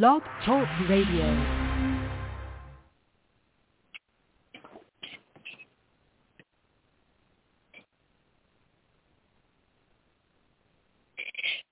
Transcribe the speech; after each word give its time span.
Blog 0.00 0.22
Talk 0.46 0.66
Radio. 0.88 1.68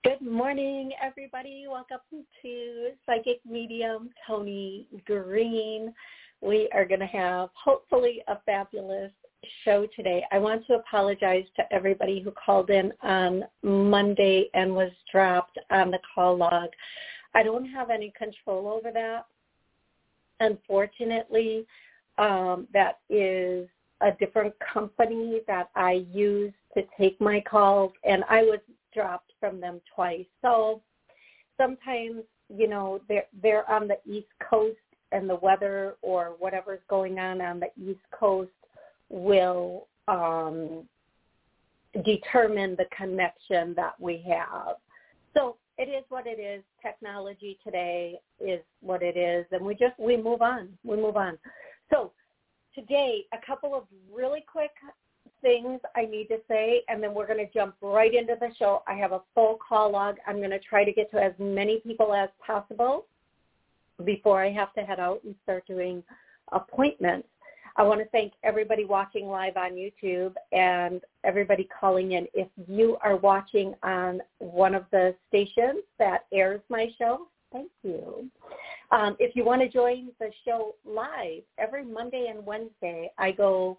Good 0.04 0.20
morning, 0.20 0.90
everybody. 1.02 1.64
Welcome 1.66 2.26
to 2.42 2.88
Psychic 3.06 3.40
Medium 3.48 4.10
Toni 4.26 4.86
Greene. 5.06 5.94
We 6.42 6.68
are 6.74 6.84
going 6.84 7.00
to 7.00 7.06
have 7.06 7.48
hopefully 7.54 8.22
a 8.28 8.36
fabulous 8.44 9.12
show 9.64 9.86
today. 9.96 10.22
I 10.30 10.38
want 10.38 10.66
to 10.66 10.74
apologize 10.74 11.46
to 11.56 11.62
everybody 11.72 12.20
who 12.20 12.32
called 12.32 12.68
in 12.68 12.92
on 13.02 13.44
Monday 13.62 14.50
and 14.52 14.74
was 14.74 14.92
dropped 15.10 15.58
on 15.70 15.90
the 15.90 15.98
call 16.14 16.36
log. 16.36 16.68
I 17.34 17.42
don't 17.42 17.66
have 17.66 17.90
any 17.90 18.12
control 18.16 18.68
over 18.68 18.90
that. 18.92 19.26
Unfortunately, 20.40 21.66
um, 22.18 22.66
that 22.72 22.98
is 23.08 23.68
a 24.00 24.12
different 24.18 24.54
company 24.72 25.40
that 25.46 25.70
I 25.76 26.04
use 26.12 26.52
to 26.74 26.82
take 26.98 27.20
my 27.20 27.42
calls, 27.48 27.92
and 28.04 28.24
I 28.28 28.42
was 28.42 28.60
dropped 28.94 29.32
from 29.38 29.60
them 29.60 29.80
twice. 29.94 30.26
So 30.42 30.82
sometimes, 31.56 32.22
you 32.48 32.68
know, 32.68 33.00
they're 33.08 33.26
they're 33.42 33.70
on 33.70 33.88
the 33.88 33.98
East 34.06 34.28
Coast, 34.48 34.78
and 35.12 35.28
the 35.28 35.36
weather 35.36 35.96
or 36.02 36.36
whatever's 36.38 36.80
going 36.88 37.18
on 37.18 37.40
on 37.40 37.60
the 37.60 37.70
East 37.82 38.00
Coast 38.12 38.50
will 39.08 39.88
um, 40.08 40.84
determine 42.04 42.76
the 42.76 42.86
connection 42.96 43.74
that 43.74 43.94
we 44.00 44.24
have. 44.28 44.76
It 45.80 45.88
is 45.88 46.04
what 46.10 46.26
it 46.26 46.38
is. 46.38 46.62
Technology 46.82 47.58
today 47.64 48.20
is 48.38 48.60
what 48.82 49.02
it 49.02 49.16
is, 49.16 49.46
and 49.50 49.64
we 49.64 49.74
just 49.74 49.98
we 49.98 50.14
move 50.14 50.42
on. 50.42 50.68
We 50.84 50.98
move 50.98 51.16
on. 51.16 51.38
So 51.90 52.12
today, 52.74 53.24
a 53.32 53.38
couple 53.46 53.74
of 53.74 53.84
really 54.12 54.44
quick 54.46 54.72
things 55.40 55.80
I 55.96 56.04
need 56.04 56.26
to 56.26 56.36
say, 56.48 56.82
and 56.88 57.02
then 57.02 57.14
we're 57.14 57.26
going 57.26 57.38
to 57.38 57.50
jump 57.50 57.76
right 57.80 58.14
into 58.14 58.34
the 58.38 58.50
show. 58.58 58.82
I 58.86 58.92
have 58.96 59.12
a 59.12 59.22
full 59.34 59.56
call 59.66 59.92
log. 59.92 60.16
I'm 60.26 60.36
going 60.36 60.50
to 60.50 60.58
try 60.58 60.84
to 60.84 60.92
get 60.92 61.10
to 61.12 61.16
as 61.16 61.32
many 61.38 61.80
people 61.80 62.12
as 62.12 62.28
possible 62.46 63.06
before 64.04 64.44
I 64.44 64.52
have 64.52 64.74
to 64.74 64.82
head 64.82 65.00
out 65.00 65.22
and 65.24 65.34
start 65.44 65.66
doing 65.66 66.02
appointments. 66.52 67.28
I 67.76 67.82
want 67.82 68.00
to 68.00 68.06
thank 68.06 68.32
everybody 68.42 68.84
watching 68.84 69.26
live 69.28 69.56
on 69.56 69.72
YouTube 69.72 70.34
and 70.52 71.00
everybody 71.24 71.68
calling 71.80 72.12
in. 72.12 72.26
If 72.34 72.48
you 72.68 72.96
are 73.02 73.16
watching 73.16 73.74
on 73.82 74.20
one 74.38 74.74
of 74.74 74.84
the 74.90 75.14
stations 75.28 75.82
that 75.98 76.26
airs 76.32 76.60
my 76.68 76.88
show, 76.98 77.28
thank 77.52 77.70
you. 77.82 78.28
Um, 78.90 79.16
if 79.18 79.36
you 79.36 79.44
want 79.44 79.62
to 79.62 79.68
join 79.68 80.08
the 80.18 80.30
show 80.44 80.74
live, 80.84 81.42
every 81.58 81.84
Monday 81.84 82.26
and 82.28 82.44
Wednesday 82.44 83.10
I 83.18 83.30
go 83.30 83.78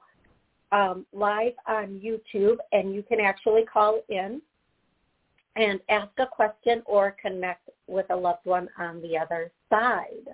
um, 0.71 1.05
live 1.11 1.53
on 1.67 1.99
YouTube 2.03 2.57
and 2.71 2.95
you 2.95 3.03
can 3.03 3.19
actually 3.19 3.63
call 3.65 4.01
in 4.09 4.41
and 5.57 5.81
ask 5.89 6.11
a 6.17 6.25
question 6.25 6.81
or 6.85 7.15
connect 7.21 7.69
with 7.87 8.05
a 8.09 8.15
loved 8.15 8.45
one 8.45 8.69
on 8.77 9.01
the 9.01 9.17
other 9.17 9.51
side. 9.69 10.29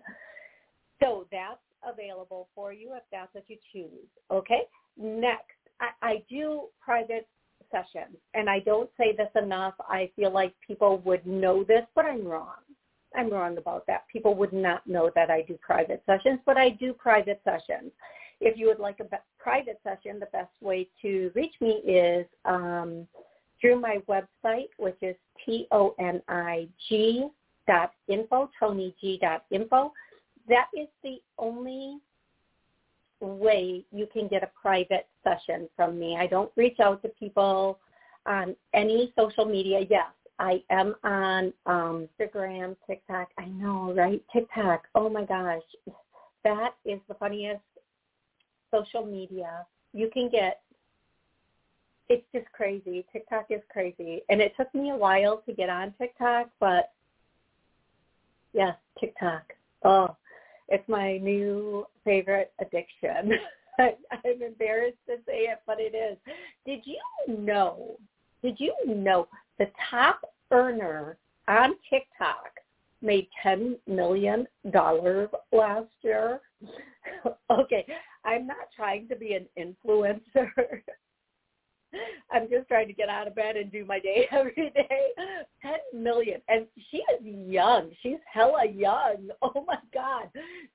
So 1.02 1.26
that's 1.32 1.58
available 1.88 2.48
for 2.56 2.74
you 2.74 2.94
if 2.94 3.04
that's 3.12 3.34
what 3.34 3.44
you 3.48 3.58
choose. 3.72 4.08
Okay. 4.32 4.62
Next, 4.98 5.56
I, 5.80 5.90
I 6.02 6.24
do 6.30 6.64
private 6.80 7.28
sessions, 7.72 8.16
and 8.34 8.50
I 8.50 8.60
don't 8.60 8.90
say 8.98 9.16
this 9.16 9.30
enough. 9.42 9.74
I 9.80 10.10
feel 10.16 10.32
like 10.32 10.54
people 10.66 11.00
would 11.00 11.26
know 11.26 11.64
this, 11.64 11.84
but 11.96 12.06
I'm 12.06 12.26
wrong. 12.26 12.56
I'm 13.16 13.30
wrong 13.30 13.58
about 13.58 13.86
that. 13.88 14.06
People 14.12 14.36
would 14.36 14.54
not 14.54 14.86
know 14.88 15.12
that 15.16 15.30
I 15.30 15.42
do 15.42 15.58
private 15.62 16.04
sessions, 16.06 16.40
but 16.46 16.58
I 16.58 16.70
do 16.70 16.94
private 16.94 17.42
sessions. 17.44 17.92
If 18.40 18.58
you 18.58 18.68
would 18.68 18.80
like 18.80 19.00
a 19.00 19.06
private 19.40 19.80
session, 19.84 20.20
the 20.20 20.28
best 20.28 20.52
way 20.62 20.88
to 21.02 21.32
reach 21.34 21.54
me 21.60 21.82
is 21.86 22.26
um, 22.46 23.08
through 23.60 23.80
my 23.80 23.98
website, 24.08 24.70
which 24.78 24.98
is 25.02 25.16
T-O-N-I-G 25.46 27.28
dot 27.68 27.92
info, 28.08 28.50
G 29.02 29.20
dot 29.22 29.46
info 29.52 29.92
that 30.48 30.68
is 30.74 30.88
the 31.04 31.18
only 31.38 32.00
way 33.20 33.84
you 33.92 34.08
can 34.12 34.28
get 34.28 34.44
a 34.44 34.50
private 34.62 35.08
session 35.24 35.68
from 35.76 36.00
me. 36.00 36.18
I 36.18 36.28
don't 36.28 36.52
reach 36.56 36.80
out 36.80 37.02
to 37.02 37.10
people 37.10 37.80
on 38.26 38.56
any 38.74 39.14
social 39.18 39.46
media. 39.46 39.86
Yes, 39.90 40.08
I 40.40 40.62
am 40.70 40.96
on 41.04 41.54
um, 41.66 42.08
Instagram, 42.20 42.76
TikTok. 42.86 43.30
I 43.38 43.46
know, 43.46 43.94
right? 43.94 44.24
TikTok. 44.32 44.84
Oh 44.96 45.10
my 45.10 45.24
gosh. 45.24 45.64
That 46.44 46.76
is 46.86 47.00
the 47.08 47.16
funniest 47.16 47.62
social 48.72 49.06
media. 49.06 49.66
You 49.94 50.10
can 50.14 50.30
get 50.30 50.62
it's 52.10 52.26
just 52.34 52.50
crazy. 52.54 53.06
TikTok 53.12 53.48
is 53.50 53.62
crazy. 53.70 54.22
And 54.30 54.40
it 54.42 54.54
took 54.56 54.74
me 54.74 54.92
a 54.92 54.96
while 54.96 55.44
to 55.46 55.54
get 55.54 55.70
on 55.70 55.94
TikTok, 56.00 56.50
but 56.60 56.94
yes, 58.54 58.76
TikTok. 59.00 59.54
Oh, 59.84 60.16
it's 60.70 60.88
my 60.88 61.18
new 61.18 61.86
favorite 62.04 62.52
addiction. 62.60 63.34
I'm 63.80 64.42
embarrassed 64.42 64.98
to 65.08 65.18
say 65.26 65.46
it, 65.46 65.60
but 65.66 65.78
it 65.80 65.96
is. 65.96 66.18
Did 66.66 66.82
you 66.86 67.00
know? 67.28 67.98
Did 68.44 68.60
you 68.60 68.74
know 68.86 69.28
the 69.60 69.70
top 69.90 70.22
earner 70.52 71.18
on 71.48 71.76
TikTok 71.90 72.52
made 73.02 73.28
ten 73.42 73.78
million 73.88 74.48
dollars 74.72 75.30
last 75.52 75.92
year? 76.02 76.42
okay, 77.52 77.86
I'm 78.26 78.48
not 78.48 78.70
trying 78.76 79.08
to 79.10 79.16
be 79.16 79.34
an 79.34 79.46
influencer. 79.58 80.50
I'm 82.32 82.50
just 82.50 82.68
trying 82.68 82.88
to 82.88 82.94
get 82.94 83.10
out 83.10 83.28
of 83.28 83.36
bed 83.36 83.56
and 83.56 83.72
do 83.72 83.86
my 83.86 84.00
day 84.00 84.28
every 84.32 84.72
day. 84.76 85.00
Ten 85.62 85.80
million, 85.94 86.42
and 86.48 86.66
she 86.92 86.98
is 86.98 87.22
young. 87.24 87.92
She's 88.02 88.20
hella 88.32 88.66
young. 88.66 89.30
Oh 89.42 89.64
my 89.66 89.78
god! 89.94 90.30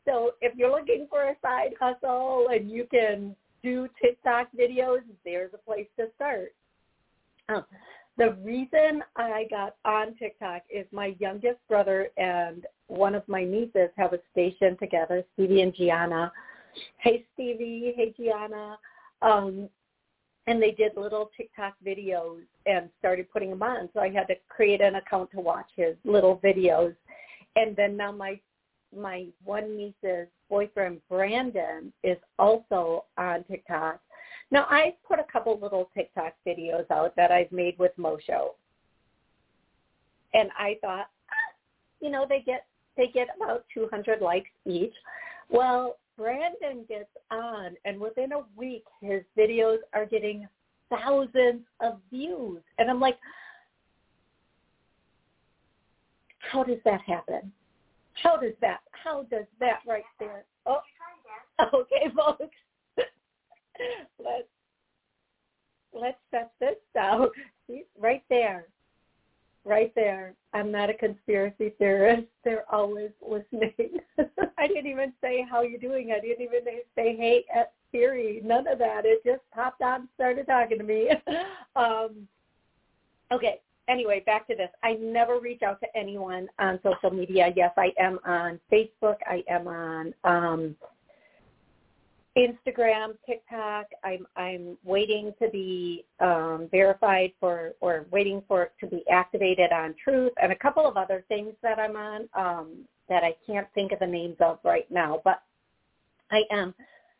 So 0.06 0.32
if 0.40 0.54
you're 0.56 0.70
looking 0.70 1.06
for 1.10 1.24
a 1.24 1.36
side 1.42 1.74
hustle 1.80 2.48
and 2.52 2.70
you 2.70 2.86
can 2.90 3.36
do 3.62 3.88
TikTok 4.00 4.48
videos, 4.58 5.00
there's 5.24 5.52
a 5.54 5.58
place 5.58 5.86
to 5.98 6.06
start. 6.16 6.54
Um, 7.48 7.64
the 8.18 8.32
reason 8.42 9.02
I 9.16 9.46
got 9.50 9.76
on 9.84 10.14
TikTok 10.14 10.62
is 10.70 10.86
my 10.92 11.16
youngest 11.18 11.58
brother 11.68 12.08
and 12.16 12.66
one 12.88 13.14
of 13.14 13.26
my 13.26 13.44
nieces 13.44 13.88
have 13.96 14.12
a 14.12 14.18
station 14.32 14.76
together, 14.78 15.24
Stevie 15.34 15.62
and 15.62 15.74
Gianna. 15.74 16.32
Hey 16.98 17.24
Stevie, 17.34 17.94
hey 17.96 18.14
Gianna. 18.16 18.78
Um, 19.22 19.68
and 20.46 20.60
they 20.60 20.72
did 20.72 20.92
little 20.96 21.30
TikTok 21.36 21.74
videos 21.86 22.42
and 22.66 22.88
started 22.98 23.30
putting 23.30 23.50
them 23.50 23.62
on. 23.62 23.88
So 23.94 24.00
I 24.00 24.10
had 24.10 24.26
to 24.28 24.34
create 24.48 24.80
an 24.80 24.96
account 24.96 25.30
to 25.32 25.40
watch 25.40 25.68
his 25.76 25.94
little 26.04 26.38
videos. 26.38 26.94
And 27.56 27.76
then 27.76 27.96
now 27.96 28.12
my 28.12 28.40
my 28.96 29.26
one 29.44 29.76
niece's 29.76 30.28
boyfriend 30.50 31.00
Brandon 31.08 31.92
is 32.02 32.18
also 32.38 33.04
on 33.16 33.44
TikTok. 33.44 34.00
Now 34.50 34.66
I 34.68 34.94
put 35.06 35.18
a 35.18 35.24
couple 35.32 35.58
little 35.58 35.90
TikTok 35.94 36.34
videos 36.46 36.90
out 36.90 37.14
that 37.16 37.30
I've 37.30 37.50
made 37.52 37.78
with 37.78 37.92
Mosho. 37.98 38.50
And 40.34 40.50
I 40.58 40.76
thought, 40.80 41.08
ah, 41.30 41.54
you 42.00 42.10
know, 42.10 42.26
they 42.28 42.40
get 42.40 42.66
they 42.96 43.06
get 43.06 43.28
about 43.36 43.64
200 43.72 44.20
likes 44.20 44.50
each. 44.66 44.94
Well, 45.48 45.96
Brandon 46.16 46.84
gets 46.88 47.10
on, 47.30 47.76
and 47.84 47.98
within 48.00 48.32
a 48.32 48.40
week, 48.56 48.84
his 49.00 49.22
videos 49.36 49.78
are 49.92 50.06
getting 50.06 50.46
thousands 50.90 51.62
of 51.80 51.98
views. 52.10 52.62
And 52.78 52.90
I'm 52.90 53.00
like, 53.00 53.18
how 56.38 56.62
does 56.62 56.78
that 56.84 57.00
happen? 57.02 57.52
How 58.14 58.36
does 58.36 58.52
that? 58.60 58.80
How 58.90 59.22
does 59.24 59.46
that 59.58 59.80
right 59.86 60.04
there? 60.20 60.44
Oh, 60.66 60.80
okay, 61.74 62.12
folks. 62.14 62.54
let's 64.18 64.48
let's 65.94 66.18
set 66.30 66.52
this 66.60 66.76
out. 66.98 67.30
See, 67.66 67.84
right 67.98 68.22
there 68.28 68.66
right 69.64 69.92
there. 69.94 70.34
I'm 70.52 70.70
not 70.70 70.90
a 70.90 70.94
conspiracy 70.94 71.72
theorist. 71.78 72.26
They're 72.44 72.64
always 72.72 73.10
listening. 73.26 73.72
I 74.58 74.66
didn't 74.66 74.86
even 74.86 75.12
say 75.20 75.46
how 75.48 75.62
you 75.62 75.78
doing. 75.78 76.12
I 76.12 76.20
didn't 76.20 76.42
even 76.42 76.60
say 76.94 77.16
hey 77.16 77.44
at 77.54 77.72
Siri. 77.90 78.40
None 78.44 78.66
of 78.66 78.78
that. 78.78 79.04
It 79.04 79.22
just 79.24 79.42
popped 79.54 79.82
on 79.82 80.00
and 80.00 80.08
started 80.14 80.46
talking 80.46 80.78
to 80.78 80.84
me. 80.84 81.10
um, 81.76 82.28
okay. 83.30 83.60
Anyway, 83.88 84.22
back 84.24 84.46
to 84.46 84.54
this. 84.54 84.70
I 84.82 84.94
never 84.94 85.40
reach 85.40 85.62
out 85.62 85.80
to 85.80 85.86
anyone 85.96 86.48
on 86.58 86.78
social 86.82 87.10
media. 87.10 87.52
Yes, 87.56 87.72
I 87.76 87.92
am 87.98 88.18
on 88.24 88.60
Facebook. 88.72 89.16
I 89.26 89.42
am 89.48 89.66
on 89.66 90.14
um, 90.24 90.76
Instagram, 92.36 93.14
TikTok. 93.26 93.86
I'm 94.04 94.26
I'm 94.36 94.78
waiting 94.84 95.34
to 95.40 95.50
be 95.50 96.06
um, 96.20 96.68
verified 96.70 97.32
for 97.38 97.74
or 97.80 98.06
waiting 98.10 98.42
for 98.48 98.64
it 98.64 98.72
to 98.80 98.86
be 98.86 99.04
activated 99.10 99.70
on 99.70 99.94
Truth 100.02 100.32
and 100.42 100.50
a 100.50 100.56
couple 100.56 100.86
of 100.86 100.96
other 100.96 101.24
things 101.28 101.52
that 101.62 101.78
I'm 101.78 101.96
on 101.96 102.28
um, 102.34 102.68
that 103.08 103.22
I 103.22 103.34
can't 103.46 103.66
think 103.74 103.92
of 103.92 103.98
the 103.98 104.06
names 104.06 104.36
of 104.40 104.58
right 104.64 104.90
now, 104.90 105.20
but 105.24 105.42
I 106.30 106.44
am. 106.50 106.74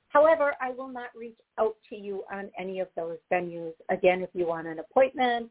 However, 0.08 0.54
I 0.60 0.70
will 0.70 0.88
not 0.88 1.08
reach 1.16 1.38
out 1.58 1.76
to 1.90 1.96
you 1.96 2.24
on 2.32 2.50
any 2.58 2.80
of 2.80 2.88
those 2.96 3.18
venues. 3.30 3.72
Again, 3.90 4.22
if 4.22 4.30
you 4.32 4.46
want 4.46 4.66
an 4.66 4.78
appointment, 4.78 5.50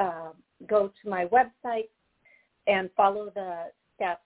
uh, 0.00 0.30
go 0.66 0.90
to 1.02 1.08
my 1.08 1.26
website 1.26 1.88
and 2.66 2.90
follow 2.96 3.30
the 3.34 3.70
steps 3.96 4.22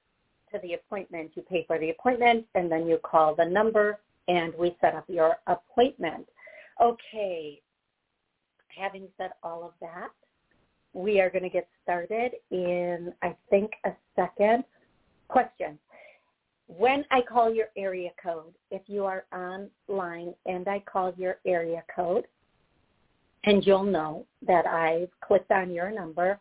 to 0.53 0.59
the 0.63 0.75
appointment. 0.75 1.33
You 1.35 1.43
pay 1.43 1.65
for 1.67 1.79
the 1.79 1.91
appointment 1.91 2.47
and 2.55 2.71
then 2.71 2.87
you 2.87 2.99
call 2.99 3.35
the 3.35 3.45
number 3.45 3.99
and 4.29 4.53
we 4.59 4.77
set 4.81 4.95
up 4.95 5.05
your 5.09 5.37
appointment. 5.47 6.27
Okay, 6.81 7.61
having 8.69 9.09
said 9.17 9.31
all 9.43 9.65
of 9.65 9.73
that, 9.81 10.09
we 10.93 11.21
are 11.21 11.31
going 11.31 11.43
to 11.43 11.51
get 11.51 11.69
started 11.83 12.33
in, 12.51 13.13
I 13.23 13.37
think, 13.51 13.73
a 13.85 13.91
second. 14.17 14.65
Question. 15.29 15.79
When 16.67 17.05
I 17.11 17.21
call 17.21 17.53
your 17.53 17.67
area 17.77 18.11
code, 18.23 18.55
if 18.71 18.83
you 18.87 19.05
are 19.05 19.27
online 19.35 20.35
and 20.47 20.67
I 20.67 20.83
call 20.91 21.13
your 21.17 21.39
area 21.45 21.83
code, 21.95 22.27
and 23.45 23.65
you'll 23.67 23.85
know 23.85 24.27
that 24.47 24.67
I've 24.67 25.11
clicked 25.21 25.51
on 25.51 25.71
your 25.71 25.91
number, 25.91 26.39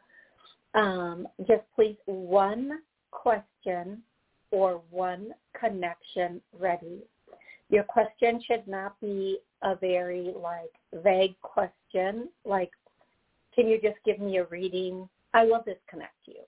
um, 0.73 1.27
just 1.39 1.63
please 1.75 1.97
one 2.05 2.79
question 3.11 4.01
or 4.51 4.81
one 4.89 5.33
connection 5.59 6.41
ready 6.57 7.01
your 7.73 7.83
question 7.83 8.39
should 8.47 8.67
not 8.67 8.99
be 9.01 9.39
a 9.63 9.75
very 9.75 10.31
like 10.39 11.03
vague 11.03 11.35
question. 11.41 12.29
Like 12.45 12.71
can 13.55 13.67
you 13.67 13.81
just 13.81 13.97
give 14.05 14.19
me 14.19 14.37
a 14.37 14.45
reading? 14.45 15.09
I 15.33 15.45
will 15.45 15.63
disconnect 15.65 16.13
you. 16.25 16.41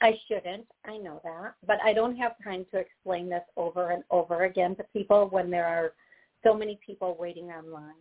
I 0.00 0.18
shouldn't. 0.26 0.66
I 0.84 0.96
know 0.96 1.20
that. 1.22 1.54
But 1.64 1.78
i 1.84 1.92
don't 1.92 2.16
have 2.16 2.32
time 2.42 2.66
to 2.72 2.78
explain 2.78 3.28
this 3.28 3.44
over 3.56 3.90
and 3.90 4.02
over 4.10 4.44
again 4.44 4.74
to 4.76 4.84
people 4.92 5.28
when 5.30 5.48
there 5.48 5.66
are 5.66 5.92
so 6.42 6.54
many 6.54 6.78
people 6.84 7.16
waiting 7.18 7.50
online. 7.50 7.94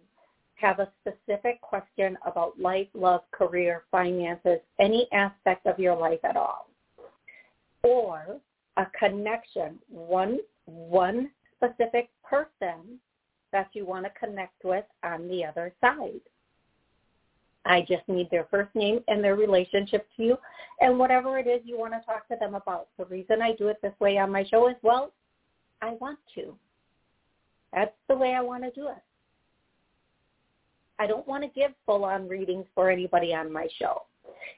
Have 0.55 0.79
a 0.79 0.91
specific 1.01 1.61
question 1.61 2.17
about 2.25 2.59
life 2.59 2.87
love 2.95 3.21
career 3.31 3.83
finances 3.91 4.59
any 4.79 5.07
aspect 5.13 5.67
of 5.67 5.77
your 5.77 5.95
life 5.95 6.23
at 6.23 6.37
all. 6.37 6.69
Or 7.83 8.39
a 8.77 8.87
connection 8.97 9.77
one 9.89 10.39
one 10.65 11.29
specific 11.63 12.09
person 12.23 12.99
that 13.51 13.69
you 13.73 13.85
want 13.85 14.05
to 14.05 14.11
connect 14.19 14.63
with 14.63 14.85
on 15.03 15.27
the 15.27 15.45
other 15.45 15.73
side. 15.79 16.21
I 17.65 17.81
just 17.81 18.07
need 18.07 18.29
their 18.29 18.47
first 18.51 18.73
name 18.75 18.99
and 19.07 19.23
their 19.23 19.35
relationship 19.35 20.07
to 20.17 20.23
you 20.23 20.37
and 20.81 20.99
whatever 20.99 21.37
it 21.37 21.47
is 21.47 21.61
you 21.63 21.77
want 21.77 21.93
to 21.93 22.01
talk 22.05 22.27
to 22.27 22.35
them 22.39 22.55
about. 22.55 22.87
The 22.97 23.05
reason 23.05 23.41
I 23.41 23.53
do 23.53 23.69
it 23.69 23.77
this 23.81 23.93
way 23.99 24.17
on 24.17 24.31
my 24.31 24.43
show 24.43 24.67
is, 24.67 24.75
well, 24.81 25.13
I 25.81 25.91
want 26.01 26.19
to. 26.35 26.55
That's 27.73 27.95
the 28.09 28.15
way 28.15 28.33
I 28.33 28.41
want 28.41 28.63
to 28.63 28.71
do 28.71 28.87
it. 28.87 29.01
I 30.99 31.07
don't 31.07 31.27
want 31.27 31.43
to 31.43 31.49
give 31.49 31.71
full-on 31.85 32.27
readings 32.27 32.65
for 32.75 32.89
anybody 32.89 33.33
on 33.33 33.51
my 33.51 33.67
show. 33.79 34.03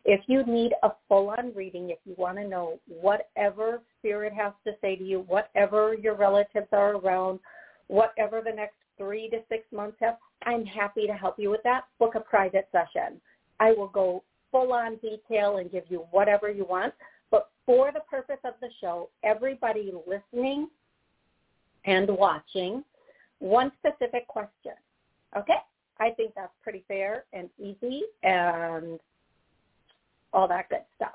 If 0.04 0.22
you 0.28 0.44
need 0.46 0.74
a 0.84 0.92
full-on 1.08 1.54
reading, 1.56 1.90
if 1.90 2.00
you 2.06 2.16
want 2.18 2.38
to 2.38 2.48
know 2.48 2.80
whatever 2.88 3.82
spirit 4.00 4.34
has 4.34 4.54
to 4.66 4.74
say 4.82 4.96
to 4.96 5.04
you, 5.04 5.22
whatever 5.22 5.96
your 5.96 6.16
relatives 6.16 6.68
are 6.72 6.96
around, 6.96 7.40
whatever 7.88 8.42
the 8.44 8.52
next 8.52 8.76
three 8.98 9.30
to 9.30 9.40
six 9.50 9.64
months 9.72 9.98
have, 10.02 10.18
I'm 10.46 10.66
happy 10.66 11.08
to 11.08 11.14
help 11.14 11.36
you 11.38 11.50
with 11.50 11.64
that. 11.64 11.86
Book 12.00 12.16
a 12.16 12.20
private 12.20 12.68
session. 12.72 13.20
I 13.60 13.72
will 13.72 13.88
go 13.88 14.24
full-on 14.52 14.98
detail 14.98 15.58
and 15.58 15.72
give 15.72 15.84
you 15.90 16.06
whatever 16.12 16.50
you 16.50 16.66
want. 16.66 16.94
But 17.32 17.50
for 17.66 17.92
the 17.92 18.02
purpose 18.02 18.40
of 18.44 18.54
the 18.62 18.70
show, 18.80 19.10
everybody 19.24 19.92
listening 20.08 20.70
and 21.86 22.10
watching, 22.10 22.84
one 23.40 23.72
specific 23.80 24.28
question. 24.28 24.74
Okay? 25.38 25.58
I 26.00 26.12
think 26.12 26.34
that's 26.36 26.54
pretty 26.62 26.84
fair 26.88 27.26
and 27.34 27.50
easy 27.58 28.04
and 28.24 29.00
all 30.36 30.48
that 30.50 30.70
good 30.70 30.84
stuff. 30.96 31.14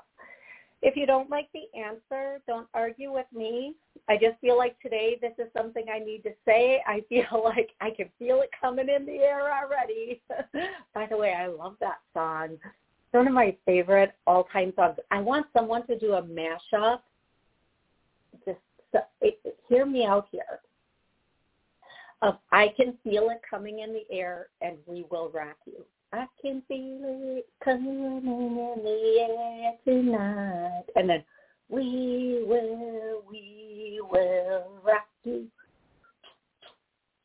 If 0.81 0.95
you 0.95 1.05
don't 1.05 1.29
like 1.29 1.47
the 1.53 1.79
answer, 1.79 2.41
don't 2.47 2.67
argue 2.73 3.13
with 3.13 3.27
me. 3.33 3.75
I 4.09 4.15
just 4.15 4.39
feel 4.41 4.57
like 4.57 4.79
today 4.81 5.17
this 5.21 5.33
is 5.37 5.51
something 5.55 5.85
I 5.93 5.99
need 5.99 6.23
to 6.23 6.31
say. 6.43 6.81
I 6.87 7.03
feel 7.07 7.25
like 7.43 7.69
I 7.79 7.91
can 7.91 8.09
feel 8.17 8.41
it 8.41 8.49
coming 8.59 8.89
in 8.89 9.05
the 9.05 9.19
air 9.19 9.51
already. 9.53 10.21
By 10.95 11.05
the 11.05 11.17
way, 11.17 11.33
I 11.33 11.47
love 11.47 11.75
that 11.79 11.99
song. 12.13 12.53
It's 12.53 13.13
one 13.13 13.27
of 13.27 13.33
my 13.33 13.55
favorite 13.65 14.13
all-time 14.25 14.73
songs. 14.75 14.97
I 15.11 15.21
want 15.21 15.45
someone 15.53 15.85
to 15.85 15.99
do 15.99 16.13
a 16.13 16.23
mashup. 16.23 17.01
Just 18.45 18.57
it, 19.21 19.39
hear 19.69 19.85
me 19.85 20.05
out 20.05 20.27
here. 20.31 20.59
Of 22.23 22.37
I 22.51 22.69
can 22.75 22.97
feel 23.03 23.29
it 23.29 23.41
coming 23.47 23.79
in 23.79 23.93
the 23.93 24.03
air, 24.15 24.47
and 24.61 24.77
we 24.85 25.05
will 25.11 25.29
rock 25.29 25.57
you. 25.65 25.83
I 26.13 26.25
can 26.41 26.61
feel 26.67 26.99
it 27.37 27.47
coming 27.63 28.17
in 28.17 28.83
the 28.83 29.27
air 29.29 29.73
tonight. 29.85 30.83
And 30.95 31.09
then 31.09 31.23
we 31.69 32.43
will, 32.45 33.23
we 33.29 34.01
will 34.11 34.81
rock 34.83 35.07
you. 35.23 35.47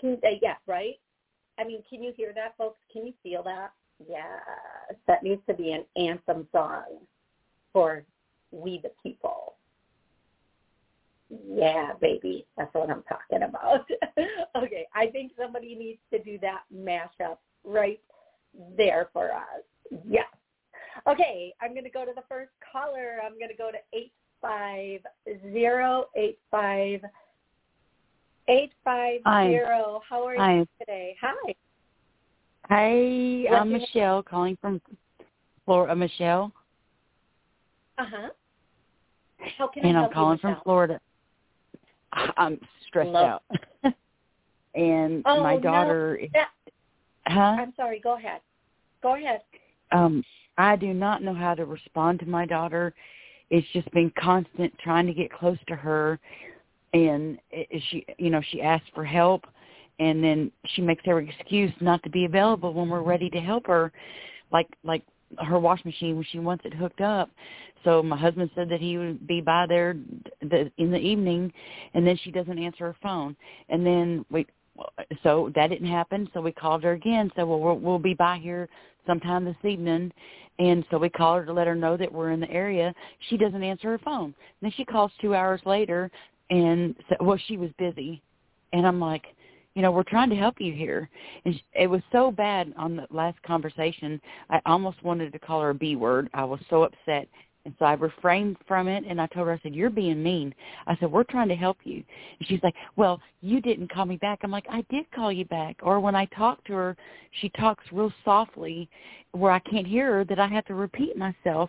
Uh, 0.04 0.16
yeah, 0.40 0.54
right? 0.66 0.94
I 1.58 1.64
mean, 1.64 1.82
can 1.88 2.02
you 2.02 2.12
hear 2.16 2.32
that, 2.34 2.56
folks? 2.56 2.78
Can 2.92 3.06
you 3.06 3.14
feel 3.22 3.42
that? 3.42 3.72
Yes, 4.08 4.96
that 5.06 5.22
needs 5.22 5.40
to 5.48 5.54
be 5.54 5.72
an 5.72 5.84
anthem 5.96 6.46
song 6.52 6.98
for 7.72 8.04
we 8.52 8.80
the 8.82 8.90
people. 9.02 9.54
Yeah, 11.48 11.92
baby, 12.00 12.46
that's 12.56 12.72
what 12.74 12.90
I'm 12.90 13.02
talking 13.08 13.42
about. 13.42 13.86
okay, 14.62 14.86
I 14.94 15.06
think 15.06 15.32
somebody 15.36 15.74
needs 15.74 15.98
to 16.12 16.22
do 16.22 16.38
that 16.40 16.60
mashup 16.72 17.38
right 17.64 18.00
there 18.76 19.08
for 19.12 19.32
us. 19.32 19.62
Yes. 20.08 20.26
Okay, 21.08 21.52
I'm 21.60 21.72
going 21.72 21.84
to 21.84 21.90
go 21.90 22.04
to 22.04 22.12
the 22.14 22.22
first 22.28 22.50
caller. 22.72 23.18
I'm 23.24 23.38
going 23.38 23.50
to 23.50 23.56
go 23.56 23.70
to 23.70 23.78
eight 23.92 24.12
five 24.40 25.00
zero 25.52 26.06
eight 26.16 26.38
five 26.50 27.00
eight 28.48 28.72
five 28.84 29.20
zero. 29.46 30.00
How 30.08 30.26
are 30.26 30.36
Hi. 30.36 30.58
you 30.58 30.66
today? 30.80 31.16
Hi. 31.20 31.54
Hi, 32.68 33.44
What's 33.48 33.60
I'm 33.60 33.72
Michelle 33.72 34.16
name? 34.16 34.24
calling 34.28 34.58
from 34.60 34.80
Florida. 35.64 35.92
Uh, 35.92 35.94
Michelle. 35.94 36.52
Uh 37.98 38.04
huh. 38.08 38.28
How 39.58 39.68
can 39.68 39.84
and 39.84 39.96
I 39.96 40.04
I'm 40.04 40.12
calling 40.12 40.38
you, 40.38 40.40
from 40.42 40.56
Florida. 40.64 41.00
I'm 42.36 42.58
stressed 42.88 43.10
Love. 43.10 43.24
out. 43.24 43.42
and 44.74 45.22
oh, 45.26 45.42
my 45.42 45.56
daughter 45.58 46.16
no. 46.18 46.24
is 46.24 46.30
that, 46.32 46.48
Huh? 47.26 47.56
I'm 47.58 47.74
sorry. 47.76 48.00
Go 48.00 48.16
ahead. 48.16 48.40
Go 49.02 49.16
ahead. 49.16 49.42
Um, 49.92 50.22
I 50.58 50.76
do 50.76 50.92
not 50.94 51.22
know 51.22 51.34
how 51.34 51.54
to 51.54 51.64
respond 51.64 52.20
to 52.20 52.26
my 52.26 52.46
daughter. 52.46 52.94
It's 53.50 53.66
just 53.72 53.90
been 53.92 54.12
constant 54.18 54.72
trying 54.78 55.06
to 55.06 55.14
get 55.14 55.32
close 55.32 55.58
to 55.68 55.76
her, 55.76 56.18
and 56.92 57.38
she, 57.90 58.04
you 58.18 58.30
know, 58.30 58.40
she 58.50 58.60
asks 58.60 58.88
for 58.94 59.04
help, 59.04 59.46
and 59.98 60.22
then 60.22 60.50
she 60.66 60.82
makes 60.82 61.04
every 61.06 61.28
excuse 61.28 61.72
not 61.80 62.02
to 62.02 62.10
be 62.10 62.24
available 62.24 62.72
when 62.72 62.88
we're 62.88 63.02
ready 63.02 63.30
to 63.30 63.40
help 63.40 63.66
her, 63.66 63.92
like 64.50 64.68
like 64.82 65.02
her 65.38 65.58
wash 65.58 65.84
machine 65.84 66.16
when 66.16 66.24
she 66.30 66.38
wants 66.38 66.64
it 66.64 66.74
hooked 66.74 67.00
up. 67.00 67.30
So 67.84 68.02
my 68.02 68.16
husband 68.16 68.50
said 68.54 68.68
that 68.70 68.80
he 68.80 68.98
would 68.98 69.26
be 69.26 69.40
by 69.40 69.66
there 69.66 69.96
the, 70.40 70.70
in 70.78 70.90
the 70.90 70.98
evening, 70.98 71.52
and 71.94 72.04
then 72.04 72.18
she 72.22 72.30
doesn't 72.32 72.58
answer 72.58 72.86
her 72.86 72.96
phone, 73.02 73.36
and 73.68 73.86
then 73.86 74.24
we 74.30 74.46
so 75.22 75.50
that 75.54 75.68
didn't 75.68 75.88
happen. 75.88 76.28
So 76.34 76.40
we 76.40 76.52
called 76.52 76.82
her 76.84 76.92
again. 76.92 77.30
So 77.36 77.46
well, 77.46 77.60
we'll, 77.60 77.78
we'll 77.78 77.98
be 77.98 78.14
by 78.14 78.38
here 78.38 78.68
sometime 79.06 79.44
this 79.44 79.56
evening. 79.64 80.12
And 80.58 80.84
so 80.90 80.98
we 80.98 81.08
called 81.08 81.40
her 81.40 81.46
to 81.46 81.52
let 81.52 81.66
her 81.66 81.74
know 81.74 81.96
that 81.96 82.12
we're 82.12 82.30
in 82.30 82.40
the 82.40 82.50
area. 82.50 82.94
She 83.28 83.36
doesn't 83.36 83.62
answer 83.62 83.88
her 83.88 83.98
phone. 83.98 84.24
And 84.26 84.34
then 84.62 84.72
she 84.76 84.84
calls 84.84 85.12
two 85.20 85.34
hours 85.34 85.60
later, 85.66 86.10
and 86.50 86.94
so, 87.08 87.16
well, 87.20 87.38
she 87.46 87.56
was 87.56 87.70
busy. 87.78 88.22
And 88.72 88.86
I'm 88.86 89.00
like, 89.00 89.24
you 89.74 89.82
know, 89.82 89.90
we're 89.90 90.02
trying 90.04 90.30
to 90.30 90.36
help 90.36 90.58
you 90.58 90.72
here. 90.72 91.10
And 91.44 91.54
she, 91.54 91.62
it 91.74 91.86
was 91.86 92.00
so 92.10 92.30
bad 92.30 92.72
on 92.78 92.96
the 92.96 93.06
last 93.10 93.40
conversation. 93.42 94.20
I 94.48 94.60
almost 94.64 95.02
wanted 95.02 95.32
to 95.32 95.38
call 95.38 95.60
her 95.60 95.70
a 95.70 95.74
B 95.74 95.96
word. 95.96 96.30
I 96.32 96.44
was 96.44 96.60
so 96.70 96.84
upset. 96.84 97.28
And 97.66 97.74
so 97.78 97.84
I 97.84 97.92
refrained 97.92 98.56
from 98.66 98.88
it 98.88 99.04
and 99.06 99.20
I 99.20 99.26
told 99.26 99.48
her, 99.48 99.52
I 99.52 99.60
said, 99.62 99.74
you're 99.74 99.90
being 99.90 100.22
mean. 100.22 100.54
I 100.86 100.96
said, 100.96 101.10
we're 101.10 101.24
trying 101.24 101.48
to 101.48 101.54
help 101.54 101.76
you. 101.84 102.02
And 102.38 102.48
she's 102.48 102.60
like, 102.62 102.74
well, 102.96 103.20
you 103.42 103.60
didn't 103.60 103.92
call 103.92 104.06
me 104.06 104.16
back. 104.16 104.38
I'm 104.42 104.50
like, 104.50 104.66
I 104.70 104.82
did 104.88 105.04
call 105.12 105.30
you 105.30 105.44
back. 105.44 105.76
Or 105.82 106.00
when 106.00 106.14
I 106.14 106.24
talk 106.26 106.64
to 106.64 106.72
her, 106.72 106.96
she 107.40 107.50
talks 107.50 107.84
real 107.92 108.12
softly 108.24 108.88
where 109.32 109.52
I 109.52 109.58
can't 109.58 109.86
hear 109.86 110.12
her 110.14 110.24
that 110.24 110.38
I 110.38 110.46
have 110.46 110.64
to 110.66 110.74
repeat 110.74 111.18
myself. 111.18 111.68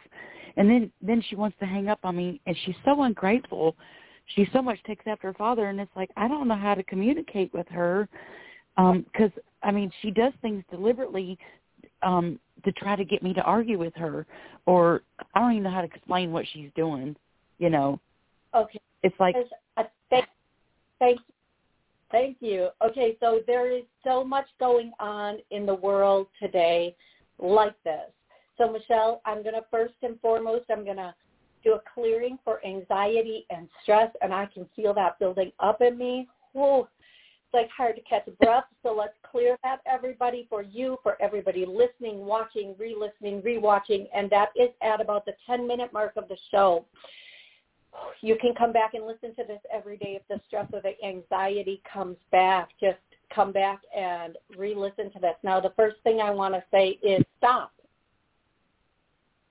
And 0.56 0.70
then, 0.70 0.92
then 1.02 1.22
she 1.28 1.36
wants 1.36 1.58
to 1.60 1.66
hang 1.66 1.90
up 1.90 2.00
on 2.04 2.16
me 2.16 2.40
and 2.46 2.56
she's 2.64 2.76
so 2.86 3.04
ungrateful 3.04 3.76
she 4.36 4.48
so 4.52 4.62
much 4.62 4.82
takes 4.84 5.06
after 5.08 5.28
her 5.28 5.34
father, 5.34 5.70
and 5.70 5.80
it's 5.80 5.96
like 5.96 6.10
I 6.18 6.28
don't 6.28 6.48
know 6.48 6.56
how 6.56 6.76
to 6.76 6.84
communicate 6.84 7.54
with 7.54 7.68
her 7.70 8.10
because 8.76 9.32
um, 9.36 9.44
I 9.64 9.72
mean 9.72 9.92
she 10.02 10.12
does 10.12 10.34
things 10.42 10.64
deliberately 10.70 11.38
um 12.04 12.40
to 12.64 12.72
try 12.74 12.96
to 12.96 13.06
get 13.06 13.24
me 13.24 13.34
to 13.34 13.42
argue 13.42 13.78
with 13.78 13.96
her, 13.96 14.26
or 14.66 15.02
I 15.34 15.40
don't 15.40 15.52
even 15.52 15.64
know 15.64 15.72
how 15.72 15.82
to 15.82 15.88
explain 15.88 16.32
what 16.32 16.46
she's 16.54 16.70
doing. 16.76 17.16
You 17.60 17.70
know. 17.70 18.00
Okay. 18.54 18.80
It's 19.04 19.16
like. 19.20 19.36
Thank, 20.10 20.26
thank 21.00 21.20
Thank 22.12 22.38
you. 22.40 22.70
Okay, 22.84 23.18
so 23.20 23.42
there 23.48 23.70
is 23.72 23.84
so 24.04 24.24
much 24.24 24.46
going 24.60 24.92
on 25.00 25.40
in 25.52 25.66
the 25.66 25.76
world 25.76 26.28
today 26.42 26.96
like 27.38 27.76
this. 27.84 28.10
So 28.58 28.72
Michelle, 28.72 29.22
I'm 29.26 29.44
going 29.44 29.56
to 29.56 29.66
first 29.70 29.94
and 30.02 30.20
foremost, 30.22 30.66
I'm 30.70 30.86
going 30.86 30.98
to 30.98 31.14
do 31.64 31.74
a 31.74 31.82
clearing 31.94 32.40
for 32.44 32.66
anxiety 32.66 33.46
and 33.50 33.68
stress, 33.84 34.10
and 34.22 34.34
I 34.34 34.48
can 34.54 34.66
feel 34.76 34.94
that 34.94 35.20
building 35.20 35.52
up 35.60 35.82
in 35.82 35.98
me. 35.98 36.28
Oh, 36.56 36.88
it's 37.48 37.54
like 37.54 37.70
hard 37.76 37.96
to 37.96 38.02
catch 38.02 38.28
a 38.28 38.32
breath. 38.44 38.66
So 38.84 38.94
let's 38.94 39.14
clear 39.30 39.58
that, 39.64 39.80
everybody, 39.92 40.46
for 40.50 40.62
you, 40.62 40.98
for 41.02 41.22
everybody 41.22 41.66
listening, 41.66 42.26
watching, 42.26 42.76
re-listening, 42.78 43.42
re-watching, 43.42 44.08
and 44.14 44.30
that 44.32 44.50
is 44.56 44.70
at 44.82 45.00
about 45.00 45.26
the 45.26 45.34
10-minute 45.50 45.94
mark 45.94 46.14
of 46.18 46.28
the 46.28 46.38
show 46.52 46.86
you 48.22 48.36
can 48.40 48.54
come 48.56 48.72
back 48.72 48.94
and 48.94 49.06
listen 49.06 49.34
to 49.36 49.44
this 49.48 49.60
every 49.74 49.98
day 49.98 50.20
if 50.20 50.28
the 50.28 50.40
stress 50.48 50.68
or 50.74 50.82
the 50.82 50.94
anxiety 51.06 51.82
comes 51.92 52.18
back. 52.32 52.70
Just 52.80 52.98
come 53.34 53.52
back 53.52 53.82
and 53.96 54.38
re-listen 54.58 55.12
to 55.12 55.20
this. 55.20 55.36
Now, 55.44 55.60
the 55.60 55.74
first 55.76 55.98
thing 56.04 56.22
I 56.22 56.32
want 56.32 56.54
to 56.54 56.64
say 56.72 57.00
is 57.04 57.24
stop. 57.38 57.72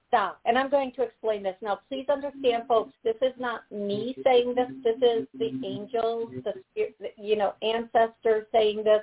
Stop. 0.09 0.41
And 0.45 0.57
I'm 0.57 0.71
going 0.71 0.93
to 0.93 1.03
explain 1.03 1.43
this. 1.43 1.57
Now, 1.61 1.81
please 1.89 2.07
understand, 2.09 2.63
mm-hmm. 2.63 2.69
folks, 2.69 2.93
this 3.03 3.17
is 3.23 3.33
not 3.39 3.63
me 3.71 4.17
saying 4.25 4.55
this. 4.55 4.69
This 4.85 4.97
is 4.97 5.27
the 5.37 5.67
angels, 5.67 6.31
the 6.45 6.85
you 7.17 7.37
know, 7.37 7.55
ancestors 7.63 8.47
saying 8.53 8.85
this. 8.85 9.03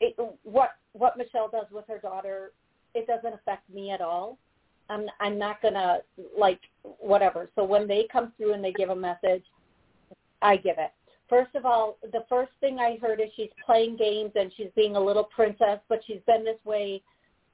It, 0.00 0.16
what 0.42 0.70
what 0.92 1.16
Michelle 1.16 1.48
does 1.48 1.66
with 1.72 1.84
her 1.88 1.98
daughter, 1.98 2.52
it 2.94 3.06
doesn't 3.06 3.32
affect 3.32 3.68
me 3.72 3.90
at 3.90 4.00
all. 4.00 4.38
I'm 4.90 5.06
I'm 5.20 5.38
not 5.38 5.62
gonna 5.62 5.98
like 6.38 6.60
whatever. 6.98 7.48
So 7.56 7.64
when 7.64 7.88
they 7.88 8.06
come 8.12 8.32
through 8.36 8.52
and 8.52 8.62
they 8.62 8.72
give 8.72 8.90
a 8.90 8.96
message, 8.96 9.44
I 10.42 10.56
give 10.56 10.76
it. 10.78 10.92
First 11.28 11.54
of 11.54 11.64
all, 11.64 11.96
the 12.02 12.24
first 12.28 12.52
thing 12.60 12.78
I 12.78 12.98
heard 13.00 13.20
is 13.20 13.28
she's 13.34 13.48
playing 13.64 13.96
games 13.96 14.32
and 14.36 14.52
she's 14.56 14.68
being 14.76 14.96
a 14.96 15.00
little 15.00 15.24
princess, 15.24 15.80
but 15.88 16.00
she's 16.06 16.20
been 16.26 16.44
this 16.44 16.58
way 16.64 17.02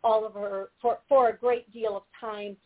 all 0.02 0.26
of 0.26 0.34
her 0.34 0.70
for 0.80 0.98
for 1.08 1.28
a 1.28 1.36
great 1.36 1.70
deal 1.72 1.96
of 1.96 2.02
time. 2.20 2.56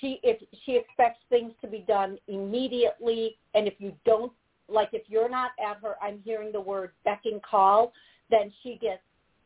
She 0.00 0.20
if 0.22 0.40
she 0.64 0.76
expects 0.76 1.20
things 1.28 1.52
to 1.60 1.66
be 1.66 1.84
done 1.86 2.18
immediately, 2.28 3.38
and 3.54 3.66
if 3.66 3.74
you 3.78 3.92
don't 4.04 4.32
like 4.68 4.90
if 4.92 5.02
you're 5.08 5.28
not 5.28 5.52
at 5.64 5.78
her, 5.82 5.96
I'm 6.02 6.20
hearing 6.24 6.52
the 6.52 6.60
word 6.60 6.92
beck 7.04 7.22
and 7.24 7.42
call, 7.42 7.92
then 8.30 8.52
she 8.62 8.78
gets 8.80 9.02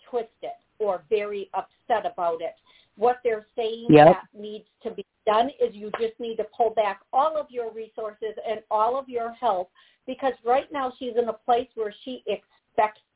twisted 0.09 0.50
or 0.79 1.03
very 1.09 1.50
upset 1.55 2.11
about 2.11 2.41
it 2.43 2.55
what 2.97 3.21
they're 3.23 3.47
saying 3.55 3.87
yep. 3.91 4.07
that 4.07 4.41
needs 4.41 4.65
to 4.83 4.91
be 4.91 5.05
done 5.26 5.50
is 5.61 5.75
you 5.75 5.91
just 6.00 6.19
need 6.19 6.37
to 6.37 6.47
pull 6.57 6.71
back 6.71 7.00
all 7.12 7.37
of 7.37 7.47
your 7.50 7.73
resources 7.73 8.35
and 8.49 8.61
all 8.71 8.99
of 8.99 9.09
your 9.09 9.33
help 9.33 9.71
because 10.07 10.33
right 10.45 10.71
now 10.73 10.93
she's 10.99 11.12
in 11.21 11.29
a 11.29 11.33
place 11.33 11.69
where 11.75 11.95
she 12.05 12.23
expects 12.26 12.45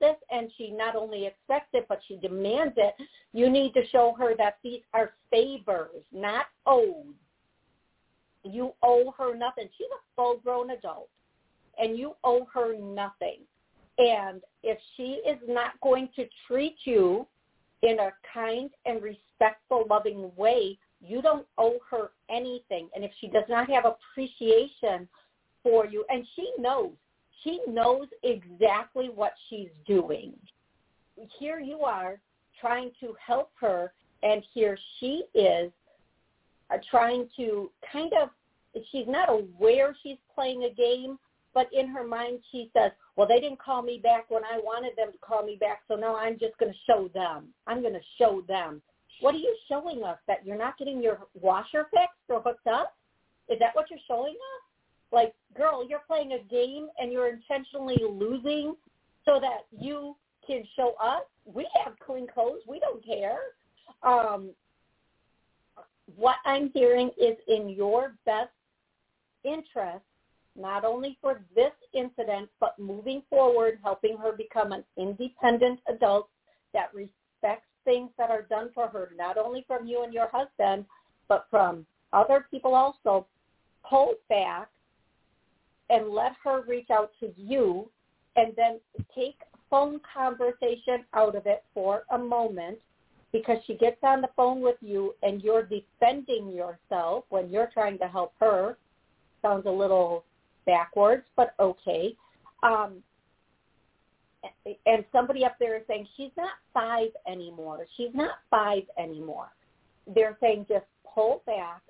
this 0.01 0.17
and 0.31 0.51
she 0.57 0.71
not 0.71 0.97
only 0.97 1.27
expects 1.27 1.71
it 1.73 1.87
but 1.89 2.01
she 2.07 2.17
demands 2.17 2.75
it. 2.77 2.95
You 3.33 3.51
need 3.51 3.75
to 3.75 3.87
show 3.89 4.15
her 4.19 4.35
that 4.37 4.59
these 4.63 4.83
are 4.95 5.13
favors, 5.31 6.03
not 6.13 6.47
owed. 6.67 7.15
You 8.45 8.73
owe 8.83 9.13
her 9.19 9.37
nothing. 9.37 9.69
She's 9.77 9.87
a 9.93 10.03
full 10.17 10.39
grown 10.39 10.71
adult 10.71 11.09
and 11.79 11.97
you 11.97 12.15
owe 12.25 12.47
her 12.53 12.79
nothing. 12.79 13.39
And 13.99 14.41
if 14.63 14.79
she 14.97 15.21
is 15.29 15.39
not 15.47 15.79
going 15.83 16.09
to 16.17 16.27
treat 16.47 16.77
you 16.85 17.27
in 17.83 17.99
a 17.99 18.11
kind 18.33 18.71
and 18.87 19.03
respectful, 19.03 19.85
loving 19.89 20.31
way, 20.37 20.79
you 21.03 21.23
don't 21.23 21.47
owe 21.59 21.79
her 21.91 22.11
anything. 22.31 22.89
And 22.95 23.05
if 23.05 23.11
she 23.21 23.29
does 23.29 23.45
not 23.49 23.69
have 23.71 23.85
appreciation 23.85 25.09
for 25.63 25.87
you, 25.87 26.05
and 26.09 26.27
she 26.37 26.51
knows, 26.59 26.93
she 27.43 27.61
knows 27.67 28.07
exactly 28.23 29.11
what 29.15 29.33
she's 29.49 29.71
doing. 29.87 30.35
Here 31.39 31.61
you 31.61 31.81
are 31.81 32.21
trying 32.61 32.91
to 33.01 33.15
help 33.25 33.51
her, 33.61 33.93
and 34.23 34.43
here 34.53 34.79
she 34.99 35.25
is 35.35 35.73
uh, 36.73 36.79
trying 36.91 37.29
to 37.37 37.71
kind 37.93 38.13
of, 38.21 38.29
she's 38.93 39.07
not 39.09 39.29
aware 39.29 39.97
she's 40.03 40.19
playing 40.35 40.65
a 40.65 40.75
game, 40.75 41.19
but 41.53 41.69
in 41.73 41.89
her 41.89 42.05
mind 42.07 42.39
she 42.53 42.71
says, 42.77 42.93
well, 43.17 43.27
they 43.27 43.41
didn't 43.41 43.59
call 43.59 43.83
me 43.83 43.99
back 44.03 44.31
when 44.31 44.45
I 44.45 44.59
wanted 44.63 44.93
them 44.97 45.13
to 45.13 45.19
call 45.19 45.45
me 45.45 45.57
back, 45.59 45.81
so 45.89 45.97
now 45.97 46.17
I'm 46.17 46.39
just 46.39 46.57
going 46.59 46.73
to 46.73 46.79
show 46.87 47.11
them. 47.13 47.49
I'm 47.67 47.81
going 47.81 47.95
to 47.95 48.01
show 48.19 48.43
them. 48.47 48.81
What 49.21 49.35
are 49.35 49.39
you 49.39 49.55
showing 49.69 50.03
us? 50.05 50.19
That 50.29 50.47
you're 50.47 50.57
not 50.57 50.79
getting 50.79 51.03
your 51.03 51.19
washer 51.35 51.87
fixed 51.91 52.29
or 52.29 52.41
hooked 52.41 52.67
up? 52.67 52.95
Is 53.49 53.59
that 53.59 53.75
what 53.75 53.91
you're 53.91 53.99
showing 54.07 54.33
us? 54.35 54.70
Like, 55.13 55.35
girl, 55.57 55.87
you're 55.87 56.03
playing 56.07 56.33
a 56.33 56.43
game 56.53 56.89
and 56.99 57.13
you're 57.13 57.29
intentionally 57.29 57.99
losing 58.09 58.75
so 59.25 59.41
that 59.41 59.67
you 59.71 60.17
can 60.47 60.63
show 60.77 60.95
us. 61.03 61.23
We 61.45 61.69
have 61.85 61.99
clean 61.99 62.27
clothes. 62.27 62.61
We 62.67 62.79
don't 62.81 63.05
care. 63.05 63.39
Um, 64.03 64.51
what 66.17 66.37
I'm 66.45 66.71
hearing 66.75 67.11
is 67.21 67.37
in 67.49 67.69
your 67.69 68.15
best 68.25 68.51
interest 69.45 70.05
not 70.57 70.85
only 70.85 71.17
for 71.21 71.43
this 71.55 71.73
incident, 71.95 72.49
but 72.59 72.79
moving 72.79 73.23
forward, 73.31 73.79
helping 73.83 74.17
her 74.17 74.33
become 74.33 74.73
an 74.73 74.85
independent 74.97 75.81
adult 75.89 76.29
that 76.73 76.93
respects 76.95 77.67
things 77.85 78.11
that 78.19 78.31
are 78.31 78.43
done 78.43 78.71
for 78.75 78.89
her, 78.89 79.11
not 79.17 79.39
only 79.39 79.65
from 79.67 79.87
you 79.87 80.03
and 80.03 80.13
your 80.13 80.29
husband, 80.33 80.85
but 81.29 81.47
from 81.51 81.87
other 82.13 82.47
people 82.51 82.75
also. 82.75 83.27
Hold 83.83 84.17
back 84.29 84.69
and 85.91 86.11
let 86.11 86.33
her 86.43 86.63
reach 86.67 86.91
out 86.91 87.11
to 87.21 87.33
you 87.37 87.91
and 88.37 88.53
then 88.57 88.81
take 89.15 89.37
phone 89.69 90.01
conversation 90.15 91.05
out 91.15 91.35
of 91.37 91.47
it 91.47 91.65
for 91.75 92.05
a 92.13 92.19
moment 92.19 92.79
because 93.33 93.59
she 93.67 93.75
gets 93.75 93.99
on 94.03 94.21
the 94.21 94.29
phone 94.37 94.61
with 94.61 94.77
you 94.81 95.15
and 95.23 95.43
you're 95.43 95.63
defending 95.63 96.51
yourself 96.51 97.25
when 97.29 97.49
you're 97.49 97.71
trying 97.73 97.99
to 97.99 98.09
help 98.09 98.33
her. 98.41 98.77
Sounds 99.43 99.67
a 99.67 99.71
little 99.71 100.25
backwards, 100.67 101.25
but 101.37 101.55
okay. 101.61 102.15
Um, 102.63 103.03
and 104.87 105.05
somebody 105.13 105.45
up 105.45 105.57
there 105.59 105.77
is 105.77 105.83
saying 105.87 106.07
she's 106.17 106.31
not 106.37 106.53
five 106.73 107.09
anymore. 107.29 107.87
She's 107.97 108.15
not 108.15 108.37
five 108.51 108.83
anymore. 108.99 109.49
They're 110.13 110.37
saying 110.41 110.67
just 110.69 110.87
pull 111.15 111.43
back. 111.47 111.83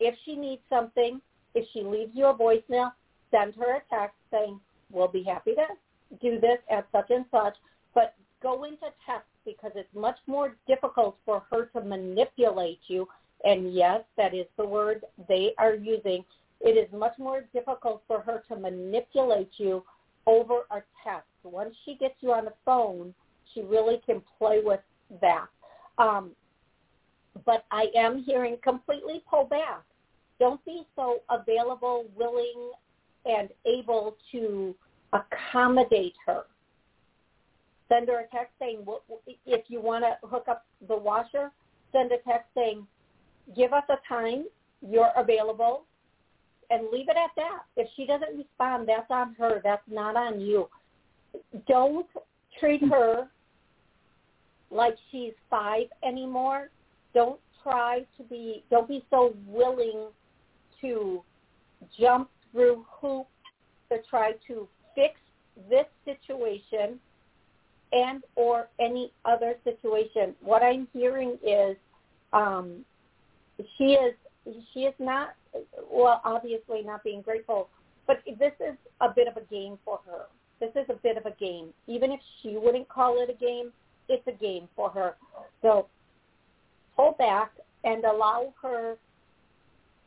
If 0.00 0.14
she 0.24 0.36
needs 0.36 0.62
something, 0.68 1.20
if 1.54 1.66
she 1.72 1.82
leaves 1.82 2.12
you 2.14 2.26
a 2.26 2.34
voicemail, 2.34 2.92
send 3.30 3.54
her 3.56 3.76
a 3.76 3.82
text 3.90 4.16
saying, 4.30 4.60
we'll 4.90 5.08
be 5.08 5.22
happy 5.22 5.54
to 5.54 5.66
do 6.20 6.40
this 6.40 6.58
at 6.70 6.86
such 6.92 7.10
and 7.10 7.24
such, 7.30 7.54
but 7.94 8.14
go 8.42 8.64
into 8.64 8.86
text 9.06 9.28
because 9.44 9.72
it's 9.74 9.94
much 9.94 10.16
more 10.26 10.56
difficult 10.66 11.16
for 11.24 11.42
her 11.50 11.66
to 11.74 11.80
manipulate 11.80 12.80
you. 12.86 13.08
And 13.44 13.74
yes, 13.74 14.02
that 14.16 14.34
is 14.34 14.46
the 14.56 14.64
word 14.64 15.04
they 15.28 15.52
are 15.58 15.74
using 15.74 16.24
it 16.64 16.78
is 16.78 16.90
much 16.98 17.12
more 17.18 17.44
difficult 17.52 18.02
for 18.08 18.20
her 18.22 18.42
to 18.48 18.56
manipulate 18.56 19.50
you 19.58 19.84
over 20.26 20.60
a 20.70 20.80
text. 21.04 21.28
Once 21.42 21.74
she 21.84 21.94
gets 21.96 22.14
you 22.20 22.32
on 22.32 22.46
the 22.46 22.54
phone, 22.64 23.14
she 23.52 23.60
really 23.60 24.00
can 24.06 24.22
play 24.38 24.60
with 24.64 24.80
that. 25.20 25.46
Um, 25.98 26.30
but 27.44 27.66
I 27.70 27.88
am 27.94 28.22
hearing 28.22 28.56
completely 28.62 29.22
pull 29.28 29.44
back. 29.44 29.82
Don't 30.40 30.64
be 30.64 30.82
so 30.96 31.18
available, 31.30 32.06
willing, 32.16 32.72
and 33.24 33.48
able 33.64 34.16
to 34.32 34.74
accommodate 35.12 36.14
her. 36.26 36.42
Send 37.88 38.08
her 38.08 38.20
a 38.20 38.36
text 38.36 38.52
saying, 38.58 38.84
if 39.46 39.64
you 39.68 39.80
want 39.80 40.04
to 40.04 40.26
hook 40.26 40.46
up 40.48 40.66
the 40.88 40.96
washer, 40.96 41.50
send 41.92 42.10
a 42.12 42.18
text 42.18 42.48
saying, 42.54 42.86
give 43.54 43.72
us 43.72 43.84
a 43.88 43.96
time, 44.08 44.46
you're 44.86 45.12
available, 45.16 45.84
and 46.70 46.88
leave 46.92 47.08
it 47.08 47.16
at 47.16 47.30
that. 47.36 47.60
If 47.76 47.88
she 47.94 48.06
doesn't 48.06 48.36
respond, 48.36 48.88
that's 48.88 49.10
on 49.10 49.34
her. 49.38 49.60
That's 49.62 49.82
not 49.88 50.16
on 50.16 50.40
you. 50.40 50.68
Don't 51.68 52.06
treat 52.58 52.82
her 52.84 53.28
like 54.70 54.96
she's 55.10 55.32
five 55.48 55.86
anymore. 56.02 56.70
Don't 57.12 57.38
try 57.62 58.04
to 58.16 58.22
be, 58.24 58.64
don't 58.70 58.88
be 58.88 59.04
so 59.10 59.34
willing 59.46 60.08
to 60.84 61.22
jump 61.98 62.30
through 62.52 62.84
hoops 62.88 63.28
to 63.90 63.98
try 64.08 64.32
to 64.46 64.68
fix 64.94 65.14
this 65.68 65.86
situation 66.04 66.98
and 67.92 68.22
or 68.36 68.68
any 68.80 69.12
other 69.24 69.54
situation. 69.64 70.34
What 70.40 70.62
I'm 70.62 70.88
hearing 70.92 71.38
is 71.46 71.76
um, 72.32 72.84
she 73.78 73.94
is 73.94 74.14
she 74.72 74.80
is 74.80 74.94
not 74.98 75.34
well, 75.90 76.20
obviously 76.24 76.82
not 76.82 77.02
being 77.02 77.22
grateful 77.22 77.68
but 78.06 78.22
this 78.38 78.52
is 78.60 78.76
a 79.00 79.08
bit 79.14 79.28
of 79.28 79.36
a 79.36 79.46
game 79.46 79.78
for 79.84 80.00
her. 80.06 80.26
This 80.60 80.70
is 80.76 80.88
a 80.88 80.98
bit 81.02 81.16
of 81.16 81.26
a 81.26 81.30
game. 81.32 81.68
Even 81.86 82.12
if 82.12 82.20
she 82.42 82.56
wouldn't 82.56 82.88
call 82.88 83.22
it 83.22 83.30
a 83.30 83.38
game, 83.38 83.72
it's 84.08 84.26
a 84.26 84.32
game 84.32 84.68
for 84.76 84.90
her. 84.90 85.14
So 85.62 85.86
pull 86.96 87.12
back 87.18 87.52
and 87.84 88.04
allow 88.04 88.52
her 88.62 88.96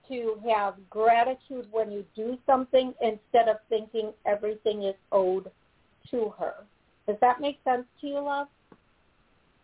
to 0.10 0.36
have 0.50 0.76
gratitude 0.90 1.68
when 1.72 1.92
you 1.92 2.06
do 2.16 2.38
something 2.46 2.94
instead 3.02 3.48
of 3.48 3.58
thinking 3.70 4.12
everything 4.26 4.84
is 4.84 4.96
owed 5.12 5.52
to 6.12 6.34
her. 6.40 6.56
Does 7.08 7.18
that 7.22 7.42
make 7.42 7.60
sense 7.64 7.86
to 8.02 8.08
you, 8.08 8.20
love? 8.20 8.48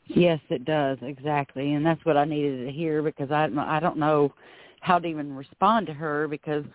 Yes, 0.05 0.39
it 0.49 0.65
does 0.65 0.97
exactly, 1.01 1.73
and 1.73 1.85
that's 1.85 2.03
what 2.05 2.17
I 2.17 2.25
needed 2.25 2.65
to 2.65 2.71
hear 2.71 3.01
because 3.01 3.31
I 3.31 3.47
I 3.57 3.79
don't 3.79 3.97
know 3.97 4.33
how 4.81 4.99
to 4.99 5.07
even 5.07 5.33
respond 5.33 5.87
to 5.87 5.93
her 5.93 6.27
because 6.27 6.65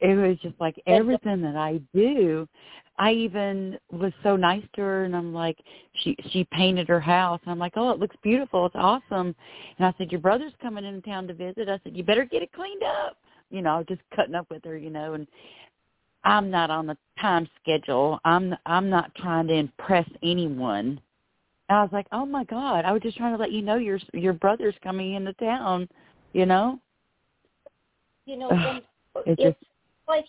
it 0.00 0.14
was 0.14 0.36
just 0.40 0.54
like 0.60 0.80
everything 0.86 1.42
that 1.42 1.56
I 1.56 1.80
do. 1.92 2.48
I 2.96 3.12
even 3.12 3.78
was 3.90 4.12
so 4.22 4.36
nice 4.36 4.64
to 4.74 4.80
her, 4.80 5.04
and 5.04 5.16
I'm 5.16 5.34
like, 5.34 5.58
she 6.02 6.16
she 6.30 6.46
painted 6.52 6.88
her 6.88 7.00
house, 7.00 7.40
and 7.42 7.50
I'm 7.50 7.58
like, 7.58 7.72
oh, 7.76 7.90
it 7.90 7.98
looks 7.98 8.16
beautiful, 8.22 8.66
it's 8.66 8.76
awesome. 8.76 9.34
And 9.78 9.86
I 9.86 9.94
said, 9.98 10.12
your 10.12 10.20
brother's 10.20 10.52
coming 10.62 10.84
in 10.84 11.02
town 11.02 11.26
to 11.26 11.34
visit. 11.34 11.68
I 11.68 11.80
said, 11.82 11.96
you 11.96 12.04
better 12.04 12.24
get 12.24 12.42
it 12.42 12.52
cleaned 12.52 12.82
up. 12.82 13.16
You 13.50 13.62
know, 13.62 13.84
just 13.88 14.00
cutting 14.14 14.34
up 14.34 14.46
with 14.50 14.64
her, 14.64 14.76
you 14.76 14.90
know, 14.90 15.14
and 15.14 15.26
I'm 16.24 16.50
not 16.50 16.70
on 16.70 16.86
the 16.86 16.96
time 17.20 17.48
schedule. 17.60 18.18
I'm 18.24 18.54
I'm 18.66 18.88
not 18.88 19.14
trying 19.16 19.46
to 19.48 19.54
impress 19.54 20.08
anyone. 20.22 21.00
And 21.68 21.78
I 21.78 21.82
was 21.82 21.92
like, 21.92 22.06
"Oh 22.12 22.26
my 22.26 22.44
God! 22.44 22.84
I 22.84 22.92
was 22.92 23.02
just 23.02 23.16
trying 23.16 23.32
to 23.32 23.38
let 23.38 23.52
you 23.52 23.62
know 23.62 23.76
your 23.76 23.98
your 24.12 24.32
brother's 24.32 24.74
coming 24.82 25.14
into 25.14 25.32
town." 25.34 25.88
You 26.32 26.46
know. 26.46 26.80
You 28.26 28.38
know, 28.38 28.50
and 28.50 28.78
It 28.78 28.84
it's 29.26 29.42
just 29.42 29.56
like, 30.08 30.24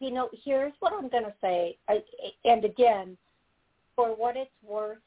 you 0.00 0.10
know, 0.10 0.28
here's 0.44 0.72
what 0.80 0.92
I'm 0.92 1.08
going 1.08 1.24
to 1.24 1.34
say. 1.40 1.76
I, 1.88 2.02
and 2.44 2.64
again, 2.64 3.16
for 3.96 4.08
what 4.08 4.36
it's 4.36 4.50
worth, 4.66 4.98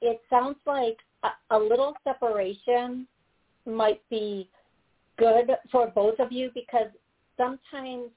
it 0.00 0.20
sounds 0.30 0.56
like 0.66 0.98
a, 1.22 1.56
a 1.56 1.58
little 1.58 1.94
separation 2.04 3.06
might 3.66 4.00
be 4.10 4.48
good 5.18 5.50
for 5.72 5.88
both 5.88 6.18
of 6.20 6.30
you 6.30 6.50
because 6.54 6.88
sometimes 7.36 8.10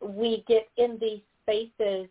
we 0.00 0.44
get 0.46 0.68
in 0.76 0.96
these 1.00 1.20
spaces 1.42 2.08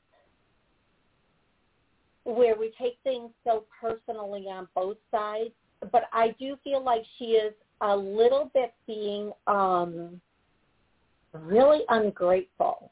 where 2.25 2.55
we 2.55 2.71
take 2.79 2.97
things 3.03 3.31
so 3.43 3.63
personally 3.79 4.45
on 4.47 4.67
both 4.75 4.97
sides. 5.09 5.51
But 5.91 6.03
I 6.11 6.35
do 6.39 6.57
feel 6.63 6.83
like 6.83 7.03
she 7.17 7.25
is 7.25 7.53
a 7.81 7.95
little 7.95 8.51
bit 8.53 8.73
being 8.85 9.31
um 9.47 10.19
really 11.33 11.81
ungrateful. 11.89 12.91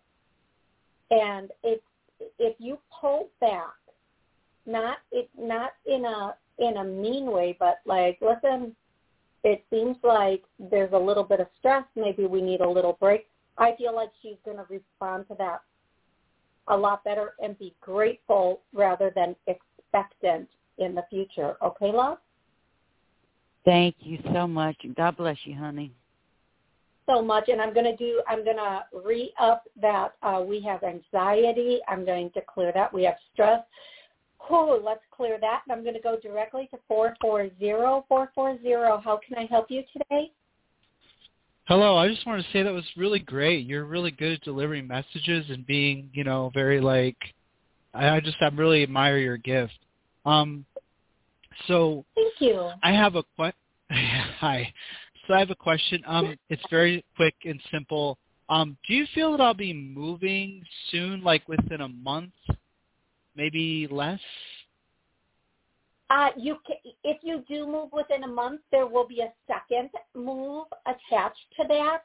And 1.11 1.51
if 1.63 1.79
if 2.39 2.55
you 2.59 2.79
pull 2.99 3.29
back, 3.39 3.75
not 4.65 4.97
it 5.11 5.29
not 5.37 5.71
in 5.85 6.05
a 6.05 6.35
in 6.59 6.77
a 6.77 6.83
mean 6.83 7.27
way, 7.31 7.55
but 7.59 7.79
like, 7.85 8.17
listen, 8.21 8.75
it 9.43 9.63
seems 9.69 9.97
like 10.03 10.43
there's 10.59 10.93
a 10.93 10.97
little 10.97 11.23
bit 11.23 11.39
of 11.39 11.47
stress. 11.59 11.83
Maybe 11.95 12.25
we 12.25 12.41
need 12.41 12.61
a 12.61 12.69
little 12.69 12.97
break. 12.99 13.27
I 13.57 13.75
feel 13.77 13.95
like 13.95 14.09
she's 14.21 14.37
going 14.45 14.57
to 14.57 14.65
respond 14.69 15.27
to 15.29 15.35
that 15.37 15.61
a 16.67 16.75
lot 16.75 17.03
better 17.03 17.33
and 17.41 17.57
be 17.57 17.73
grateful 17.79 18.61
rather 18.73 19.11
than 19.15 19.35
expectant 19.47 20.49
in 20.77 20.93
the 20.93 21.03
future. 21.09 21.55
Okay, 21.63 21.91
love? 21.91 22.17
thank 23.67 23.95
you 23.99 24.17
so 24.33 24.47
much. 24.47 24.77
God 24.95 25.17
bless 25.17 25.37
you, 25.43 25.53
honey. 25.53 25.91
So 27.07 27.21
much 27.21 27.45
and 27.47 27.59
I'm 27.59 27.73
going 27.73 27.85
to 27.85 27.95
do 27.95 28.21
I'm 28.27 28.43
going 28.43 28.57
to 28.57 28.83
re-up 28.93 29.63
that 29.81 30.13
uh, 30.21 30.43
we 30.45 30.61
have 30.61 30.83
anxiety. 30.83 31.79
I'm 31.87 32.05
going 32.05 32.29
to 32.31 32.41
clear 32.41 32.71
that. 32.73 32.93
We 32.93 33.03
have 33.05 33.15
stress. 33.33 33.61
Whew, 34.47 34.79
let's 34.83 35.01
clear 35.11 35.39
that. 35.41 35.63
And 35.67 35.75
I'm 35.75 35.83
going 35.83 35.95
to 35.95 36.01
go 36.01 36.17
directly 36.21 36.67
to 36.71 36.77
440. 36.87 37.55
440, 38.07 39.03
how 39.03 39.19
can 39.27 39.37
I 39.37 39.47
help 39.49 39.71
you 39.71 39.83
today? 39.91 40.31
Hello, 41.67 41.97
I 41.97 42.07
just 42.07 42.25
wanted 42.25 42.43
to 42.43 42.51
say 42.53 42.63
that 42.63 42.71
was 42.71 42.85
really 42.95 43.19
great. 43.19 43.65
You're 43.65 43.83
really 43.85 44.11
good 44.11 44.33
at 44.33 44.41
delivering 44.41 44.87
messages 44.87 45.45
and 45.49 45.65
being, 45.65 46.09
you 46.13 46.23
know, 46.23 46.51
very 46.53 46.79
like 46.79 47.17
I 47.93 48.09
I 48.09 48.19
just 48.19 48.37
I 48.41 48.47
really 48.49 48.83
admire 48.83 49.17
your 49.17 49.37
gift. 49.37 49.77
Um 50.25 50.65
so 51.67 52.05
Thank 52.15 52.35
you. 52.39 52.69
I 52.83 52.91
have 52.91 53.15
a 53.15 53.23
que- 53.37 53.51
Hi. 53.89 54.71
So 55.27 55.33
I 55.33 55.39
have 55.39 55.51
a 55.51 55.55
question. 55.55 56.03
Um 56.07 56.37
it's 56.49 56.63
very 56.69 57.03
quick 57.15 57.35
and 57.45 57.61
simple. 57.71 58.17
Um 58.49 58.77
do 58.87 58.93
you 58.93 59.05
feel 59.13 59.31
that 59.31 59.41
I'll 59.41 59.53
be 59.53 59.73
moving 59.73 60.63
soon 60.91 61.23
like 61.23 61.47
within 61.47 61.81
a 61.81 61.89
month? 61.89 62.33
Maybe 63.35 63.87
less? 63.91 64.19
Uh, 66.09 66.29
you 66.37 66.57
can, 66.65 66.77
if 67.03 67.17
you 67.21 67.43
do 67.49 67.65
move 67.67 67.89
within 67.91 68.23
a 68.23 68.27
month, 68.27 68.61
there 68.71 68.87
will 68.87 69.07
be 69.07 69.21
a 69.21 69.33
second 69.45 69.89
move 70.15 70.67
attached 70.85 71.37
to 71.59 71.67
that. 71.67 72.01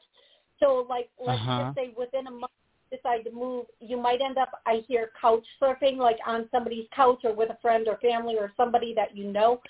So, 0.59 0.87
like, 0.89 1.09
let's 1.25 1.39
Uh-huh. 1.41 1.65
just 1.65 1.75
say 1.77 1.95
within 1.97 2.27
a 2.27 2.31
month, 2.31 2.53
you 2.91 2.97
decide 2.99 3.25
to 3.25 3.31
move, 3.31 3.67
you 3.81 3.97
might 3.97 4.21
end 4.21 4.39
up. 4.39 4.51
I 4.67 4.83
hear 4.89 5.11
couch 5.21 5.45
surfing, 5.61 5.97
like 5.99 6.19
on 6.27 6.49
somebody's 6.51 6.87
couch 6.95 7.21
or 7.25 7.33
with 7.33 7.51
a 7.51 7.59
friend 7.63 7.87
or 7.89 7.97
family 7.99 8.37
or 8.39 8.53
somebody 8.57 8.93
that 8.95 9.17
you 9.17 9.25
know. 9.33 9.61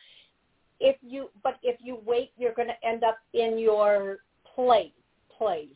If 0.84 0.96
you, 1.00 1.30
but 1.44 1.54
if 1.62 1.76
you 1.80 1.98
wait, 2.04 2.32
you're 2.36 2.54
going 2.54 2.68
to 2.68 2.86
end 2.86 3.04
up 3.04 3.18
in 3.34 3.56
your 3.56 4.18
place, 4.54 4.90
place, 5.38 5.68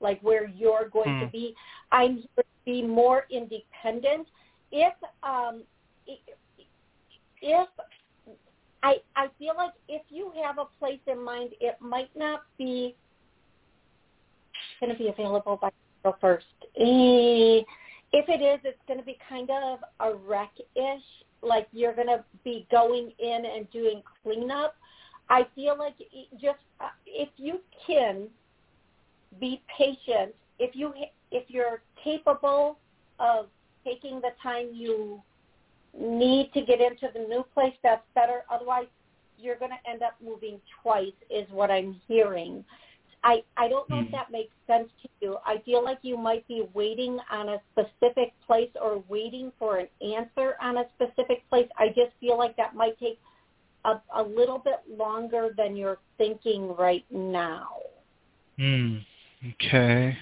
like 0.00 0.18
where 0.22 0.46
you're 0.48 0.88
going 0.88 1.20
to 1.20 1.26
Hmm. 1.26 1.32
be. 1.32 1.54
I'm 1.92 2.22
to 2.38 2.44
be 2.64 2.82
more 2.82 3.26
independent. 3.30 4.26
If 4.72 4.94
um, 5.22 5.64
if 7.42 7.68
I 8.82 8.96
I 9.16 9.28
feel 9.38 9.54
like 9.56 9.74
if 9.88 10.02
you 10.08 10.32
have 10.42 10.56
a 10.58 10.66
place 10.78 11.00
in 11.06 11.22
mind, 11.22 11.50
it 11.60 11.76
might 11.80 12.10
not 12.16 12.40
be 12.56 12.96
going 14.80 14.92
to 14.92 14.98
be 14.98 15.08
available 15.08 15.58
by 15.60 15.70
April 16.00 16.16
first. 16.20 16.46
Eh, 16.76 17.60
if 18.12 18.28
it 18.28 18.40
is, 18.42 18.60
it's 18.64 18.78
going 18.86 18.98
to 18.98 19.04
be 19.04 19.18
kind 19.28 19.50
of 19.50 19.80
a 20.00 20.14
wreck-ish. 20.14 21.02
Like 21.44 21.68
you're 21.72 21.94
going 21.94 22.08
to 22.08 22.24
be 22.44 22.66
going 22.70 23.12
in 23.18 23.44
and 23.44 23.70
doing 23.70 24.02
cleanup. 24.22 24.76
I 25.28 25.46
feel 25.54 25.76
like 25.78 25.94
just 26.40 26.58
uh, 26.80 26.88
if 27.06 27.28
you 27.36 27.60
can 27.86 28.28
be 29.40 29.62
patient, 29.76 30.34
if 30.58 30.74
you 30.74 30.92
if 31.30 31.44
you're 31.48 31.82
capable 32.02 32.78
of 33.18 33.46
taking 33.84 34.20
the 34.20 34.30
time 34.42 34.68
you 34.72 35.22
need 35.98 36.52
to 36.54 36.62
get 36.62 36.80
into 36.80 37.08
the 37.12 37.20
new 37.20 37.44
place, 37.54 37.74
that's 37.82 38.02
better. 38.14 38.42
Otherwise, 38.50 38.86
you're 39.38 39.56
going 39.56 39.70
to 39.70 39.90
end 39.90 40.02
up 40.02 40.14
moving 40.24 40.60
twice, 40.82 41.12
is 41.30 41.46
what 41.50 41.70
I'm 41.70 42.00
hearing. 42.08 42.64
I, 43.24 43.42
I 43.56 43.68
don't 43.68 43.88
know 43.88 44.00
if 44.00 44.06
Hmm. 44.06 44.12
that 44.12 44.30
makes 44.30 44.54
sense 44.66 44.88
to 45.02 45.08
you. 45.20 45.38
I 45.46 45.58
feel 45.64 45.82
like 45.82 45.98
you 46.02 46.18
might 46.18 46.46
be 46.46 46.68
waiting 46.74 47.18
on 47.30 47.48
a 47.48 47.60
specific 47.72 48.34
place 48.46 48.70
or 48.80 49.02
waiting 49.08 49.50
for 49.58 49.78
an 49.78 49.88
answer 50.02 50.56
on 50.60 50.76
a 50.76 50.84
specific 50.94 51.48
place. 51.48 51.68
I 51.78 51.88
just 51.88 52.12
feel 52.20 52.36
like 52.36 52.54
that 52.56 52.74
might 52.74 52.98
take 52.98 53.18
a, 53.86 54.00
a 54.14 54.22
little 54.22 54.58
bit 54.58 54.80
longer 54.88 55.54
than 55.56 55.74
you're 55.74 55.98
thinking 56.18 56.76
right 56.76 57.04
now. 57.10 57.68
Hmm. 58.58 58.98
Okay. 59.52 60.16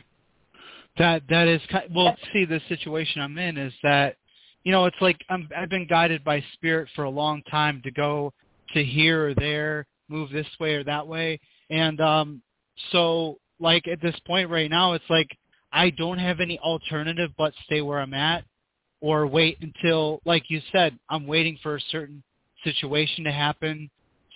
That 0.98 1.22
that 1.28 1.48
is 1.48 1.60
ki 1.70 1.78
well. 1.94 2.14
See, 2.32 2.44
the 2.44 2.60
situation 2.68 3.20
I'm 3.20 3.36
in 3.38 3.56
is 3.56 3.72
that, 3.82 4.16
you 4.62 4.72
know, 4.72 4.84
it's 4.84 5.00
like 5.00 5.18
I'm 5.28 5.48
I've 5.56 5.70
been 5.70 5.86
guided 5.86 6.22
by 6.22 6.44
spirit 6.52 6.88
for 6.94 7.04
a 7.04 7.10
long 7.10 7.42
time 7.50 7.80
to 7.84 7.90
go 7.90 8.32
to 8.74 8.84
here 8.84 9.28
or 9.28 9.34
there, 9.34 9.86
move 10.08 10.30
this 10.30 10.46
way 10.60 10.74
or 10.74 10.84
that 10.84 11.06
way, 11.06 11.40
and 11.70 12.00
um, 12.00 12.42
so 12.90 13.38
like 13.60 13.86
at 13.88 14.00
this 14.02 14.16
point 14.26 14.50
right 14.50 14.70
now, 14.70 14.92
it's 14.92 15.08
like 15.08 15.28
I 15.72 15.90
don't 15.90 16.18
have 16.18 16.40
any 16.40 16.58
alternative 16.58 17.30
but 17.38 17.54
stay 17.64 17.80
where 17.80 18.00
I'm 18.00 18.14
at, 18.14 18.44
or 19.00 19.26
wait 19.26 19.58
until, 19.60 20.20
like 20.24 20.44
you 20.48 20.60
said, 20.72 20.98
I'm 21.08 21.26
waiting 21.26 21.58
for 21.62 21.76
a 21.76 21.80
certain 21.90 22.22
situation 22.64 23.24
to 23.24 23.32
happen 23.32 23.90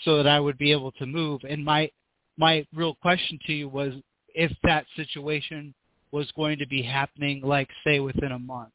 so 0.04 0.16
that 0.16 0.26
I 0.26 0.40
would 0.40 0.58
be 0.58 0.72
able 0.72 0.92
to 0.92 1.06
move. 1.06 1.42
And 1.48 1.64
my 1.64 1.90
my 2.38 2.66
real 2.74 2.94
question 2.94 3.38
to 3.46 3.52
you 3.52 3.68
was 3.68 3.94
if 4.34 4.52
that 4.62 4.86
situation 4.96 5.74
was 6.12 6.30
going 6.36 6.58
to 6.58 6.66
be 6.66 6.82
happening, 6.82 7.40
like 7.42 7.68
say 7.84 8.00
within 8.00 8.32
a 8.32 8.38
month. 8.38 8.72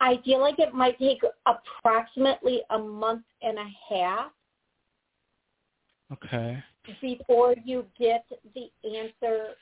I 0.00 0.20
feel 0.24 0.40
like 0.40 0.58
it 0.58 0.74
might 0.74 0.98
take 0.98 1.22
approximately 1.46 2.60
a 2.70 2.78
month 2.78 3.22
and 3.40 3.58
a 3.58 3.68
half 3.88 4.32
Okay. 6.12 6.62
Before 7.00 7.54
you 7.64 7.86
get 7.98 8.24
the 8.54 8.70
answer 8.86 9.56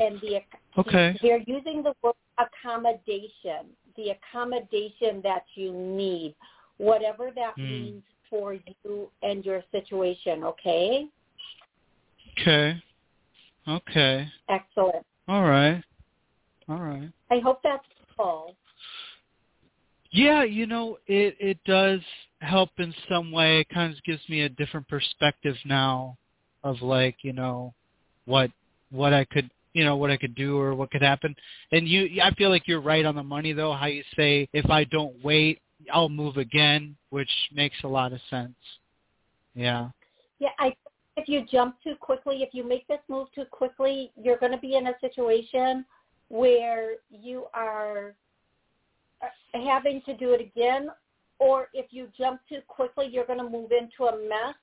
and 0.00 0.20
the 0.20 0.40
Okay. 0.76 1.18
they're 1.22 1.42
using 1.46 1.82
the 1.82 1.94
word 2.02 2.14
accommodation 2.38 3.70
the 3.96 4.10
accommodation 4.10 5.20
that 5.22 5.44
you 5.54 5.72
need 5.72 6.34
whatever 6.76 7.30
that 7.34 7.54
Hmm. 7.56 7.72
means 7.72 8.02
for 8.30 8.54
you 8.54 9.10
and 9.22 9.44
your 9.44 9.62
situation 9.72 10.44
okay 10.44 11.08
Okay. 12.40 12.80
Okay. 13.66 14.28
excellent 14.48 15.04
All 15.26 15.42
right. 15.42 15.82
All 16.68 16.78
right. 16.78 17.10
I 17.30 17.38
hope 17.40 17.60
that's 17.62 17.84
all. 18.18 18.56
Yeah, 20.10 20.42
you 20.44 20.66
know, 20.66 20.98
it 21.06 21.36
it 21.40 21.58
does 21.64 22.00
help 22.40 22.70
in 22.78 22.94
some 23.08 23.30
way. 23.30 23.60
It 23.60 23.68
kind 23.68 23.92
of 23.92 24.02
gives 24.04 24.26
me 24.28 24.42
a 24.42 24.48
different 24.48 24.88
perspective 24.88 25.56
now 25.64 26.17
of 26.64 26.82
like, 26.82 27.16
you 27.22 27.32
know, 27.32 27.74
what 28.24 28.50
what 28.90 29.12
I 29.12 29.24
could, 29.24 29.50
you 29.72 29.84
know, 29.84 29.96
what 29.96 30.10
I 30.10 30.16
could 30.16 30.34
do 30.34 30.58
or 30.58 30.74
what 30.74 30.90
could 30.90 31.02
happen. 31.02 31.34
And 31.72 31.88
you 31.88 32.20
I 32.22 32.32
feel 32.34 32.50
like 32.50 32.66
you're 32.66 32.80
right 32.80 33.04
on 33.04 33.14
the 33.14 33.22
money 33.22 33.52
though, 33.52 33.72
how 33.72 33.86
you 33.86 34.02
say 34.16 34.48
if 34.52 34.68
I 34.70 34.84
don't 34.84 35.14
wait, 35.24 35.60
I'll 35.92 36.08
move 36.08 36.36
again, 36.36 36.96
which 37.10 37.30
makes 37.52 37.76
a 37.84 37.88
lot 37.88 38.12
of 38.12 38.20
sense. 38.30 38.56
Yeah. 39.54 39.90
Yeah, 40.38 40.50
I 40.58 40.74
if 41.16 41.28
you 41.28 41.44
jump 41.50 41.76
too 41.82 41.96
quickly, 41.98 42.42
if 42.42 42.50
you 42.52 42.66
make 42.66 42.86
this 42.86 43.00
move 43.08 43.28
too 43.34 43.44
quickly, 43.50 44.12
you're 44.16 44.38
going 44.38 44.52
to 44.52 44.58
be 44.58 44.76
in 44.76 44.86
a 44.86 44.92
situation 45.00 45.84
where 46.28 46.92
you 47.10 47.46
are 47.54 48.14
uh, 49.22 49.58
having 49.64 50.00
to 50.02 50.16
do 50.16 50.32
it 50.32 50.40
again 50.40 50.90
or 51.38 51.68
if 51.72 51.86
you 51.90 52.08
jump 52.16 52.40
too 52.48 52.60
quickly, 52.66 53.08
you're 53.10 53.26
going 53.26 53.38
to 53.38 53.48
move 53.48 53.70
into 53.72 54.04
a 54.04 54.28
mess 54.28 54.54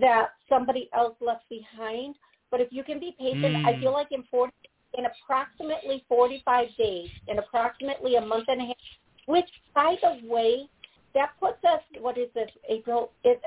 that 0.00 0.30
somebody 0.48 0.88
else 0.94 1.14
left 1.20 1.48
behind. 1.48 2.14
But 2.50 2.60
if 2.60 2.68
you 2.70 2.82
can 2.82 2.98
be 2.98 3.14
patient, 3.18 3.56
mm. 3.56 3.66
I 3.66 3.78
feel 3.80 3.92
like 3.92 4.08
in 4.10 4.24
40, 4.30 4.52
in 4.98 5.04
approximately 5.06 6.04
45 6.08 6.68
days, 6.76 7.08
in 7.28 7.38
approximately 7.38 8.16
a 8.16 8.20
month 8.20 8.46
and 8.48 8.60
a 8.60 8.66
half, 8.66 8.76
which, 9.26 9.48
by 9.74 9.96
the 10.02 10.28
way, 10.28 10.68
that 11.14 11.30
puts 11.40 11.62
us, 11.64 11.80
what 12.00 12.18
is 12.18 12.28
this, 12.34 12.50
April, 12.68 13.10
it, 13.24 13.40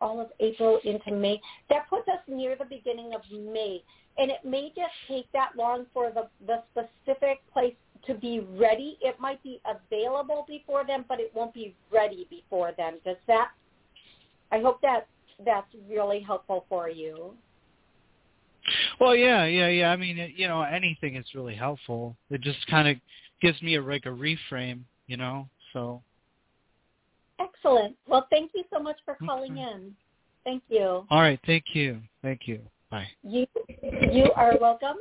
all 0.00 0.20
of 0.20 0.28
April 0.40 0.80
into 0.84 1.12
May. 1.12 1.40
That 1.70 1.88
puts 1.88 2.08
us 2.08 2.18
near 2.26 2.56
the 2.56 2.64
beginning 2.64 3.12
of 3.14 3.22
May. 3.30 3.82
And 4.18 4.30
it 4.30 4.44
may 4.44 4.72
just 4.74 4.92
take 5.06 5.30
that 5.32 5.50
long 5.56 5.86
for 5.94 6.10
the, 6.10 6.28
the 6.46 6.62
specific 6.72 7.40
place 7.52 7.74
to 8.06 8.14
be 8.14 8.40
ready. 8.40 8.98
It 9.00 9.20
might 9.20 9.40
be 9.44 9.60
available 9.64 10.44
before 10.48 10.84
then, 10.86 11.04
but 11.08 11.20
it 11.20 11.30
won't 11.34 11.54
be 11.54 11.74
ready 11.92 12.26
before 12.28 12.72
then. 12.76 12.94
Does 13.04 13.16
that, 13.28 13.50
I 14.50 14.60
hope 14.60 14.80
that 14.82 15.06
that's 15.44 15.72
really 15.88 16.20
helpful 16.20 16.64
for 16.68 16.88
you. 16.88 17.34
Well, 19.00 19.14
yeah, 19.14 19.46
yeah, 19.46 19.68
yeah. 19.68 19.90
I 19.90 19.96
mean, 19.96 20.32
you 20.36 20.48
know, 20.48 20.62
anything 20.62 21.16
is 21.16 21.24
really 21.34 21.54
helpful. 21.54 22.16
It 22.30 22.40
just 22.40 22.66
kind 22.66 22.88
of 22.88 22.96
gives 23.40 23.60
me 23.62 23.76
a 23.76 23.82
like 23.82 24.06
a 24.06 24.10
reframe, 24.10 24.80
you 25.06 25.16
know. 25.16 25.48
So 25.72 26.02
Excellent. 27.40 27.96
Well, 28.06 28.26
thank 28.30 28.52
you 28.54 28.64
so 28.72 28.80
much 28.80 28.96
for 29.04 29.16
calling 29.24 29.58
in. 29.58 29.94
Thank 30.44 30.62
you. 30.68 31.06
All 31.10 31.20
right. 31.20 31.38
Thank 31.46 31.64
you. 31.72 32.00
Thank 32.22 32.48
you. 32.48 32.60
Bye. 32.90 33.06
You 33.22 33.46
you 34.10 34.32
are 34.34 34.56
welcome. 34.60 34.96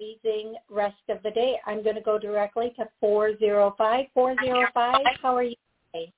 Amazing 0.00 0.56
rest 0.68 0.96
of 1.08 1.22
the 1.22 1.30
day. 1.30 1.56
I'm 1.66 1.82
going 1.82 1.96
to 1.96 2.02
go 2.02 2.18
directly 2.18 2.72
to 2.76 2.88
405. 3.00 4.06
405, 4.14 4.94
how 5.22 5.36
are 5.36 5.42
you 5.42 5.54
today? 5.92 6.12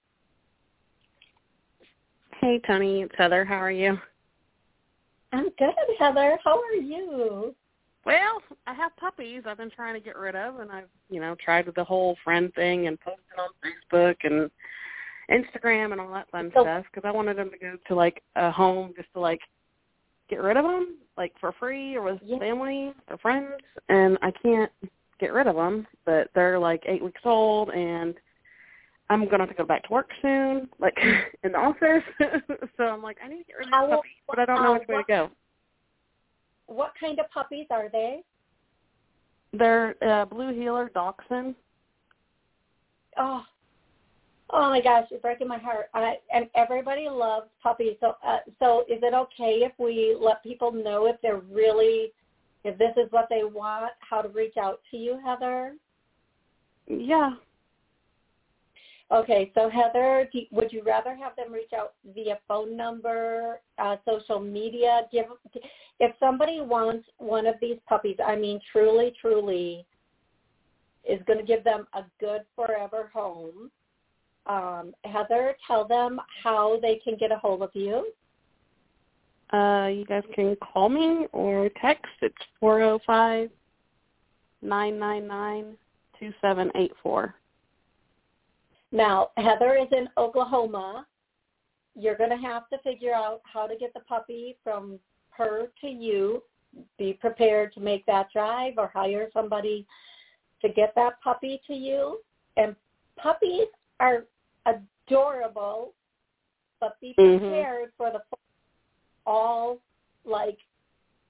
Hey, 2.41 2.61
Toni. 2.67 3.03
It's 3.03 3.15
Heather. 3.17 3.45
How 3.45 3.57
are 3.57 3.71
you? 3.71 3.99
I'm 5.33 5.49
good, 5.59 5.75
Heather. 5.99 6.39
How 6.45 6.61
are 6.61 6.75
you? 6.75 7.55
Well, 8.05 8.43
I 8.67 8.75
have 8.75 8.97
puppies 8.97 9.43
I've 9.47 9.57
been 9.57 9.71
trying 9.71 9.95
to 9.95 10.01
get 10.01 10.17
rid 10.17 10.37
of, 10.37 10.61
and 10.61 10.71
I've, 10.71 10.89
you 11.09 11.21
know, 11.21 11.35
tried 11.43 11.67
with 11.67 11.75
the 11.75 11.85
whole 11.85 12.17
friend 12.23 12.53
thing 12.55 12.87
and 12.87 13.01
posted 13.01 13.25
on 13.39 13.49
Facebook 13.65 14.17
and 14.25 14.51
Instagram 15.31 15.93
and 15.93 16.01
all 16.01 16.13
that 16.13 16.31
fun 16.31 16.51
so, 16.55 16.63
stuff 16.63 16.85
because 16.93 17.09
I 17.09 17.13
wanted 17.13 17.39
them 17.39 17.51
to 17.51 17.59
go 17.59 17.77
to 17.89 17.95
like 17.95 18.23
a 18.37 18.51
home 18.51 18.93
just 18.95 19.09
to 19.15 19.21
like 19.21 19.41
get 20.29 20.43
rid 20.43 20.59
of 20.59 20.65
them 20.65 20.99
like 21.17 21.33
for 21.41 21.53
free 21.59 21.97
or 21.97 22.03
with 22.03 22.21
yeah. 22.23 22.39
family 22.39 22.93
or 23.09 23.17
friends, 23.19 23.63
and 23.89 24.19
I 24.23 24.31
can't 24.43 24.71
get 25.19 25.33
rid 25.33 25.47
of 25.47 25.57
them. 25.57 25.87
But 26.05 26.29
they're 26.35 26.59
like 26.59 26.83
eight 26.87 27.03
weeks 27.03 27.23
old, 27.25 27.71
and 27.71 28.15
I'm 29.11 29.29
gonna 29.29 29.45
have 29.45 29.51
to 29.51 29.55
go 29.55 29.67
back 29.67 29.85
to 29.85 29.93
work 29.93 30.11
soon, 30.23 30.69
like 30.79 30.97
in 31.45 31.53
the 31.53 31.59
office. 31.59 32.03
so 32.77 32.85
I'm 32.85 33.03
like, 33.03 33.19
I 33.25 33.29
need 33.29 33.39
to 33.39 33.45
get 33.45 33.57
rid 33.59 33.67
of 33.69 33.91
the 33.91 33.97
puppies, 33.97 34.13
but 34.29 34.39
I 34.39 34.45
don't 34.45 34.63
know 34.63 34.73
which 34.75 34.89
way 34.89 34.97
to 34.97 35.05
go. 35.07 35.31
What 36.67 36.93
kind 36.99 37.19
of 37.19 37.31
puppies 37.31 37.67
are 37.71 37.89
they? 37.91 38.23
They're 39.53 39.95
uh, 40.03 40.25
blue 40.25 40.53
heeler 40.55 40.91
dachshund. 40.95 41.55
Oh, 43.17 43.45
Oh 44.51 44.69
my 44.71 44.81
gosh, 44.81 45.07
you're 45.11 45.21
breaking 45.21 45.49
my 45.49 45.59
heart. 45.59 45.87
I, 45.95 46.17
and 46.33 46.49
everybody 46.55 47.09
loves 47.09 47.47
puppies. 47.63 47.97
So, 48.01 48.15
uh, 48.25 48.39
so 48.59 48.83
is 48.83 49.01
it 49.03 49.15
okay 49.15 49.65
if 49.65 49.73
we 49.79 50.17
let 50.21 50.43
people 50.43 50.71
know 50.71 51.07
if 51.07 51.17
they're 51.23 51.41
really, 51.51 52.13
if 52.63 52.77
this 52.79 52.93
is 52.97 53.11
what 53.11 53.27
they 53.31 53.43
want, 53.43 53.93
how 53.99 54.21
to 54.23 54.29
reach 54.29 54.57
out 54.57 54.81
to 54.91 54.97
you, 54.97 55.19
Heather? 55.25 55.75
Yeah. 56.87 57.31
Okay, 59.13 59.53
so 59.55 59.69
Heather, 59.69 60.29
do, 60.33 60.41
would 60.51 60.73
you 60.73 60.83
rather 60.83 61.15
have 61.15 61.37
them 61.37 61.53
reach 61.53 61.73
out 61.77 61.93
via 62.15 62.39
phone 62.49 62.77
number, 62.77 63.61
uh, 63.79 63.97
social 64.09 64.41
media? 64.41 65.03
Give 65.13 65.27
if 66.01 66.15
somebody 66.19 66.61
wants 66.61 67.07
one 67.19 67.47
of 67.47 67.55
these 67.61 67.77
puppies, 67.87 68.17
I 68.25 68.35
mean, 68.35 68.61
truly, 68.73 69.13
truly, 69.21 69.87
is 71.09 71.21
going 71.27 71.39
to 71.39 71.45
give 71.45 71.63
them 71.65 71.87
a 71.93 72.03
good 72.19 72.43
forever 72.57 73.11
home 73.13 73.71
um, 74.47 74.95
Heather, 75.05 75.57
tell 75.67 75.87
them 75.87 76.21
how 76.43 76.79
they 76.81 77.01
can 77.03 77.17
get 77.17 77.33
a 77.33 77.37
hold 77.37 77.63
of 77.63 77.71
you. 77.73 78.13
Uh, 79.53 79.89
you 79.89 80.05
guys 80.05 80.23
can 80.35 80.57
call 80.57 80.89
me 80.89 81.27
or 81.33 81.71
text. 81.81 82.11
It's 82.21 82.35
four 82.61 82.79
zero 82.79 82.95
oh 82.95 83.01
five 83.07 83.51
nine 84.63 84.99
nine 84.99 85.27
nine 85.27 85.77
two 86.19 86.33
seven 86.41 86.71
eight 86.75 86.93
four. 87.03 87.35
Now, 88.95 89.31
Heather 89.37 89.75
is 89.75 89.89
in 89.91 90.09
Oklahoma. 90.17 91.05
You're 91.97 92.17
going 92.17 92.31
to 92.31 92.37
have 92.37 92.69
to 92.69 92.79
figure 92.79 93.13
out 93.13 93.43
how 93.43 93.67
to 93.67 93.77
get 93.77 93.93
the 93.93 94.01
puppy 94.01 94.57
from 94.63 95.01
her 95.31 95.67
to 95.81 95.89
you. 95.89 96.45
Be 96.97 97.13
prepared 97.13 97.75
to 97.75 97.81
make 97.81 98.07
that 98.07 98.29
drive 98.33 98.75
or 98.79 98.87
hire 98.87 99.29
somebody 99.35 99.85
to 100.63 100.69
get 100.69 100.95
that 100.95 101.21
puppy 101.23 101.61
to 101.67 101.75
you. 101.75 102.21
And 102.57 102.77
puppies 103.17 103.67
are 103.99 104.27
adorable, 104.65 105.95
but 106.81 106.99
be 107.01 107.17
mm-hmm. 107.19 107.39
prepared 107.39 107.89
mm-hmm. 107.89 107.97
for 107.97 108.13
the 108.13 108.21
all 109.27 109.81
like 110.25 110.59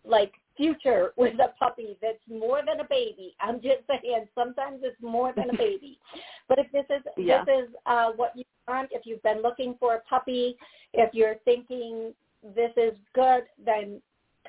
like 0.05 0.33
future 0.56 1.12
with 1.16 1.34
a 1.34 1.52
puppy 1.58 1.96
that's 2.00 2.18
more 2.28 2.60
than 2.66 2.80
a 2.80 2.88
baby. 2.88 3.34
I'm 3.40 3.56
just 3.56 3.80
saying 3.88 4.26
sometimes 4.34 4.80
it's 4.82 5.00
more 5.02 5.32
than 5.36 5.50
a 5.50 5.56
baby. 5.56 5.98
but 6.48 6.58
if 6.58 6.70
this 6.72 6.84
is 6.90 7.02
yeah. 7.16 7.44
this 7.44 7.64
is 7.64 7.74
uh 7.86 8.10
what 8.16 8.36
you 8.36 8.44
want, 8.68 8.90
if 8.92 9.06
you've 9.06 9.22
been 9.22 9.42
looking 9.42 9.76
for 9.78 9.94
a 9.94 10.00
puppy, 10.00 10.56
if 10.92 11.12
you're 11.14 11.36
thinking 11.44 12.14
this 12.54 12.70
is 12.76 12.92
good, 13.14 13.44
then 13.64 14.00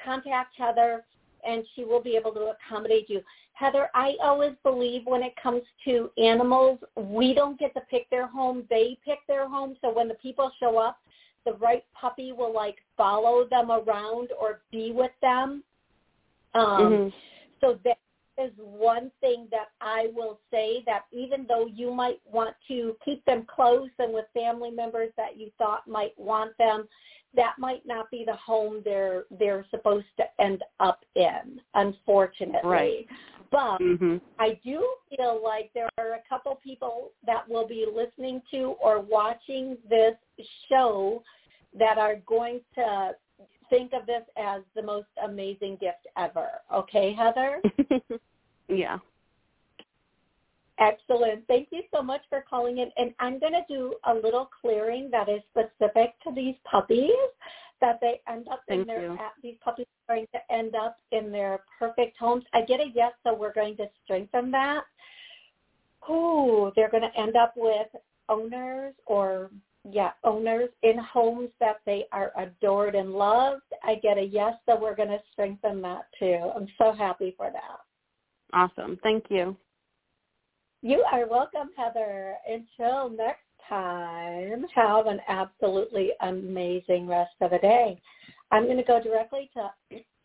contact 0.04 0.56
Heather 0.58 1.04
and 1.48 1.64
she 1.76 1.84
will 1.84 2.02
be 2.02 2.16
able 2.16 2.32
to 2.34 2.54
accommodate 2.54 3.10
you. 3.10 3.22
Heather, 3.54 3.90
I 3.94 4.16
always 4.22 4.54
believe 4.64 5.04
when 5.06 5.24
it 5.24 5.34
comes 5.42 5.62
to 5.86 6.10
animals, 6.18 6.80
we 6.96 7.34
don't 7.34 7.58
get 7.58 7.74
to 7.76 7.82
pick 7.90 8.10
their 8.10 8.28
home. 8.28 8.66
They 8.70 8.98
pick 9.06 9.20
their 9.28 9.48
home. 9.48 9.78
So 9.82 9.94
when 9.94 10.10
the 10.10 10.16
people 10.16 10.52
show 10.60 10.78
up, 10.78 11.00
the 11.46 11.54
right 11.54 11.86
puppy 11.94 12.32
will 12.32 12.54
like 12.54 12.78
follow 12.98 13.46
them 13.50 13.72
around 13.72 14.30
or 14.40 14.62
be 14.72 14.92
with 14.92 15.12
them. 15.22 15.64
Um, 16.56 16.82
mm-hmm. 16.82 17.10
So 17.62 17.80
that 17.84 17.98
is 18.38 18.52
one 18.58 19.12
thing 19.22 19.48
that 19.52 19.68
I 19.82 20.08
will 20.14 20.40
say 20.52 20.84
that 20.86 21.04
even 21.12 21.46
though 21.48 21.68
you 21.68 21.94
might 21.94 22.20
want 22.26 22.56
to 22.68 22.96
keep 23.04 23.24
them 23.26 23.46
close 23.48 23.90
and 24.00 24.14
with 24.14 24.26
family 24.34 24.72
members 24.72 25.12
that 25.18 25.38
you 25.38 25.52
thought 25.58 25.88
might 25.88 26.14
want 26.18 26.52
them, 26.58 26.88
that 27.36 27.56
might 27.58 27.86
not 27.86 28.10
be 28.12 28.24
the 28.26 28.36
home 28.36 28.82
they're 28.84 29.24
they're 29.40 29.66
supposed 29.70 30.06
to 30.18 30.24
end 30.40 30.64
up 30.80 31.02
in, 31.16 31.60
unfortunately. 31.74 32.62
Right. 32.64 33.08
But 33.52 33.80
mm-hmm. 33.80 34.18
I 34.40 34.60
do 34.66 34.86
feel 35.16 35.42
like 35.44 35.72
there 35.74 35.90
are 35.98 36.14
a 36.14 36.22
couple 36.28 36.60
people 36.64 37.12
that 37.26 37.48
will 37.48 37.68
be 37.68 37.86
listening 37.94 38.42
to 38.52 38.76
or 38.82 39.00
watching 39.00 39.78
this 39.90 40.16
show 40.70 41.24
that 41.78 41.98
are 41.98 42.16
going 42.26 42.62
to 42.76 43.12
think 43.70 43.94
of 43.94 44.06
this 44.06 44.24
as 44.38 44.62
the 44.76 44.82
most 44.82 45.08
amazing 45.24 45.78
gift 45.80 46.08
ever. 46.18 46.50
Okay, 46.74 47.14
Heather? 47.14 47.62
yeah. 48.68 48.98
Excellent. 50.80 51.48
Thank 51.48 51.70
you 51.72 51.84
so 51.94 52.02
much 52.02 52.22
for 52.30 52.44
calling 52.50 52.80
in. 52.80 52.92
And 52.98 53.14
I'm 53.20 53.40
going 53.40 53.54
to 53.54 53.64
do 53.70 53.96
a 54.06 54.14
little 54.14 54.50
clearing 54.62 55.10
that 55.12 55.30
is 55.30 55.42
specific 55.52 56.14
to 56.24 56.34
these 56.36 56.56
puppies 56.70 57.12
that 57.82 58.00
they 58.02 58.22
end 58.28 58.48
up 58.50 58.62
Thank 58.68 58.82
in 58.82 58.88
their 58.88 59.02
you. 59.04 59.18
these 59.42 59.56
puppies 59.64 59.86
are 60.08 60.16
going 60.16 60.28
to 60.34 60.54
end 60.54 60.76
up 60.76 60.98
in 61.12 61.32
their 61.32 61.60
perfect 61.80 62.18
homes. 62.18 62.44
I 62.54 62.62
get 62.62 62.80
a 62.80 62.88
yes, 62.94 63.14
so 63.24 63.34
we're 63.34 63.54
going 63.54 63.78
to 63.78 63.86
strengthen 64.04 64.52
that. 64.52 64.84
Oh, 66.08 66.72
they're 66.76 66.90
going 66.90 67.04
to 67.04 67.20
end 67.20 67.36
up 67.36 67.54
with 67.56 67.88
owners 68.28 68.94
or 69.06 69.50
yeah, 69.90 70.12
owners 70.24 70.70
in 70.84 70.98
homes 70.98 71.50
that 71.60 71.78
they 71.86 72.06
are 72.12 72.32
adored 72.38 72.96
and 72.96 73.14
loved. 73.14 73.62
I 73.84 73.96
get 73.96 74.18
a 74.18 74.24
yes, 74.24 74.54
so 74.66 74.80
we're 74.80 74.96
going 74.96 75.10
to 75.10 75.22
strengthen 75.32 75.82
that 75.82 76.06
too. 76.18 76.52
I'm 76.56 76.68
so 76.78 76.92
happy 76.92 77.34
for 77.38 77.52
that. 77.52 77.80
Awesome. 78.54 78.98
Thank 79.04 79.26
you. 79.30 79.56
You 80.82 81.04
are 81.12 81.28
welcome, 81.28 81.70
Heather. 81.76 82.36
Until 82.48 83.10
next 83.10 83.42
time, 83.68 84.66
have 84.74 85.08
an 85.08 85.20
absolutely 85.28 86.12
amazing 86.22 87.08
rest 87.08 87.34
of 87.42 87.52
the 87.52 87.60
day. 87.60 88.00
I'm 88.52 88.66
going 88.66 88.78
to 88.78 88.84
go 88.84 89.02
directly 89.02 89.50
to 89.54 89.72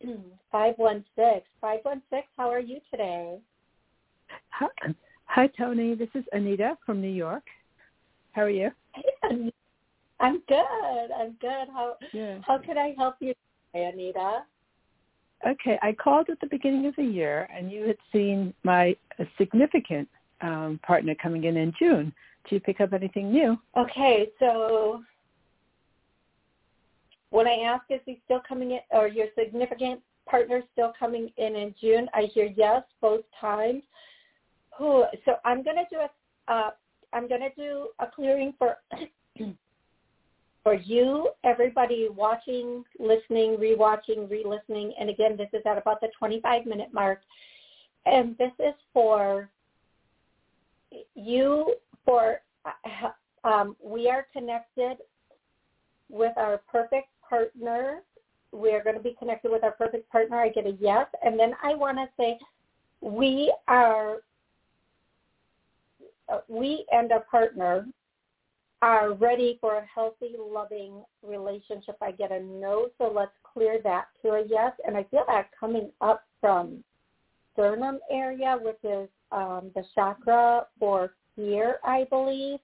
516. 0.51 1.41
516, 1.59 2.23
how 2.37 2.49
are 2.49 2.59
you 2.59 2.79
today? 2.89 3.39
Hi, 4.49 4.67
Hi, 5.25 5.47
Toni. 5.47 5.95
This 5.95 6.09
is 6.13 6.23
Anita 6.31 6.77
from 6.85 7.01
New 7.01 7.09
York. 7.09 7.43
How 8.33 8.43
are 8.43 8.49
you? 8.49 8.71
I'm 10.19 10.41
good. 10.47 11.11
I'm 11.17 11.35
good. 11.41 11.67
How 11.73 11.95
yeah. 12.13 12.39
how 12.45 12.57
can 12.59 12.77
I 12.77 12.93
help 12.97 13.15
you 13.19 13.33
today, 13.73 13.89
Anita? 13.91 14.43
Okay, 15.47 15.79
I 15.81 15.93
called 15.93 16.27
at 16.29 16.39
the 16.39 16.47
beginning 16.47 16.85
of 16.85 16.95
the 16.95 17.03
year, 17.03 17.49
and 17.53 17.71
you 17.71 17.87
had 17.87 17.97
seen 18.11 18.53
my 18.63 18.95
significant 19.37 20.07
um, 20.41 20.79
partner 20.85 21.15
coming 21.15 21.45
in 21.45 21.57
in 21.57 21.73
June. 21.79 22.13
Do 22.47 22.55
you 22.55 22.61
pick 22.61 22.79
up 22.79 22.93
anything 22.93 23.31
new? 23.31 23.57
Okay, 23.75 24.29
so 24.39 25.03
when 27.31 27.47
I 27.47 27.63
ask 27.65 27.83
is 27.89 28.01
he 28.05 28.21
still 28.25 28.41
coming 28.47 28.71
in, 28.71 28.79
or 28.91 29.07
your 29.07 29.27
significant 29.37 30.01
partner 30.29 30.61
still 30.73 30.93
coming 30.99 31.31
in 31.37 31.55
in 31.55 31.73
June, 31.81 32.07
I 32.13 32.23
hear 32.33 32.49
yes 32.55 32.83
both 33.01 33.21
times. 33.39 33.81
Ooh, 34.79 35.05
so 35.25 35.35
I'm 35.43 35.63
going 35.63 35.77
to 35.77 35.85
do 35.89 35.97
a, 35.97 36.53
uh, 36.53 36.69
I'm 37.13 37.27
going 37.27 37.41
to 37.41 37.53
do 37.55 37.89
a 37.99 38.05
clearing 38.07 38.53
for 38.59 38.77
for 40.71 40.77
you, 40.77 41.29
everybody 41.43 42.07
watching, 42.09 42.85
listening, 42.97 43.57
rewatching, 43.57 44.29
re-listening, 44.29 44.93
and 44.97 45.09
again, 45.09 45.35
this 45.35 45.49
is 45.51 45.61
at 45.65 45.77
about 45.77 45.99
the 45.99 46.07
25 46.17 46.65
minute 46.65 46.93
mark, 46.93 47.19
and 48.05 48.37
this 48.37 48.53
is 48.57 48.73
for 48.93 49.49
you. 51.13 51.75
For 52.05 52.39
um, 53.43 53.75
we 53.83 54.09
are 54.09 54.25
connected 54.31 54.97
with 56.09 56.31
our 56.37 56.61
perfect 56.71 57.09
partner. 57.27 58.03
We 58.53 58.71
are 58.71 58.81
going 58.81 58.95
to 58.95 59.03
be 59.03 59.15
connected 59.19 59.51
with 59.51 59.65
our 59.65 59.71
perfect 59.71 60.09
partner. 60.09 60.39
I 60.39 60.49
get 60.49 60.65
a 60.65 60.77
yes, 60.79 61.07
and 61.21 61.37
then 61.37 61.51
I 61.61 61.75
want 61.75 61.97
to 61.97 62.07
say 62.17 62.39
we 63.01 63.53
are 63.67 64.19
we 66.47 66.85
and 66.93 67.11
our 67.11 67.25
partner 67.29 67.87
are 68.81 69.13
ready 69.13 69.57
for 69.61 69.75
a 69.75 69.85
healthy, 69.85 70.35
loving 70.37 71.03
relationship. 71.23 71.97
I 72.01 72.11
get 72.11 72.31
a 72.31 72.41
no, 72.41 72.87
so 72.97 73.11
let's 73.13 73.31
clear 73.53 73.79
that 73.83 74.05
to 74.23 74.29
a 74.29 74.43
yes. 74.47 74.71
And 74.85 74.97
I 74.97 75.03
feel 75.05 75.23
that 75.27 75.49
coming 75.59 75.91
up 76.01 76.23
from 76.39 76.83
sternum 77.53 77.99
area, 78.09 78.57
which 78.61 78.79
is 78.83 79.07
um, 79.31 79.71
the 79.75 79.83
chakra 79.93 80.65
for 80.79 81.13
fear, 81.35 81.75
I 81.83 82.05
believe. 82.09 82.59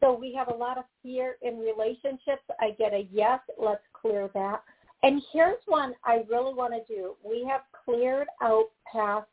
So 0.00 0.12
we 0.12 0.34
have 0.34 0.48
a 0.48 0.54
lot 0.54 0.78
of 0.78 0.84
fear 1.02 1.36
in 1.42 1.58
relationships. 1.58 2.42
I 2.60 2.70
get 2.78 2.92
a 2.92 3.08
yes, 3.12 3.40
let's 3.60 3.82
clear 3.92 4.30
that. 4.34 4.62
And 5.02 5.22
here's 5.32 5.60
one 5.66 5.94
I 6.04 6.24
really 6.28 6.54
want 6.54 6.74
to 6.74 6.94
do. 6.94 7.14
We 7.24 7.46
have 7.48 7.62
cleared 7.84 8.26
out 8.42 8.66
past 8.92 9.28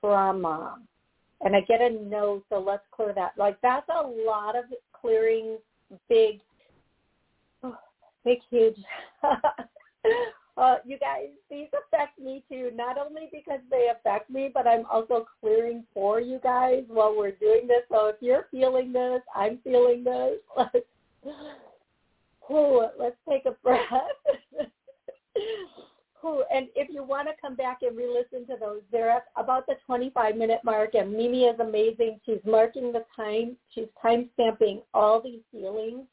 trauma. 0.00 0.78
And 1.42 1.56
I 1.56 1.60
get 1.62 1.80
a 1.80 1.90
no, 1.90 2.42
so 2.48 2.60
let's 2.60 2.82
clear 2.90 3.14
that. 3.14 3.32
Like 3.36 3.58
that's 3.62 3.88
a 3.88 4.06
lot 4.06 4.56
of 4.56 4.64
clearing 5.00 5.58
big, 6.08 6.40
oh, 7.62 7.76
big, 8.24 8.38
huge. 8.50 8.76
uh, 10.56 10.76
you 10.84 10.98
guys, 10.98 11.28
these 11.50 11.68
affect 11.86 12.18
me 12.18 12.42
too, 12.48 12.70
not 12.74 12.98
only 12.98 13.28
because 13.32 13.60
they 13.70 13.90
affect 13.90 14.30
me, 14.30 14.50
but 14.52 14.66
I'm 14.66 14.86
also 14.86 15.26
clearing 15.40 15.84
for 15.94 16.20
you 16.20 16.40
guys 16.42 16.84
while 16.88 17.16
we're 17.16 17.32
doing 17.32 17.66
this. 17.66 17.82
So 17.90 18.08
if 18.08 18.16
you're 18.20 18.46
feeling 18.50 18.92
this, 18.92 19.22
I'm 19.34 19.58
feeling 19.64 20.04
this. 20.04 20.38
Let's, 20.56 20.86
oh, 22.48 22.90
let's 22.98 23.16
take 23.28 23.44
a 23.46 23.52
breath. 23.62 23.84
Cool. 26.20 26.44
And 26.54 26.68
if 26.74 26.88
you 26.90 27.02
want 27.02 27.28
to 27.28 27.34
come 27.40 27.54
back 27.54 27.78
and 27.82 27.96
re-listen 27.96 28.46
to 28.48 28.60
those, 28.60 28.80
they're 28.92 29.10
at 29.10 29.24
about 29.36 29.66
the 29.66 29.76
25-minute 29.88 30.60
mark, 30.64 30.94
and 30.94 31.12
Mimi 31.12 31.44
is 31.44 31.58
amazing. 31.60 32.20
She's 32.26 32.40
marking 32.44 32.92
the 32.92 33.04
time. 33.16 33.56
She's 33.74 33.86
time-stamping 34.02 34.82
all 34.92 35.22
these 35.22 35.40
feelings. 35.50 36.04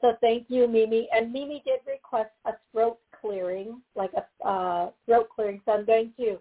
So 0.00 0.14
thank 0.20 0.46
you, 0.48 0.66
Mimi. 0.66 1.08
And 1.14 1.32
Mimi 1.32 1.62
did 1.64 1.80
request 1.86 2.30
a 2.44 2.52
throat 2.72 2.98
clearing, 3.20 3.80
like 3.94 4.10
a 4.14 4.46
uh, 4.46 4.90
throat 5.06 5.28
clearing. 5.34 5.60
So 5.64 5.72
I'm 5.72 5.86
going 5.86 6.12
to 6.18 6.38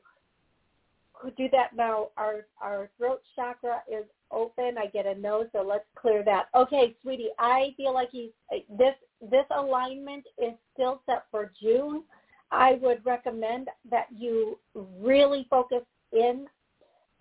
do 1.37 1.47
that 1.51 1.75
now. 1.75 2.09
Our 2.17 2.47
our 2.61 2.89
throat 2.97 3.21
chakra 3.35 3.81
is 3.91 4.05
open. 4.31 4.77
I 4.77 4.87
get 4.87 5.05
a 5.05 5.15
no, 5.15 5.45
so 5.51 5.61
let's 5.61 5.85
clear 5.95 6.23
that. 6.23 6.47
Okay, 6.55 6.95
sweetie, 7.01 7.29
I 7.39 7.73
feel 7.77 7.93
like 7.93 8.09
he's 8.11 8.31
this 8.69 8.95
this 9.21 9.45
alignment 9.55 10.25
is 10.37 10.53
still 10.73 11.01
set 11.05 11.25
for 11.31 11.51
June. 11.61 12.03
I 12.51 12.73
would 12.81 13.05
recommend 13.05 13.69
that 13.89 14.07
you 14.15 14.59
really 14.73 15.47
focus 15.49 15.83
in 16.11 16.45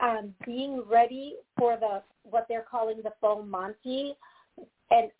on 0.01 0.35
being 0.45 0.83
ready 0.89 1.37
for 1.59 1.77
the 1.77 2.03
what 2.23 2.47
they're 2.49 2.67
calling 2.69 3.01
the 3.03 3.13
full 3.21 3.43
Monty. 3.43 4.15
And 4.91 5.11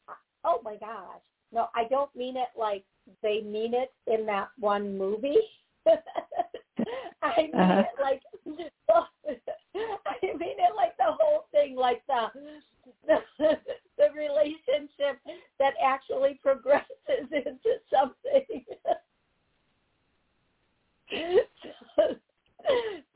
oh 0.45 0.61
my 0.63 0.77
gosh, 0.77 1.23
no, 1.53 1.69
I 1.75 1.85
don't 1.89 2.15
mean 2.15 2.37
it 2.37 2.49
like 2.59 2.85
they 3.23 3.43
mean 3.43 3.75
it 3.75 3.93
in 4.07 4.27
that 4.27 4.49
one 4.59 4.97
movie. 4.97 5.37
I 7.23 7.43
mean 7.43 7.55
uh-huh. 7.55 7.81
it 7.81 8.03
like 8.03 8.23
I 8.95 10.17
mean 10.23 10.59
it 10.59 10.77
like 10.77 10.97
the 10.99 11.17
whole 11.19 11.47
thing, 11.53 11.77
like 11.77 12.03
the 12.07 12.29
the, 13.07 13.19
the 13.99 14.09
relationship 14.15 15.19
that 15.59 15.75
actually 15.83 16.39
progresses 16.43 16.85
into 17.09 17.79
something. 17.93 18.65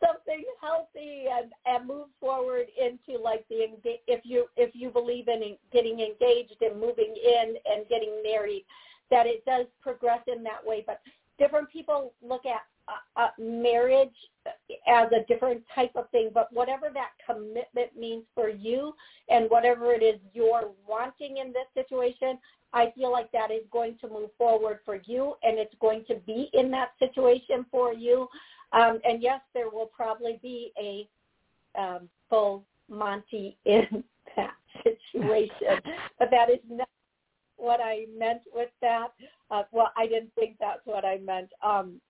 Something 0.00 0.44
healthy 0.60 1.24
and 1.32 1.52
and 1.66 1.88
move 1.88 2.08
forward 2.20 2.66
into 2.78 3.20
like 3.20 3.44
the 3.48 3.66
if 4.06 4.20
you 4.24 4.46
if 4.56 4.70
you 4.74 4.90
believe 4.90 5.28
in 5.28 5.56
getting 5.72 6.00
engaged 6.00 6.60
and 6.60 6.78
moving 6.78 7.14
in 7.16 7.56
and 7.64 7.88
getting 7.88 8.22
married 8.22 8.64
that 9.10 9.26
it 9.26 9.44
does 9.46 9.66
progress 9.80 10.20
in 10.26 10.42
that 10.44 10.64
way. 10.64 10.84
But 10.86 11.00
different 11.38 11.70
people 11.70 12.12
look 12.22 12.44
at 12.46 12.62
uh, 12.88 13.20
uh, 13.20 13.28
marriage 13.38 14.14
as 14.86 15.08
a 15.12 15.24
different 15.28 15.62
type 15.74 15.92
of 15.94 16.08
thing 16.10 16.30
but 16.32 16.52
whatever 16.52 16.88
that 16.92 17.10
commitment 17.26 17.96
means 17.98 18.24
for 18.34 18.48
you 18.48 18.94
and 19.28 19.50
whatever 19.50 19.92
it 19.92 20.02
is 20.02 20.18
you're 20.32 20.70
wanting 20.86 21.36
in 21.38 21.52
this 21.52 21.66
situation 21.74 22.38
I 22.72 22.92
feel 22.94 23.10
like 23.10 23.32
that 23.32 23.50
is 23.50 23.62
going 23.70 23.96
to 24.00 24.08
move 24.08 24.30
forward 24.36 24.80
for 24.84 25.00
you 25.04 25.34
and 25.42 25.58
it's 25.58 25.74
going 25.80 26.04
to 26.08 26.16
be 26.26 26.50
in 26.52 26.70
that 26.72 26.90
situation 26.98 27.64
for 27.70 27.92
you. 27.92 28.28
Um, 28.72 29.00
and 29.04 29.22
yes, 29.22 29.40
there 29.54 29.70
will 29.70 29.86
probably 29.86 30.38
be 30.42 30.72
a 30.78 31.08
um, 31.80 32.08
full 32.28 32.64
Monty 32.90 33.56
in 33.64 34.04
that 34.36 34.54
situation, 34.82 35.80
but 36.18 36.30
that 36.30 36.50
is 36.50 36.58
not 36.68 36.88
what 37.56 37.80
I 37.82 38.06
meant 38.16 38.42
with 38.54 38.70
that. 38.80 39.08
Uh, 39.50 39.62
well, 39.72 39.92
I 39.96 40.06
didn't 40.06 40.32
think 40.34 40.56
that's 40.60 40.80
what 40.84 41.04
I 41.04 41.18
meant. 41.18 41.50
Um, 41.62 42.00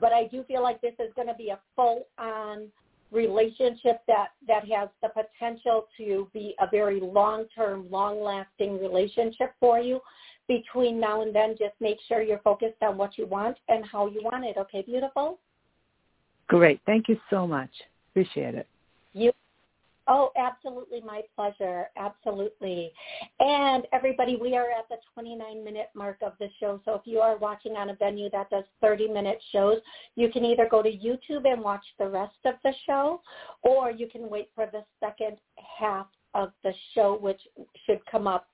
but 0.00 0.12
I 0.12 0.26
do 0.26 0.42
feel 0.44 0.62
like 0.62 0.80
this 0.80 0.94
is 0.98 1.12
going 1.16 1.28
to 1.28 1.34
be 1.34 1.50
a 1.50 1.58
full-on 1.74 2.68
relationship 3.10 4.02
that 4.06 4.28
that 4.46 4.68
has 4.70 4.88
the 5.02 5.08
potential 5.08 5.86
to 5.96 6.28
be 6.34 6.54
a 6.60 6.66
very 6.70 7.00
long-term, 7.00 7.90
long-lasting 7.90 8.78
relationship 8.80 9.54
for 9.58 9.78
you. 9.78 10.00
Between 10.46 10.98
now 10.98 11.22
and 11.22 11.34
then, 11.34 11.56
just 11.58 11.74
make 11.80 11.98
sure 12.08 12.22
you're 12.22 12.38
focused 12.38 12.82
on 12.82 12.96
what 12.96 13.18
you 13.18 13.26
want 13.26 13.58
and 13.68 13.84
how 13.84 14.06
you 14.06 14.22
want 14.22 14.44
it. 14.44 14.56
Okay, 14.56 14.82
beautiful. 14.82 15.38
Great. 16.46 16.80
Thank 16.86 17.08
you 17.08 17.18
so 17.28 17.46
much. 17.46 17.70
Appreciate 18.10 18.54
it. 18.54 18.66
You 19.12 19.32
Oh, 20.10 20.32
absolutely. 20.36 21.02
My 21.02 21.20
pleasure. 21.36 21.88
Absolutely. 21.96 22.90
And 23.40 23.86
everybody, 23.92 24.36
we 24.36 24.56
are 24.56 24.70
at 24.70 24.88
the 24.88 24.96
29 25.12 25.62
minute 25.62 25.90
mark 25.94 26.16
of 26.22 26.32
the 26.40 26.48
show. 26.58 26.80
So 26.86 26.94
if 26.94 27.02
you 27.04 27.20
are 27.20 27.36
watching 27.36 27.76
on 27.76 27.90
a 27.90 27.94
venue 27.94 28.30
that 28.30 28.48
does 28.48 28.64
30 28.80 29.08
minute 29.08 29.38
shows, 29.52 29.76
you 30.16 30.30
can 30.30 30.46
either 30.46 30.66
go 30.70 30.82
to 30.82 30.90
YouTube 30.90 31.44
and 31.44 31.62
watch 31.62 31.84
the 31.98 32.08
rest 32.08 32.38
of 32.46 32.54
the 32.64 32.72
show, 32.86 33.20
or 33.62 33.90
you 33.90 34.08
can 34.08 34.30
wait 34.30 34.48
for 34.54 34.66
the 34.72 34.82
second 34.98 35.36
half 35.78 36.06
of 36.34 36.52
the 36.64 36.72
show, 36.94 37.18
which 37.20 37.42
should 37.84 38.00
come 38.06 38.26
up 38.26 38.48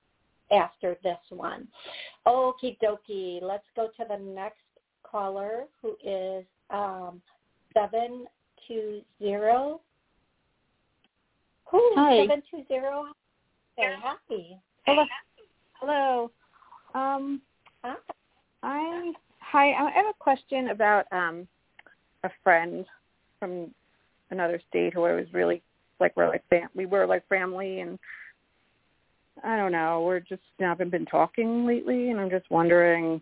after 0.51 0.97
this 1.03 1.19
one. 1.29 1.69
Okie 2.27 2.77
dokie. 2.83 3.41
Let's 3.41 3.63
go 3.77 3.87
to 3.97 4.05
the 4.09 4.17
next 4.17 4.59
caller 5.03 5.67
who 5.81 5.95
is 6.03 6.43
um, 6.69 7.21
720 7.73 9.05
Ooh, 11.73 11.91
Hi. 11.95 12.21
Seven 12.21 12.43
two 12.49 12.63
zero. 12.67 13.05
Very 13.77 13.95
happy. 14.01 14.57
Hello. 14.85 15.03
Hello. 15.79 16.31
Um, 16.93 17.41
hi. 17.83 17.95
I 18.63 19.13
hi. 19.39 19.71
I 19.73 19.91
have 19.91 20.05
a 20.07 20.13
question 20.19 20.69
about 20.69 21.05
um, 21.11 21.47
a 22.23 22.29
friend. 22.43 22.85
from 23.39 23.71
another 24.31 24.61
state 24.69 24.93
who 24.93 25.03
I 25.03 25.13
was 25.13 25.25
really 25.33 25.61
like 25.99 26.15
we're 26.15 26.27
like 26.27 26.43
fam- 26.49 26.69
we 26.75 26.85
were 26.85 27.05
like 27.05 27.27
family 27.27 27.79
and 27.81 27.99
I 29.43 29.57
don't 29.57 29.71
know, 29.71 30.03
we're 30.05 30.21
just 30.21 30.41
haven't 30.59 30.91
been 30.91 31.05
talking 31.05 31.65
lately 31.65 32.09
and 32.09 32.19
I'm 32.19 32.29
just 32.29 32.49
wondering 32.49 33.21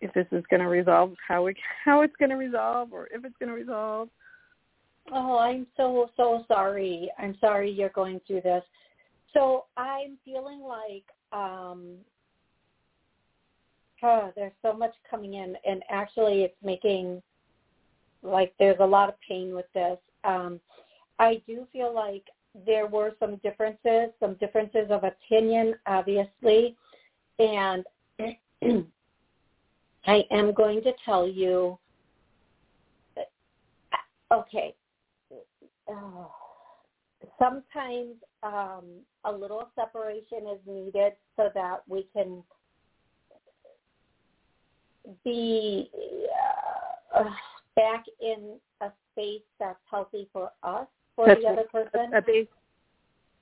if 0.00 0.12
this 0.14 0.26
is 0.32 0.44
going 0.50 0.60
to 0.60 0.68
resolve 0.68 1.14
how 1.26 1.46
it 1.46 1.56
how 1.84 2.02
it's 2.02 2.16
going 2.18 2.30
to 2.30 2.36
resolve 2.36 2.92
or 2.92 3.08
if 3.12 3.24
it's 3.24 3.36
going 3.38 3.50
to 3.50 3.54
resolve. 3.54 4.08
Oh, 5.12 5.38
I'm 5.38 5.66
so 5.76 6.10
so 6.16 6.44
sorry. 6.48 7.10
I'm 7.18 7.36
sorry 7.40 7.70
you're 7.70 7.90
going 7.90 8.20
through 8.26 8.40
this. 8.42 8.64
So 9.32 9.66
I'm 9.76 10.16
feeling 10.24 10.60
like 10.60 11.04
um 11.32 11.96
oh, 14.02 14.32
there's 14.34 14.52
so 14.62 14.72
much 14.72 14.94
coming 15.10 15.34
in 15.34 15.56
and 15.66 15.82
actually 15.90 16.42
it's 16.42 16.56
making 16.62 17.22
like 18.22 18.54
there's 18.58 18.78
a 18.80 18.86
lot 18.86 19.08
of 19.08 19.14
pain 19.26 19.54
with 19.54 19.66
this. 19.74 19.98
Um 20.24 20.58
I 21.18 21.42
do 21.46 21.66
feel 21.72 21.94
like 21.94 22.24
there 22.66 22.86
were 22.86 23.12
some 23.20 23.36
differences, 23.36 24.10
some 24.20 24.34
differences 24.34 24.90
of 24.90 25.04
opinion 25.04 25.74
obviously 25.86 26.76
and 27.38 27.84
I 30.06 30.24
am 30.30 30.52
going 30.54 30.82
to 30.82 30.92
tell 31.04 31.28
you 31.28 31.78
okay, 34.32 34.74
oh, 35.88 36.30
sometimes 37.38 38.14
um, 38.42 38.84
a 39.24 39.32
little 39.32 39.68
separation 39.74 40.46
is 40.52 40.60
needed 40.66 41.12
so 41.36 41.50
that 41.54 41.82
we 41.88 42.06
can 42.12 42.42
be 45.24 45.90
uh, 47.14 47.24
back 47.76 48.04
in 48.20 48.58
a 48.80 48.88
space 49.12 49.42
that's 49.58 49.78
healthy 49.90 50.28
for 50.32 50.50
us, 50.62 50.86
for 51.16 51.26
that's 51.26 51.40
the 51.42 51.48
other 51.48 51.64
person. 51.70 52.14
A 52.14 52.22
base, 52.22 52.46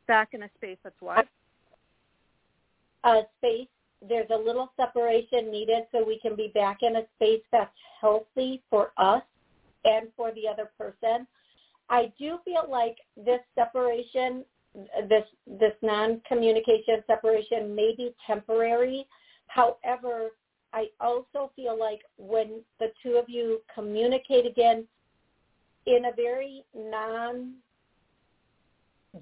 back 0.07 0.31
in 0.33 0.43
a 0.43 0.51
space 0.57 0.79
that's 0.83 1.01
what? 1.01 1.27
A 3.05 3.23
space. 3.39 3.69
There's 4.07 4.31
a 4.31 4.37
little 4.37 4.73
separation 4.77 5.51
needed 5.53 5.85
so 5.93 6.05
we 6.05 6.19
can 6.19 6.35
be 6.35 6.51
back 6.55 6.79
in 6.83 6.97
a 6.97 7.03
space 7.17 7.43
that's 7.53 7.71
healthy 8.01 8.63
for 8.69 8.93
us 8.97 9.23
and 9.85 10.09
for 10.17 10.33
the 10.33 10.49
other 10.49 10.71
person. 10.77 11.27
I 11.89 12.13
do 12.19 12.39
feel 12.45 12.67
like 12.69 12.97
this 13.17 13.41
separation, 13.55 14.45
this 15.09 15.25
this 15.47 15.75
non-communication 15.83 17.03
separation 17.07 17.75
may 17.75 17.95
be 17.97 18.15
temporary. 18.27 19.07
However, 19.49 20.31
I 20.73 20.87
also 21.01 21.51
feel 21.55 21.79
like 21.79 22.01
when 22.17 22.63
the 22.81 22.93
two 23.03 23.17
of 23.17 23.29
you 23.29 23.61
communicate 23.75 24.47
again 24.47 24.87
in 25.87 26.07
a 26.07 26.15
very 26.15 26.65
non 26.75 27.55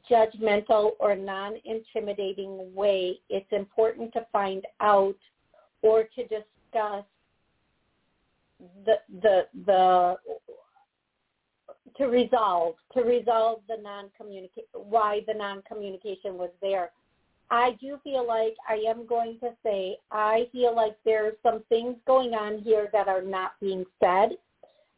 judgmental 0.09 0.93
or 1.01 1.17
non-intimidating 1.17 2.73
way, 2.75 3.19
it's 3.29 3.51
important 3.51 4.13
to 4.13 4.25
find 4.31 4.65
out 4.81 5.17
or 5.83 6.05
to 6.05 6.23
discuss 6.23 7.05
the 8.85 8.95
the 9.23 9.47
the 9.67 10.17
to 12.01 12.07
resolve 12.07 12.77
to 12.95 13.03
resolve 13.03 13.61
the 13.69 13.77
non 13.83 14.07
communicate 14.17 14.67
why 14.73 15.21
the 15.27 15.35
non 15.35 15.63
communication 15.69 16.39
was 16.39 16.51
there. 16.63 16.91
I 17.51 17.77
do 17.81 17.99
feel 18.03 18.27
like 18.27 18.55
I 18.69 18.77
am 18.89 19.07
going 19.07 19.39
to 19.41 19.51
say 19.63 19.99
I 20.11 20.49
feel 20.51 20.75
like 20.75 20.97
there's 21.05 21.35
some 21.43 21.63
things 21.69 21.97
going 22.07 22.33
on 22.33 22.63
here 22.63 22.89
that 22.93 23.07
are 23.07 23.23
not 23.23 23.53
being 23.61 23.85
said. 24.03 24.31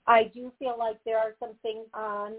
I 0.07 0.31
do 0.35 0.53
feel 0.59 0.77
like 0.79 0.99
there 1.05 1.19
are 1.19 1.35
some 1.41 1.55
things 1.62 1.87
on 1.93 2.35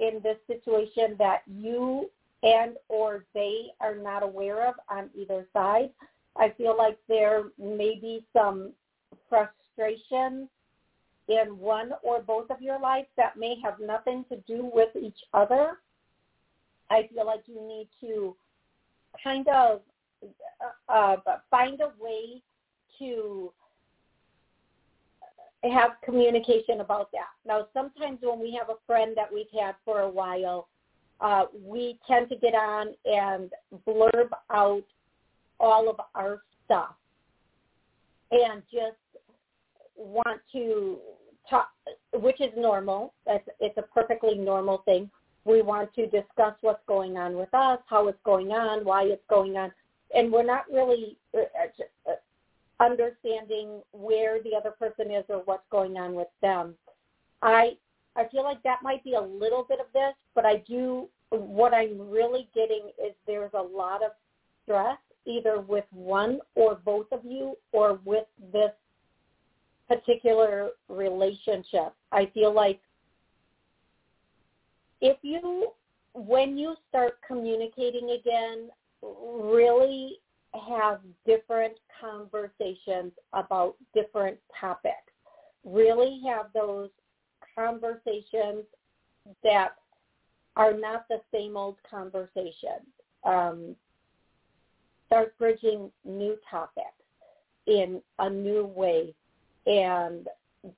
in 0.00 0.20
this 0.24 0.38
situation 0.48 1.14
that 1.18 1.42
you 1.46 2.10
and 2.42 2.76
or 2.88 3.24
they 3.32 3.66
are 3.80 3.94
not 3.94 4.24
aware 4.24 4.66
of 4.66 4.74
on 4.90 5.08
either 5.14 5.46
side. 5.52 5.90
I 6.36 6.52
feel 6.58 6.76
like 6.76 6.98
there 7.08 7.44
may 7.58 7.96
be 8.00 8.24
some 8.32 8.72
frustration 9.28 10.48
in 11.28 11.58
one 11.58 11.92
or 12.02 12.20
both 12.20 12.50
of 12.50 12.60
your 12.60 12.78
lives 12.78 13.08
that 13.16 13.36
may 13.36 13.56
have 13.62 13.80
nothing 13.80 14.24
to 14.30 14.36
do 14.46 14.70
with 14.72 14.90
each 15.00 15.18
other. 15.32 15.78
I 16.90 17.08
feel 17.14 17.26
like 17.26 17.42
you 17.46 17.66
need 17.66 17.88
to 18.00 18.36
kind 19.22 19.46
of 19.48 19.80
uh, 20.88 20.92
uh, 20.92 21.16
find 21.50 21.80
a 21.80 21.92
way 22.02 22.42
to 22.98 23.52
have 25.62 25.92
communication 26.04 26.80
about 26.80 27.10
that. 27.12 27.30
Now, 27.46 27.68
sometimes 27.72 28.18
when 28.20 28.38
we 28.38 28.56
have 28.58 28.68
a 28.68 28.78
friend 28.86 29.12
that 29.16 29.32
we've 29.32 29.46
had 29.58 29.74
for 29.84 30.00
a 30.00 30.10
while, 30.10 30.68
uh, 31.20 31.44
we 31.64 31.98
tend 32.06 32.28
to 32.28 32.36
get 32.36 32.54
on 32.54 32.88
and 33.06 33.50
blurb 33.86 34.28
out 34.50 34.84
all 35.60 35.88
of 35.88 35.96
our 36.14 36.42
stuff 36.64 36.94
and 38.30 38.62
just 38.70 38.96
want 39.96 40.40
to 40.52 40.98
talk, 41.48 41.68
which 42.12 42.40
is 42.40 42.50
normal. 42.56 43.14
It's, 43.26 43.48
it's 43.60 43.78
a 43.78 43.82
perfectly 43.82 44.36
normal 44.36 44.78
thing. 44.84 45.10
We 45.44 45.62
want 45.62 45.92
to 45.94 46.06
discuss 46.06 46.54
what's 46.62 46.82
going 46.86 47.16
on 47.16 47.36
with 47.36 47.52
us, 47.52 47.78
how 47.86 48.08
it's 48.08 48.18
going 48.24 48.50
on, 48.52 48.84
why 48.84 49.04
it's 49.04 49.24
going 49.28 49.56
on, 49.56 49.72
and 50.14 50.32
we're 50.32 50.44
not 50.44 50.64
really 50.72 51.18
uh, 51.36 51.40
uh, 52.08 52.12
understanding 52.80 53.82
where 53.92 54.42
the 54.42 54.54
other 54.56 54.70
person 54.70 55.10
is 55.10 55.24
or 55.28 55.42
what's 55.44 55.66
going 55.70 55.96
on 55.96 56.14
with 56.14 56.28
them. 56.40 56.74
I 57.42 57.76
I 58.16 58.28
feel 58.28 58.44
like 58.44 58.62
that 58.62 58.82
might 58.82 59.02
be 59.02 59.14
a 59.14 59.20
little 59.20 59.64
bit 59.68 59.80
of 59.80 59.86
this, 59.92 60.14
but 60.34 60.46
I 60.46 60.62
do 60.68 61.08
what 61.30 61.74
I'm 61.74 62.08
really 62.10 62.48
getting 62.54 62.90
is 63.04 63.12
there's 63.26 63.50
a 63.54 63.62
lot 63.62 64.02
of 64.04 64.12
stress 64.62 64.98
either 65.26 65.60
with 65.60 65.84
one 65.90 66.38
or 66.54 66.76
both 66.84 67.06
of 67.10 67.24
you 67.24 67.56
or 67.72 67.98
with 68.04 68.26
this 68.52 68.70
particular 69.88 70.70
relationship. 70.88 71.92
I 72.12 72.26
feel 72.32 72.52
like 72.52 72.80
if 75.00 75.18
you, 75.22 75.68
when 76.14 76.56
you 76.56 76.74
start 76.88 77.18
communicating 77.26 78.16
again, 78.18 78.68
really 79.02 80.18
have 80.68 81.00
different 81.26 81.74
conversations 82.00 83.12
about 83.32 83.74
different 83.94 84.38
topics. 84.58 84.94
Really 85.64 86.20
have 86.26 86.46
those 86.54 86.90
conversations 87.56 88.64
that 89.42 89.76
are 90.56 90.72
not 90.72 91.06
the 91.08 91.20
same 91.32 91.56
old 91.56 91.76
conversations. 91.88 92.86
Um, 93.24 93.74
start 95.06 95.36
bridging 95.38 95.90
new 96.04 96.36
topics 96.50 96.86
in 97.66 98.00
a 98.18 98.28
new 98.28 98.66
way 98.66 99.14
and 99.66 100.28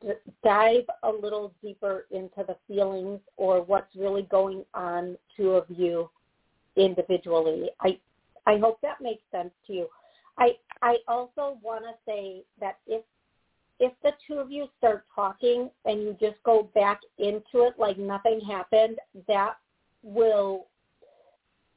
d- 0.02 0.12
dive 0.42 0.84
a 1.02 1.10
little 1.10 1.52
deeper 1.62 2.06
into 2.10 2.44
the 2.46 2.56
feelings 2.68 3.20
or 3.36 3.62
what's 3.62 3.94
really 3.96 4.22
going 4.22 4.64
on 4.74 5.16
two 5.36 5.50
of 5.50 5.64
you 5.68 6.10
individually. 6.76 7.70
I 7.80 7.98
I 8.46 8.58
hope 8.58 8.80
that 8.82 9.00
makes 9.00 9.22
sense 9.30 9.50
to 9.66 9.72
you. 9.72 9.88
I 10.38 10.56
I 10.82 10.96
also 11.08 11.58
want 11.62 11.84
to 11.84 11.92
say 12.06 12.42
that 12.60 12.78
if 12.86 13.02
if 13.78 13.92
the 14.02 14.12
two 14.26 14.34
of 14.34 14.50
you 14.50 14.68
start 14.78 15.04
talking 15.14 15.70
and 15.84 16.02
you 16.02 16.16
just 16.20 16.42
go 16.44 16.70
back 16.74 17.00
into 17.18 17.66
it 17.66 17.74
like 17.78 17.98
nothing 17.98 18.40
happened, 18.40 18.98
that 19.28 19.56
will 20.02 20.66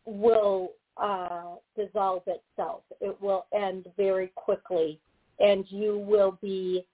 will 0.05 0.71
uh, 0.97 1.55
dissolve 1.77 2.23
itself. 2.27 2.81
It 3.01 3.19
will 3.21 3.45
end 3.53 3.87
very 3.97 4.31
quickly, 4.35 4.99
and 5.39 5.65
you 5.69 5.97
will 5.97 6.37
be 6.41 6.85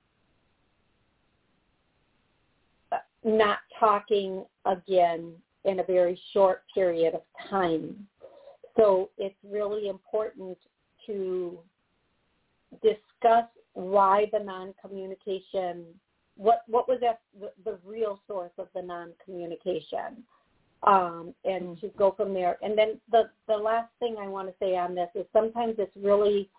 not 3.26 3.58
talking 3.80 4.46
again 4.66 5.34
in 5.66 5.80
a 5.80 5.84
very 5.84 6.20
short 6.32 6.62
period 6.74 7.16
of 7.16 7.22
time. 7.50 8.08
So 8.78 9.10
it's 9.18 9.36
really 9.44 9.90
important 9.90 10.58
to 11.08 11.58
discuss 12.84 13.46
why 13.74 14.26
the 14.32 14.40
non-communication, 14.40 15.86
what, 16.38 16.62
what 16.68 16.88
was 16.88 17.00
that, 17.02 17.20
the, 17.40 17.52
the 17.64 17.80
real 17.84 18.22
source 18.28 18.52
of 18.60 18.68
the 18.76 18.82
non-communication, 18.82 20.24
um, 20.84 21.34
and 21.46 21.64
mm-hmm. 21.64 21.88
to 21.88 21.94
go 21.98 22.14
from 22.16 22.34
there. 22.34 22.58
And 22.62 22.78
then 22.78 23.00
the, 23.12 23.30
the 23.48 23.58
last 23.58 23.90
thing 24.00 24.18
I 24.20 24.28
want 24.28 24.50
to 24.50 24.54
say 24.60 24.78
on 24.78 24.94
this 24.94 25.10
is 25.16 25.26
sometimes 25.34 25.76
it's 25.80 25.96
really, 25.98 26.50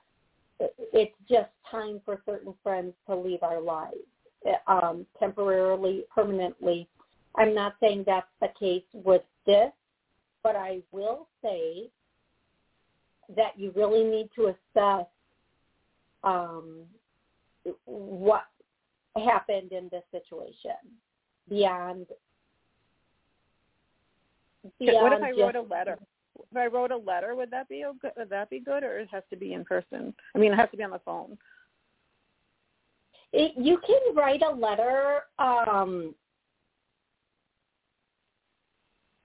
it's 0.58 1.14
just 1.28 1.50
time 1.70 2.00
for 2.04 2.20
certain 2.26 2.54
friends 2.62 2.92
to 3.08 3.14
leave 3.14 3.42
our 3.42 3.60
lives 3.60 3.98
um, 4.66 5.06
temporarily, 5.18 6.04
permanently. 6.14 6.88
I'm 7.36 7.54
not 7.54 7.74
saying 7.80 8.04
that's 8.06 8.26
the 8.40 8.48
case 8.58 8.84
with 8.92 9.22
this, 9.44 9.70
but 10.42 10.56
I 10.56 10.80
will 10.92 11.28
say 11.42 11.88
that 13.34 13.58
you 13.58 13.72
really 13.74 14.04
need 14.04 14.30
to 14.36 14.54
assess 14.54 15.06
um, 16.24 16.84
what 17.84 18.44
happened 19.16 19.72
in 19.72 19.88
this 19.90 20.04
situation. 20.10 20.72
beyond. 21.48 22.06
beyond 24.78 25.02
what 25.02 25.12
if 25.12 25.22
I 25.22 25.30
wrote 25.30 25.56
a 25.56 25.62
letter? 25.62 25.98
If 26.50 26.56
I 26.56 26.66
wrote 26.66 26.90
a 26.90 26.96
letter, 26.96 27.34
would 27.34 27.50
that 27.50 27.68
be 27.68 27.84
good? 28.00 28.12
Would 28.16 28.30
that 28.30 28.50
be 28.50 28.60
good, 28.60 28.82
or 28.82 28.98
it 28.98 29.08
has 29.10 29.22
to 29.30 29.36
be 29.36 29.54
in 29.54 29.64
person? 29.64 30.14
I 30.34 30.38
mean, 30.38 30.52
it 30.52 30.56
has 30.56 30.70
to 30.70 30.76
be 30.76 30.82
on 30.82 30.90
the 30.90 31.00
phone. 31.00 31.38
It, 33.32 33.52
you 33.56 33.78
can 33.86 34.14
write 34.14 34.42
a 34.42 34.54
letter, 34.54 35.22
um, 35.38 36.14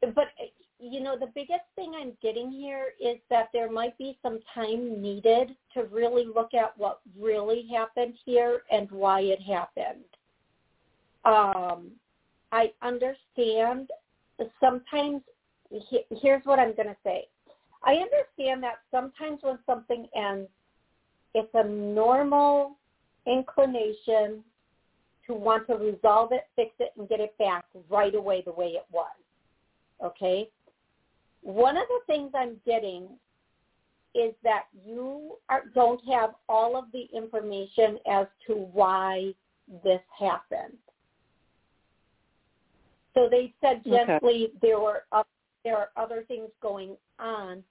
but 0.02 0.26
you 0.80 1.02
know 1.02 1.16
the 1.18 1.32
biggest 1.36 1.62
thing 1.76 1.94
I'm 1.96 2.14
getting 2.22 2.52
here 2.52 2.88
is 3.00 3.18
that 3.30 3.50
there 3.54 3.72
might 3.72 3.98
be 3.98 4.18
some 4.24 4.40
time 4.54 5.02
needed 5.02 5.56
to 5.76 5.84
really 5.86 6.26
look 6.26 6.54
at 6.54 6.78
what 6.78 7.02
really 7.18 7.68
happened 7.72 8.16
here 8.26 8.64
and 8.72 8.90
why 8.92 9.22
it 9.22 9.42
happened. 9.42 10.04
Um, 11.24 11.92
I 12.52 12.72
understand 12.82 13.90
sometimes. 14.60 15.22
Here's 16.22 16.44
what 16.44 16.60
I'm 16.60 16.76
going 16.76 16.90
to 16.90 16.98
say. 17.02 17.28
I 17.84 17.94
understand 17.94 18.62
that 18.64 18.80
sometimes 18.92 19.40
when 19.42 19.58
something 19.66 20.08
ends, 20.16 20.50
it's 21.34 21.50
a 21.54 21.64
normal 21.64 22.78
inclination 23.26 24.44
to 25.28 25.34
want 25.34 25.68
to 25.68 25.76
resolve 25.76 26.32
it, 26.32 26.48
fix 26.56 26.72
it, 26.80 26.92
and 26.98 27.08
get 27.08 27.20
it 27.20 27.38
back 27.38 27.66
right 27.90 28.16
away 28.16 28.42
the 28.46 28.52
way 28.52 28.68
it 28.70 28.86
was. 28.92 29.12
Okay? 30.04 30.50
One 31.42 31.78
of 31.78 31.84
the 31.88 32.14
things 32.14 32.32
I'm 32.36 32.58
getting 32.66 33.08
is 34.14 34.34
that 34.44 34.64
you 34.86 35.38
are, 35.50 35.64
don't 35.74 36.02
have 36.06 36.32
all 36.50 36.78
of 36.78 36.86
the 36.92 37.08
information 37.16 37.98
as 38.10 38.28
to 38.48 38.54
why 38.54 39.34
this 39.84 40.02
happened. 40.18 40.78
So 43.14 43.28
they 43.30 43.54
said 43.62 43.84
gently 43.84 44.46
okay. 44.46 44.54
there 44.62 44.80
were 44.80 45.04
up, 45.12 45.28
there 45.64 45.78
are 45.78 45.90
other 45.96 46.24
things 46.28 46.50
going 46.62 46.96
on, 47.20 47.64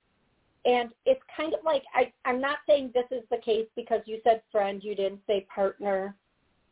and 0.65 0.91
it's 1.07 1.21
kind 1.37 1.55
of 1.55 1.61
like 1.65 1.83
I, 1.95 2.13
I'm 2.25 2.41
not 2.41 2.59
saying 2.67 2.91
this 2.95 3.07
is 3.11 3.25
the 3.31 3.39
case 3.39 3.67
because 3.77 4.01
you 4.07 4.21
said 4.25 4.43
friend, 4.53 4.83
you 4.83 4.95
didn't 4.95 5.21
say 5.27 5.47
partner, 5.53 6.15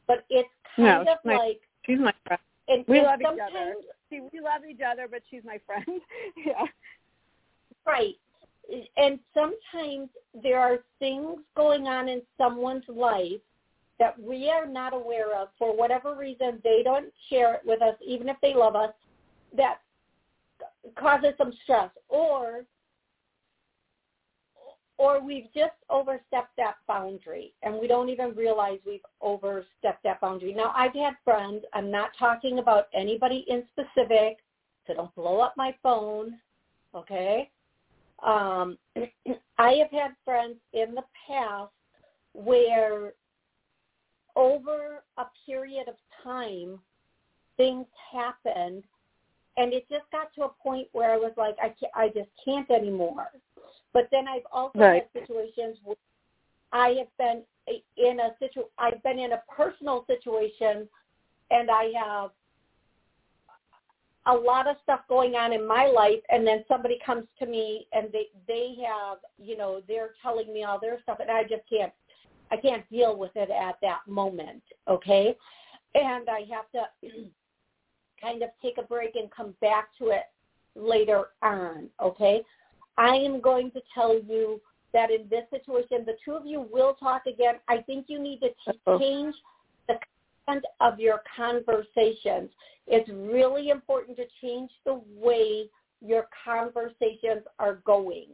but 0.07 0.25
it's 0.29 0.49
kind 0.77 1.07
no, 1.07 1.13
of 1.13 1.19
my, 1.25 1.37
like 1.37 1.61
she's 1.85 1.99
my 1.99 2.13
friend. 2.27 2.41
And, 2.69 2.85
we 2.87 2.99
and 2.99 3.07
love 3.07 3.21
each 3.21 3.27
other. 3.27 3.75
See, 4.11 4.21
we 4.21 4.41
love 4.41 4.63
each 4.69 4.81
other, 4.87 5.07
but 5.11 5.23
she's 5.31 5.43
my 5.45 5.59
friend. 5.67 5.85
yeah. 6.47 6.65
Right. 7.87 8.17
And 8.99 9.19
sometimes 9.33 10.11
there 10.43 10.59
are 10.59 10.79
things 10.99 11.39
going 11.57 11.87
on 11.87 12.09
in 12.09 12.21
someone's 12.37 12.85
life 12.89 13.41
that 13.99 14.21
we 14.21 14.51
are 14.51 14.67
not 14.67 14.93
aware 14.93 15.35
of 15.35 15.49
for 15.59 15.77
whatever 15.77 16.15
reason 16.15 16.61
they 16.63 16.83
don't 16.85 17.13
share 17.29 17.55
it 17.55 17.63
with 17.65 17.83
us 17.83 17.95
even 18.07 18.29
if 18.29 18.37
they 18.41 18.55
love 18.55 18.77
us 18.77 18.93
that 19.57 19.79
causes 20.99 21.33
some 21.39 21.53
stress 21.65 21.91
or 22.09 22.65
or 24.99 25.23
we've 25.23 25.47
just 25.55 25.75
overstepped 25.89 26.57
that 26.57 26.75
boundary 26.89 27.55
and 27.63 27.75
we 27.81 27.87
don't 27.87 28.09
even 28.09 28.35
realize 28.35 28.79
we've 28.85 29.01
overstepped 29.21 30.03
that 30.03 30.21
boundary. 30.21 30.53
Now, 30.53 30.73
I've 30.77 30.95
had 30.95 31.15
friends, 31.25 31.65
I'm 31.73 31.91
not 31.91 32.11
talking 32.19 32.59
about 32.59 32.89
anybody 32.93 33.45
in 33.49 33.63
specific, 33.73 34.39
so 34.87 34.95
don't 34.95 35.15
blow 35.15 35.41
up 35.41 35.55
my 35.57 35.75
phone, 35.83 36.35
okay? 36.95 37.51
Um, 38.27 38.77
I 39.59 39.73
have 39.75 39.91
had 39.93 40.11
friends 40.25 40.57
in 40.73 40.95
the 40.95 41.05
past 41.29 41.71
where 42.33 43.13
over 44.35 45.03
a 45.17 45.25
period 45.47 45.89
of 45.89 45.95
time, 46.25 46.81
things 47.57 47.87
happened 48.13 48.85
and 49.57 49.73
it 49.73 49.87
just 49.91 50.05
got 50.13 50.33
to 50.37 50.45
a 50.45 50.51
point 50.63 50.87
where 50.93 51.13
I 51.13 51.17
was 51.17 51.33
like, 51.37 51.57
I, 51.61 51.69
can't, 51.69 51.93
I 51.95 52.09
just 52.09 52.31
can't 52.45 52.71
anymore 52.71 53.27
but 53.93 54.09
then 54.11 54.29
I've 54.29 54.43
also 54.53 54.79
right. 54.79 55.09
had 55.15 55.23
situations 55.23 55.79
where 55.85 55.97
I 56.73 56.89
have 56.99 57.17
been 57.19 57.43
in 57.97 58.21
a 58.21 58.31
situ 58.39 58.63
I've 58.79 59.03
been 59.03 59.19
in 59.19 59.33
a 59.33 59.43
personal 59.55 60.05
situation 60.07 60.89
and 61.51 61.71
I 61.71 61.91
have 62.05 62.31
a 64.27 64.35
lot 64.35 64.69
of 64.69 64.77
stuff 64.83 65.01
going 65.09 65.35
on 65.35 65.53
in 65.53 65.67
my 65.67 65.87
life 65.87 66.21
and 66.31 66.47
then 66.47 66.65
somebody 66.69 66.99
comes 67.05 67.25
to 67.39 67.47
me 67.47 67.87
and 67.93 68.09
they 68.13 68.27
they 68.47 68.75
have 68.87 69.19
you 69.39 69.57
know 69.57 69.83
they're 69.89 70.11
telling 70.23 70.53
me 70.53 70.65
all 70.65 70.79
their 70.79 71.01
stuff 71.03 71.19
and 71.21 71.31
I 71.31 71.43
just 71.43 71.63
can't 71.69 71.93
I 72.51 72.57
can't 72.57 72.89
deal 72.91 73.17
with 73.17 73.33
it 73.35 73.51
at 73.51 73.77
that 73.83 74.01
moment 74.07 74.63
okay 74.89 75.37
and 75.95 76.29
I 76.29 76.45
have 76.53 76.71
to 76.73 77.09
kind 78.21 78.43
of 78.43 78.51
take 78.61 78.79
a 78.79 78.83
break 78.83 79.17
and 79.17 79.31
come 79.31 79.55
back 79.61 79.89
to 79.99 80.09
it 80.09 80.25
later 80.75 81.29
on 81.43 81.89
okay 82.03 82.43
I 82.99 83.15
am 83.15 83.41
going 83.41 83.71
to 83.71 83.81
tell 83.95 84.21
you 84.21 84.61
that 84.93 85.11
in 85.11 85.29
this 85.31 85.45
situation, 85.51 86.05
the 86.05 86.17
two 86.25 86.33
of 86.33 86.45
you 86.45 86.69
will 86.71 86.95
talk 86.95 87.27
again. 87.27 87.55
I 87.69 87.79
think 87.79 88.07
you 88.09 88.19
need 88.19 88.41
to 88.41 88.49
t- 88.49 88.79
change 88.99 89.35
the 89.87 89.95
content 90.47 90.65
of 90.81 90.99
your 90.99 91.23
conversations. 91.35 92.51
It's 92.87 93.09
really 93.11 93.71
important 93.71 94.17
to 94.17 94.25
change 94.43 94.71
the 94.85 95.01
way 95.15 95.69
your 96.05 96.27
conversations 96.45 97.45
are 97.59 97.75
going. 97.87 98.27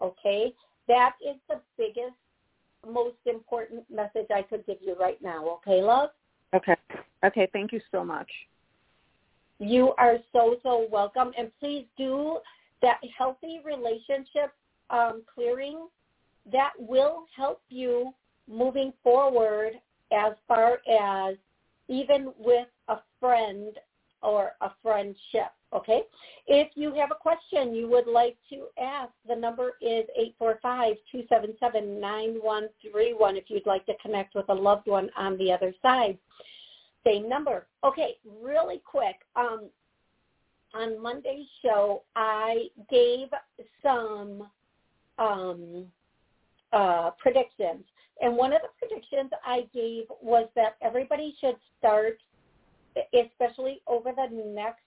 Okay? 0.00 0.54
That 0.86 1.14
is 1.26 1.36
the 1.48 1.60
biggest, 1.76 2.14
most 2.86 3.16
important 3.26 3.84
message 3.90 4.26
I 4.34 4.42
could 4.42 4.64
give 4.66 4.78
you 4.80 4.94
right 5.00 5.20
now. 5.22 5.48
Okay, 5.56 5.82
love? 5.82 6.10
Okay. 6.54 6.76
Okay. 7.24 7.48
Thank 7.52 7.72
you 7.72 7.80
so 7.90 8.04
much. 8.04 8.30
You 9.58 9.94
are 9.98 10.18
so, 10.32 10.56
so 10.62 10.86
welcome. 10.90 11.32
And 11.38 11.50
please 11.58 11.86
do 11.96 12.38
that 12.84 13.00
healthy 13.16 13.60
relationship 13.64 14.52
um, 14.90 15.22
clearing 15.34 15.88
that 16.52 16.72
will 16.78 17.24
help 17.34 17.62
you 17.70 18.12
moving 18.46 18.92
forward 19.02 19.72
as 20.12 20.34
far 20.46 20.80
as 20.88 21.36
even 21.88 22.32
with 22.38 22.68
a 22.88 22.98
friend 23.18 23.78
or 24.22 24.52
a 24.60 24.70
friendship. 24.82 25.50
Okay. 25.72 26.02
If 26.46 26.68
you 26.74 26.92
have 26.94 27.10
a 27.10 27.14
question 27.14 27.74
you 27.74 27.88
would 27.88 28.06
like 28.06 28.36
to 28.50 28.66
ask, 28.80 29.10
the 29.26 29.34
number 29.34 29.72
is 29.80 30.04
845-277-9131 30.40 33.36
if 33.36 33.44
you'd 33.48 33.66
like 33.66 33.86
to 33.86 33.94
connect 34.00 34.34
with 34.34 34.48
a 34.50 34.54
loved 34.54 34.86
one 34.86 35.10
on 35.16 35.38
the 35.38 35.50
other 35.50 35.72
side. 35.82 36.18
Same 37.04 37.28
number. 37.28 37.66
Okay, 37.82 38.18
really 38.40 38.80
quick. 38.84 39.16
Um, 39.36 39.68
on 40.74 41.00
Monday's 41.00 41.46
show, 41.62 42.02
I 42.16 42.66
gave 42.90 43.28
some 43.82 44.48
um, 45.18 45.86
uh, 46.72 47.10
predictions. 47.18 47.84
And 48.20 48.36
one 48.36 48.52
of 48.52 48.60
the 48.62 48.68
predictions 48.78 49.30
I 49.44 49.66
gave 49.74 50.04
was 50.22 50.48
that 50.56 50.76
everybody 50.82 51.36
should 51.40 51.56
start, 51.78 52.18
especially 53.12 53.80
over 53.86 54.12
the 54.12 54.28
next 54.54 54.80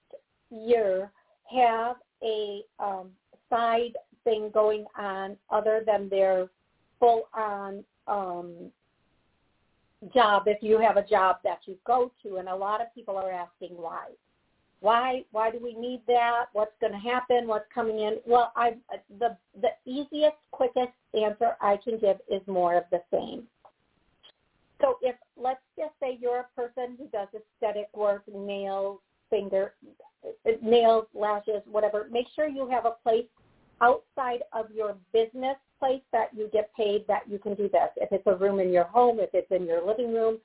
year, 0.50 1.12
have 1.54 1.98
a 2.24 2.62
um, 2.80 3.10
side 3.50 3.94
thing 4.24 4.50
going 4.54 4.86
on 4.98 5.38
other 5.50 5.84
than 5.86 6.10
their 6.10 6.48
full-on 7.00 7.84
um, 8.08 8.72
job 10.14 10.44
if 10.46 10.62
you 10.62 10.80
have 10.80 10.98
a 10.98 11.06
job 11.06 11.38
that 11.44 11.60
you 11.66 11.76
go 11.86 12.12
to. 12.24 12.38
And 12.38 12.48
a 12.50 12.56
lot 12.56 12.82
of 12.82 12.94
people 12.94 13.18
are 13.18 13.32
asking 13.32 13.76
why. 13.76 14.08
Why 14.80 15.24
why 15.32 15.50
do 15.50 15.60
we 15.62 15.74
need 15.74 16.02
that? 16.08 16.46
What's 16.54 16.76
going 16.80 16.94
to 16.94 17.00
happen? 17.00 17.48
What's 17.48 17.66
coming 17.74 18.00
in? 18.00 18.18
Well, 18.26 18.52
I 18.56 18.76
the 19.20 19.36
the 19.62 19.70
easiest, 19.86 20.38
quickest 20.52 20.94
answer 21.14 21.56
I 21.62 21.78
can 21.84 21.98
give 22.00 22.18
is 22.30 22.42
more 22.48 22.76
of 22.76 22.84
the 22.92 23.02
same. 23.12 23.44
So 24.82 24.98
if 25.02 25.16
let's 25.36 25.62
just 25.78 25.94
say 26.00 26.18
you're 26.22 26.42
a 26.42 26.62
person 26.62 26.96
who 26.98 27.08
does 27.08 27.28
aesthetic 27.34 27.90
work, 27.96 28.24
nails, 28.32 29.00
finger, 29.30 29.74
nails, 30.62 31.06
lashes, 31.14 31.62
whatever, 31.66 32.08
make 32.12 32.28
sure 32.36 32.48
you 32.48 32.68
have 32.70 32.86
a 32.86 32.96
place 33.04 33.26
outside 33.82 34.44
of 34.54 34.72
your 34.72 34.96
business 35.14 35.56
place 35.80 36.02
that 36.12 36.30
you 36.36 36.50
get 36.52 36.74
paid 36.76 37.06
that 37.08 37.22
you 37.30 37.38
can 37.40 37.54
do 37.54 37.70
this. 37.70 37.90
If 37.98 38.12
it's 38.12 38.26
a 38.28 38.36
room 38.36 38.60
in 38.60 38.72
your 38.72 38.86
home, 38.86 39.20
if 39.20 39.30
it's 39.34 39.52
in 39.52 39.66
your 39.66 39.86
living 39.86 40.14
room, 40.14 40.40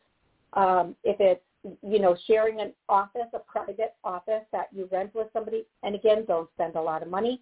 um, 0.52 0.94
if 1.04 1.16
it's 1.20 1.42
you 1.64 1.98
know, 1.98 2.16
sharing 2.26 2.60
an 2.60 2.72
office, 2.88 3.28
a 3.34 3.38
private 3.38 3.94
office 4.04 4.42
that 4.52 4.68
you 4.72 4.88
rent 4.90 5.14
with 5.14 5.28
somebody, 5.32 5.64
and 5.82 5.94
again, 5.94 6.24
don't 6.26 6.50
spend 6.54 6.76
a 6.76 6.80
lot 6.80 7.02
of 7.02 7.08
money. 7.08 7.40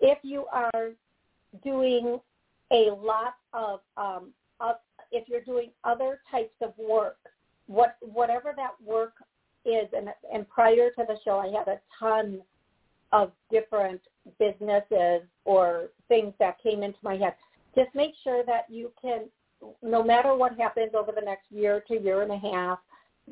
If 0.00 0.18
you 0.22 0.46
are 0.52 0.90
doing 1.64 2.20
a 2.72 2.90
lot 2.90 3.34
of, 3.52 3.80
um, 3.96 4.30
of 4.60 4.76
if 5.12 5.28
you're 5.28 5.40
doing 5.40 5.70
other 5.84 6.20
types 6.30 6.54
of 6.62 6.72
work, 6.78 7.16
what 7.66 7.96
whatever 8.00 8.54
that 8.56 8.72
work 8.84 9.14
is, 9.64 9.88
and 9.96 10.08
and 10.32 10.48
prior 10.48 10.90
to 10.90 11.04
the 11.06 11.16
show, 11.24 11.38
I 11.38 11.48
had 11.48 11.68
a 11.68 11.80
ton 11.98 12.40
of 13.12 13.32
different 13.50 14.00
businesses 14.38 15.22
or 15.44 15.90
things 16.08 16.32
that 16.38 16.62
came 16.62 16.82
into 16.82 16.98
my 17.02 17.16
head. 17.16 17.34
Just 17.74 17.94
make 17.94 18.14
sure 18.22 18.44
that 18.44 18.64
you 18.68 18.90
can, 19.00 19.26
no 19.82 20.02
matter 20.02 20.34
what 20.34 20.56
happens 20.58 20.92
over 20.96 21.12
the 21.12 21.24
next 21.24 21.50
year 21.50 21.82
to 21.88 22.00
year 22.00 22.22
and 22.22 22.32
a 22.32 22.38
half, 22.38 22.78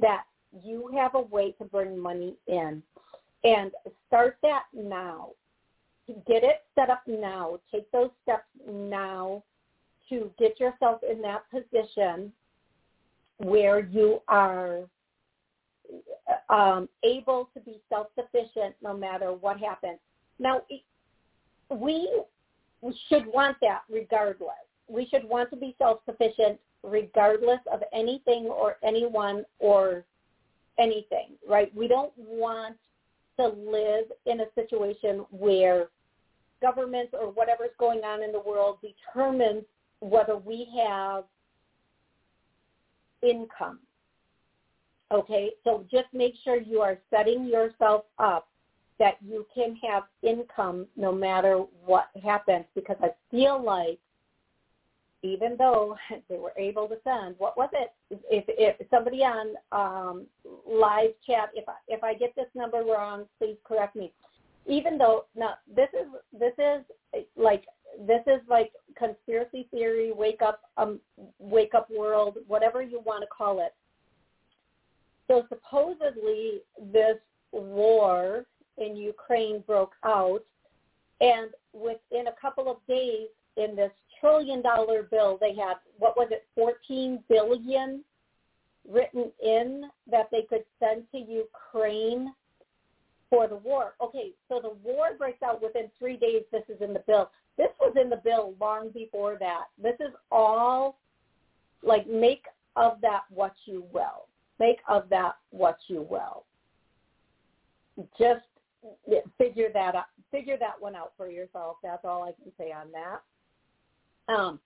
that 0.01 0.25
you 0.63 0.91
have 0.95 1.15
a 1.15 1.21
way 1.21 1.53
to 1.53 1.65
bring 1.65 1.99
money 1.99 2.35
in. 2.47 2.83
And 3.45 3.73
start 4.07 4.39
that 4.43 4.65
now. 4.73 5.31
Get 6.27 6.45
it 6.45 6.63
set 6.75 6.91
up 6.91 7.03
now. 7.07 7.59
Take 7.73 7.91
those 7.93 8.11
steps 8.23 8.45
now 8.71 9.43
to 10.09 10.31
get 10.39 10.61
yourself 10.61 11.01
in 11.09 11.23
that 11.23 11.43
position 11.51 12.33
where 13.39 13.81
you 13.81 14.21
are 14.29 14.81
um, 16.49 16.89
able 17.03 17.49
to 17.55 17.61
be 17.61 17.81
self-sufficient 17.89 18.75
no 18.83 18.97
matter 18.97 19.33
what 19.33 19.59
happens. 19.59 19.99
Now, 20.39 20.63
we 21.71 22.11
should 23.09 23.27
want 23.27 23.57
that 23.61 23.83
regardless. 23.91 24.51
We 24.89 25.07
should 25.07 25.25
want 25.25 25.51
to 25.51 25.57
be 25.57 25.75
self-sufficient 25.79 26.59
regardless 26.85 27.61
of 27.73 27.83
anything 27.93 28.47
or 28.47 28.77
anyone 28.83 29.45
or 29.59 30.05
anything, 30.79 31.31
right? 31.49 31.75
We 31.75 31.89
don't 31.89 32.13
want 32.17 32.77
to 33.39 33.49
live 33.49 34.07
in 34.27 34.41
a 34.41 34.47
situation 34.55 35.25
where 35.31 35.89
governments 36.61 37.13
or 37.19 37.31
whatever's 37.31 37.71
going 37.79 38.01
on 38.05 38.23
in 38.23 38.33
the 38.33 38.41
world 38.41 38.79
determines 38.81 39.65
whether 40.01 40.37
we 40.37 40.69
have 40.87 41.25
income. 43.23 43.81
Okay, 45.13 45.51
so 45.63 45.85
just 45.91 46.07
make 46.13 46.35
sure 46.43 46.61
you 46.61 46.81
are 46.81 46.99
setting 47.11 47.47
yourself 47.47 48.05
up 48.19 48.49
that 48.99 49.15
you 49.27 49.47
can 49.55 49.77
have 49.77 50.05
income 50.23 50.87
no 50.97 51.13
matter 51.13 51.65
what 51.85 52.09
happens 52.23 52.65
because 52.75 52.97
I 53.03 53.11
feel 53.31 53.63
like 53.63 53.99
even 55.25 55.57
though 55.57 55.97
they 56.29 56.37
were 56.37 56.53
able 56.57 56.87
to 56.87 56.97
send 57.03 57.35
what 57.39 57.57
was 57.57 57.71
it? 57.73 57.93
If 58.31 58.45
if 58.49 58.89
somebody 58.91 59.25
on 59.25 59.55
um 59.73 60.27
live 60.71 61.11
chat 61.27 61.51
if 61.55 61.69
I, 61.69 61.75
if 61.89 62.05
I 62.05 62.15
get 62.15 62.37
this 62.37 62.47
number 62.55 62.85
wrong 62.85 63.25
please 63.39 63.57
correct 63.65 63.97
me. 63.97 64.13
Even 64.67 64.99
though 64.99 65.25
now 65.35 65.55
this 65.75 65.89
is 65.95 66.07
this 66.39 66.53
is 66.59 67.25
like 67.37 67.65
this 68.07 68.23
is 68.27 68.41
like 68.49 68.73
conspiracy 68.97 69.67
theory 69.71 70.13
wake 70.13 70.43
up 70.43 70.61
um 70.77 71.01
wake 71.39 71.75
up 71.75 71.89
world 71.91 72.39
whatever 72.47 72.83
you 72.83 73.01
want 73.01 73.23
to 73.23 73.27
call 73.27 73.61
it. 73.61 73.75
So 75.27 75.47
supposedly 75.49 76.61
this 76.93 77.17
war 77.53 78.45
in 78.77 78.97
Ukraine 78.97 79.63
broke 79.67 79.95
out 80.05 80.43
and 81.21 81.51
within 81.73 82.27
a 82.27 82.41
couple 82.41 82.71
of 82.71 82.79
days 82.87 83.29
in 83.57 83.77
this 83.77 83.93
trillion 84.25 84.63
dollar 84.63 85.03
bill 85.03 85.37
they 85.41 85.55
had 85.55 85.75
what 85.99 86.17
was 86.17 86.29
it 86.31 86.47
14 86.55 87.23
billion 87.29 88.03
written 88.89 89.31
in 89.43 89.91
that 90.11 90.29
they 90.31 90.43
could 90.43 90.65
send 90.79 91.05
to 91.13 91.19
Ukraine 91.19 92.33
for 93.31 93.49
the 93.49 93.57
war. 93.57 93.95
Okay, 94.03 94.31
so 94.49 94.61
the 94.61 94.75
war 94.83 95.09
breaks 95.19 95.43
out 95.43 95.63
within 95.63 95.91
3 95.99 96.17
days 96.17 96.43
this 96.53 96.63
is 96.69 96.81
in 96.81 96.93
the 96.93 97.03
bill. 97.07 97.31
This 97.57 97.71
was 97.81 97.95
in 98.01 98.11
the 98.11 98.21
bill 98.23 98.55
long 98.61 98.91
before 98.91 99.37
that. 99.41 99.65
This 99.83 99.97
is 100.01 100.13
all 100.31 100.99
like 101.83 102.07
make 102.07 102.45
of 102.77 103.01
that 103.01 103.23
what 103.31 103.55
you 103.65 103.85
will. 103.93 104.29
Make 104.61 104.79
of 104.89 105.09
that 105.11 105.37
what 105.51 105.79
you 105.89 106.07
will. 106.09 106.45
Just 108.19 108.45
figure 109.39 109.71
that 109.73 109.95
out. 109.95 110.07
Figure 110.31 110.57
that 110.59 110.81
one 110.81 110.95
out 110.95 111.13
for 111.17 111.29
yourself. 111.29 111.77
That's 111.83 112.05
all 112.05 112.23
I 112.23 112.33
can 112.33 112.53
say 112.59 112.73
on 112.73 112.93
that. 112.93 113.23
Um, 114.29 114.59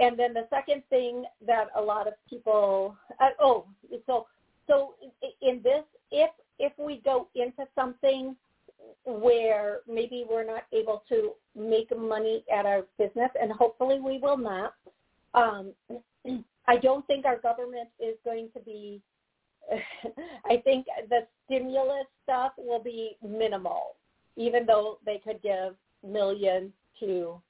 and 0.00 0.18
then 0.18 0.32
the 0.32 0.46
second 0.50 0.82
thing 0.90 1.24
that 1.46 1.68
a 1.76 1.80
lot 1.80 2.06
of 2.06 2.14
people, 2.28 2.96
uh, 3.20 3.30
oh, 3.40 3.66
so 4.06 4.26
so 4.66 4.94
in 5.42 5.60
this, 5.62 5.84
if 6.12 6.30
if 6.58 6.72
we 6.78 7.00
go 7.04 7.28
into 7.34 7.64
something 7.74 8.36
where 9.04 9.80
maybe 9.88 10.24
we're 10.28 10.44
not 10.44 10.64
able 10.72 11.02
to 11.08 11.32
make 11.56 11.96
money 11.96 12.44
at 12.52 12.66
our 12.66 12.82
business, 12.98 13.30
and 13.40 13.50
hopefully 13.52 14.00
we 14.00 14.18
will 14.18 14.36
not, 14.36 14.74
um, 15.34 15.72
I 16.68 16.76
don't 16.76 17.06
think 17.06 17.24
our 17.24 17.38
government 17.38 17.88
is 17.98 18.16
going 18.24 18.50
to 18.54 18.60
be. 18.60 19.00
I 20.46 20.58
think 20.58 20.86
the 21.10 21.26
stimulus 21.44 22.06
stuff 22.22 22.52
will 22.56 22.82
be 22.82 23.16
minimal, 23.26 23.96
even 24.36 24.64
though 24.64 24.98
they 25.04 25.18
could 25.18 25.42
give 25.42 25.74
millions 26.02 26.70
to 27.00 27.40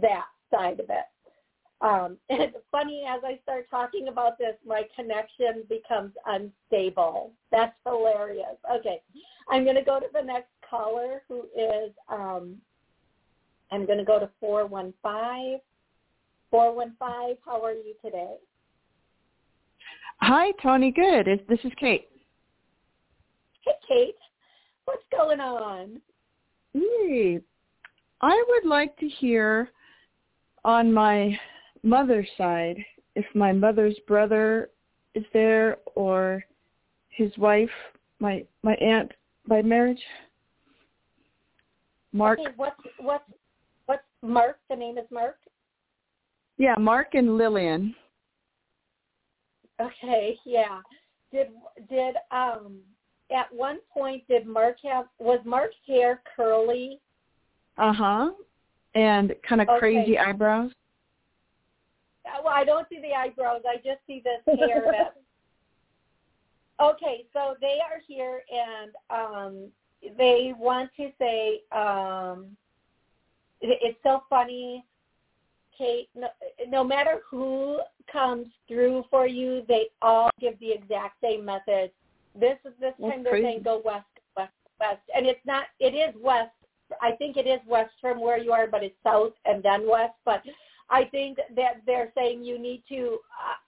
that 0.00 0.24
side 0.50 0.80
of 0.80 0.86
it. 0.90 1.06
Um, 1.82 2.18
and 2.30 2.40
it's 2.42 2.56
funny 2.70 3.04
as 3.08 3.20
I 3.24 3.38
start 3.42 3.66
talking 3.70 4.08
about 4.08 4.38
this, 4.38 4.54
my 4.66 4.82
connection 4.94 5.64
becomes 5.68 6.12
unstable. 6.26 7.32
That's 7.50 7.74
hilarious. 7.86 8.56
Okay, 8.78 9.00
I'm 9.48 9.64
going 9.64 9.76
to 9.76 9.84
go 9.84 9.98
to 9.98 10.06
the 10.12 10.22
next 10.22 10.50
caller 10.68 11.22
who 11.28 11.42
is, 11.56 11.92
um, 12.08 12.56
I'm 13.72 13.86
going 13.86 13.98
to 13.98 14.04
go 14.04 14.18
to 14.18 14.30
415. 14.40 15.60
415, 16.50 17.36
how 17.44 17.64
are 17.64 17.72
you 17.72 17.94
today? 18.04 18.34
Hi, 20.20 20.50
Toni. 20.62 20.90
Good. 20.90 21.44
This 21.48 21.60
is 21.64 21.72
Kate. 21.78 22.08
Hey, 23.64 23.72
Kate. 23.88 24.16
What's 24.84 25.04
going 25.12 25.40
on? 25.40 26.00
Hey, 26.74 27.40
I 28.20 28.44
would 28.48 28.68
like 28.68 28.96
to 28.98 29.08
hear 29.08 29.70
on 30.64 30.92
my 30.92 31.38
mother's 31.82 32.28
side, 32.36 32.76
if 33.14 33.24
my 33.34 33.52
mother's 33.52 33.98
brother 34.06 34.70
is 35.14 35.24
there 35.32 35.78
or 35.94 36.44
his 37.08 37.36
wife, 37.38 37.70
my 38.18 38.44
my 38.62 38.74
aunt 38.74 39.12
by 39.46 39.62
marriage. 39.62 40.00
Mark. 42.12 42.38
Okay, 42.40 42.50
what's 42.56 42.80
what's 42.98 43.24
what's 43.86 44.02
Mark? 44.22 44.58
The 44.68 44.76
name 44.76 44.98
is 44.98 45.06
Mark. 45.10 45.38
Yeah, 46.58 46.74
Mark 46.78 47.14
and 47.14 47.36
Lillian. 47.36 47.94
Okay, 49.80 50.36
yeah. 50.44 50.80
Did 51.32 51.48
did 51.88 52.16
um 52.30 52.78
at 53.34 53.52
one 53.52 53.78
point 53.92 54.26
did 54.28 54.46
Mark 54.46 54.76
have 54.84 55.06
was 55.18 55.40
Mark's 55.44 55.76
hair 55.86 56.20
curly? 56.36 57.00
Uh 57.78 57.92
huh 57.92 58.30
and 58.94 59.34
kind 59.46 59.60
of 59.60 59.68
okay. 59.68 59.78
crazy 59.78 60.18
eyebrows? 60.18 60.70
Uh, 62.26 62.40
well, 62.44 62.54
I 62.54 62.64
don't 62.64 62.88
see 62.88 63.00
the 63.00 63.14
eyebrows. 63.14 63.62
I 63.66 63.76
just 63.76 64.00
see 64.06 64.22
this 64.24 64.58
hair. 64.58 64.84
that... 64.90 65.14
Okay, 66.84 67.24
so 67.32 67.54
they 67.60 67.78
are 67.80 68.00
here, 68.06 68.42
and 68.50 68.92
um, 69.10 69.68
they 70.16 70.54
want 70.58 70.90
to 70.96 71.10
say 71.18 71.60
um, 71.72 72.56
it, 73.60 73.78
it's 73.82 73.98
so 74.02 74.22
funny, 74.30 74.84
Kate. 75.76 76.08
No, 76.14 76.28
no 76.68 76.84
matter 76.84 77.20
who 77.28 77.80
comes 78.10 78.46
through 78.66 79.04
for 79.10 79.26
you, 79.26 79.62
they 79.68 79.86
all 80.02 80.30
give 80.40 80.58
the 80.58 80.72
exact 80.72 81.20
same 81.22 81.44
message. 81.44 81.92
This 82.38 82.58
is 82.64 82.72
this 82.80 82.94
time 83.00 83.24
they're 83.24 83.42
saying 83.42 83.62
go 83.62 83.82
west, 83.84 84.06
west, 84.36 84.52
west, 84.78 85.00
and 85.14 85.26
it's 85.26 85.44
not. 85.44 85.64
It 85.80 85.94
is 85.94 86.14
west 86.22 86.50
I 87.00 87.12
think 87.12 87.36
it 87.36 87.46
is 87.46 87.60
west 87.66 87.92
from 88.00 88.20
where 88.20 88.38
you 88.38 88.52
are, 88.52 88.66
but 88.66 88.82
it's 88.82 88.96
south 89.02 89.32
and 89.44 89.62
then 89.62 89.88
west. 89.88 90.14
But 90.24 90.42
I 90.90 91.04
think 91.04 91.38
that 91.56 91.82
they're 91.86 92.12
saying 92.16 92.44
you 92.44 92.58
need 92.58 92.82
to, 92.88 93.18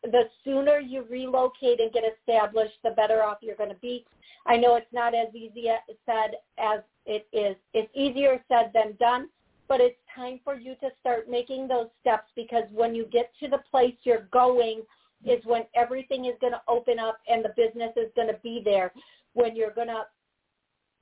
uh, 0.05 0.11
the 0.11 0.25
sooner 0.45 0.79
you 0.79 1.05
relocate 1.09 1.81
and 1.81 1.93
get 1.93 2.05
established, 2.05 2.75
the 2.83 2.91
better 2.91 3.23
off 3.23 3.39
you're 3.41 3.57
going 3.57 3.71
to 3.71 3.77
be. 3.77 4.05
I 4.47 4.57
know 4.57 4.75
it's 4.75 4.93
not 4.93 5.15
as 5.15 5.33
easy 5.35 5.69
said 6.05 6.33
as 6.59 6.81
it 7.07 7.27
is. 7.33 7.57
It's 7.75 7.91
easier 7.95 8.43
said 8.49 8.73
than 8.75 8.97
done, 8.99 9.29
but 9.69 9.81
it's 9.81 9.99
time 10.15 10.41
for 10.43 10.57
you 10.57 10.75
to 10.81 10.91
start 11.01 11.31
making 11.31 11.69
those 11.69 11.89
steps 12.01 12.29
because 12.35 12.65
when 12.73 12.95
you 12.95 13.07
get 13.07 13.31
to 13.41 13.49
the 13.49 13.63
place 13.71 13.95
you're 14.03 14.29
going 14.33 14.83
is 15.25 15.45
when 15.45 15.63
everything 15.77 16.25
is 16.25 16.35
going 16.41 16.53
to 16.53 16.63
open 16.67 16.99
up 16.99 17.21
and 17.29 17.45
the 17.45 17.51
business 17.57 17.93
is 17.97 18.11
going 18.17 18.29
to 18.29 18.39
be 18.43 18.61
there. 18.65 18.93
When 19.35 19.55
you're 19.55 19.71
going 19.71 19.89
to 19.89 20.03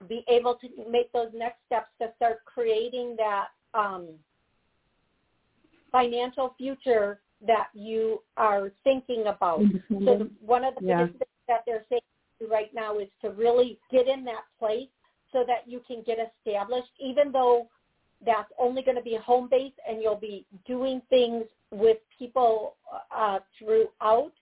be 0.08 0.24
able 0.28 0.54
to 0.56 0.68
make 0.90 1.12
those 1.12 1.30
next 1.34 1.58
steps 1.66 1.88
to 2.00 2.08
start 2.16 2.38
creating 2.44 3.16
that 3.18 3.48
um, 3.74 4.08
financial 5.92 6.54
future 6.56 7.20
that 7.46 7.68
you 7.74 8.22
are 8.36 8.72
thinking 8.84 9.24
about. 9.26 9.60
Mm-hmm. 9.60 10.04
So 10.04 10.18
the, 10.18 10.30
one 10.40 10.64
of 10.64 10.74
the 10.80 10.86
yeah. 10.86 11.04
biggest 11.04 11.18
things 11.18 11.46
that 11.48 11.62
they're 11.66 11.84
saying 11.88 12.00
right 12.50 12.70
now 12.74 12.98
is 12.98 13.08
to 13.22 13.30
really 13.30 13.78
get 13.90 14.08
in 14.08 14.24
that 14.24 14.44
place 14.58 14.88
so 15.32 15.44
that 15.46 15.70
you 15.70 15.80
can 15.86 16.02
get 16.06 16.18
established, 16.18 16.90
even 16.98 17.32
though 17.32 17.68
that's 18.24 18.50
only 18.58 18.82
going 18.82 18.96
to 18.96 19.02
be 19.02 19.16
home 19.16 19.48
base 19.50 19.72
and 19.88 20.02
you'll 20.02 20.16
be 20.16 20.44
doing 20.66 21.00
things 21.08 21.44
with 21.70 21.98
people 22.18 22.76
uh, 23.14 23.38
throughout. 23.58 24.32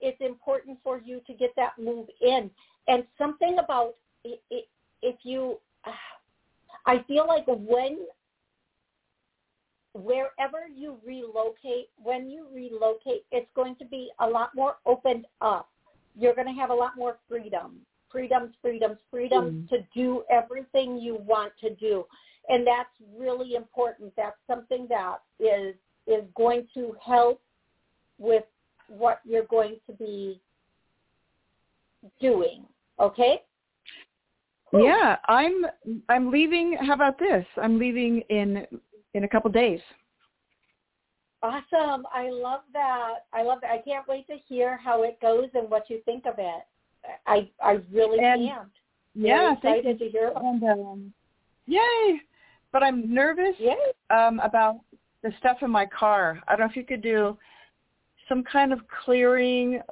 It's 0.00 0.20
important 0.20 0.78
for 0.82 0.98
you 0.98 1.20
to 1.26 1.34
get 1.34 1.50
that 1.56 1.72
move 1.78 2.08
in. 2.20 2.50
And 2.88 3.04
something 3.16 3.58
about 3.62 3.94
it, 4.24 4.40
it, 4.50 4.66
if 5.02 5.16
you, 5.22 5.58
I 6.86 7.04
feel 7.06 7.26
like 7.26 7.44
when, 7.46 7.98
wherever 9.94 10.66
you 10.74 10.98
relocate, 11.04 11.88
when 11.96 12.30
you 12.30 12.46
relocate, 12.52 13.24
it's 13.30 13.50
going 13.54 13.76
to 13.76 13.84
be 13.84 14.10
a 14.20 14.26
lot 14.26 14.50
more 14.54 14.76
opened 14.86 15.26
up 15.40 15.68
you're 16.18 16.34
going 16.34 16.46
to 16.46 16.60
have 16.60 16.70
a 16.70 16.74
lot 16.74 16.92
more 16.96 17.18
freedom, 17.28 17.78
freedoms, 18.10 18.54
freedoms, 18.60 18.98
freedoms 19.10 19.68
hmm. 19.68 19.74
to 19.74 19.82
do 19.94 20.24
everything 20.30 20.98
you 20.98 21.16
want 21.26 21.52
to 21.60 21.74
do, 21.76 22.04
and 22.48 22.66
that's 22.66 22.90
really 23.16 23.54
important. 23.54 24.12
That's 24.16 24.36
something 24.46 24.86
that 24.88 25.18
is 25.38 25.74
is 26.06 26.24
going 26.34 26.66
to 26.74 26.96
help 27.04 27.40
with 28.18 28.42
what 28.88 29.20
you're 29.24 29.46
going 29.46 29.76
to 29.86 29.92
be 29.94 30.40
doing. 32.20 32.64
Okay. 32.98 33.42
Yeah, 34.72 35.16
I'm 35.28 35.66
I'm 36.08 36.30
leaving. 36.30 36.76
How 36.80 36.94
about 36.94 37.18
this? 37.18 37.44
I'm 37.60 37.78
leaving 37.78 38.22
in 38.30 38.66
in 39.14 39.24
a 39.24 39.28
couple 39.28 39.50
days. 39.50 39.80
Awesome. 41.42 42.06
I 42.14 42.30
love 42.30 42.60
that. 42.72 43.26
I 43.32 43.42
love 43.42 43.58
that. 43.62 43.70
I 43.72 43.78
can't 43.78 44.06
wait 44.06 44.26
to 44.28 44.36
hear 44.48 44.76
how 44.76 45.02
it 45.02 45.20
goes 45.20 45.48
and 45.54 45.68
what 45.68 45.90
you 45.90 46.00
think 46.04 46.24
of 46.26 46.34
it. 46.38 46.62
I 47.26 47.50
I 47.62 47.80
really 47.92 48.20
And- 48.20 48.42
am. 48.48 48.70
Yeah, 49.14 49.48
you. 49.50 49.56
excited 49.56 49.98
to 49.98 50.08
hear. 50.08 50.32
And, 50.36 50.62
um, 50.64 51.12
yay! 51.66 52.20
But 52.70 52.82
I'm 52.82 53.12
nervous 53.12 53.54
Yay. 53.58 53.76
um, 54.08 54.40
about 54.40 54.76
the 55.22 55.30
stuff 55.38 55.58
in 55.62 55.70
my 55.70 55.84
car. 55.84 56.40
I 56.48 56.52
don't 56.52 56.60
know 56.60 56.70
if 56.70 56.76
you 56.76 56.84
could 56.84 57.02
do 57.02 57.36
some 58.26 58.42
kind 58.42 58.72
of 58.72 58.80
clearing, 59.04 59.82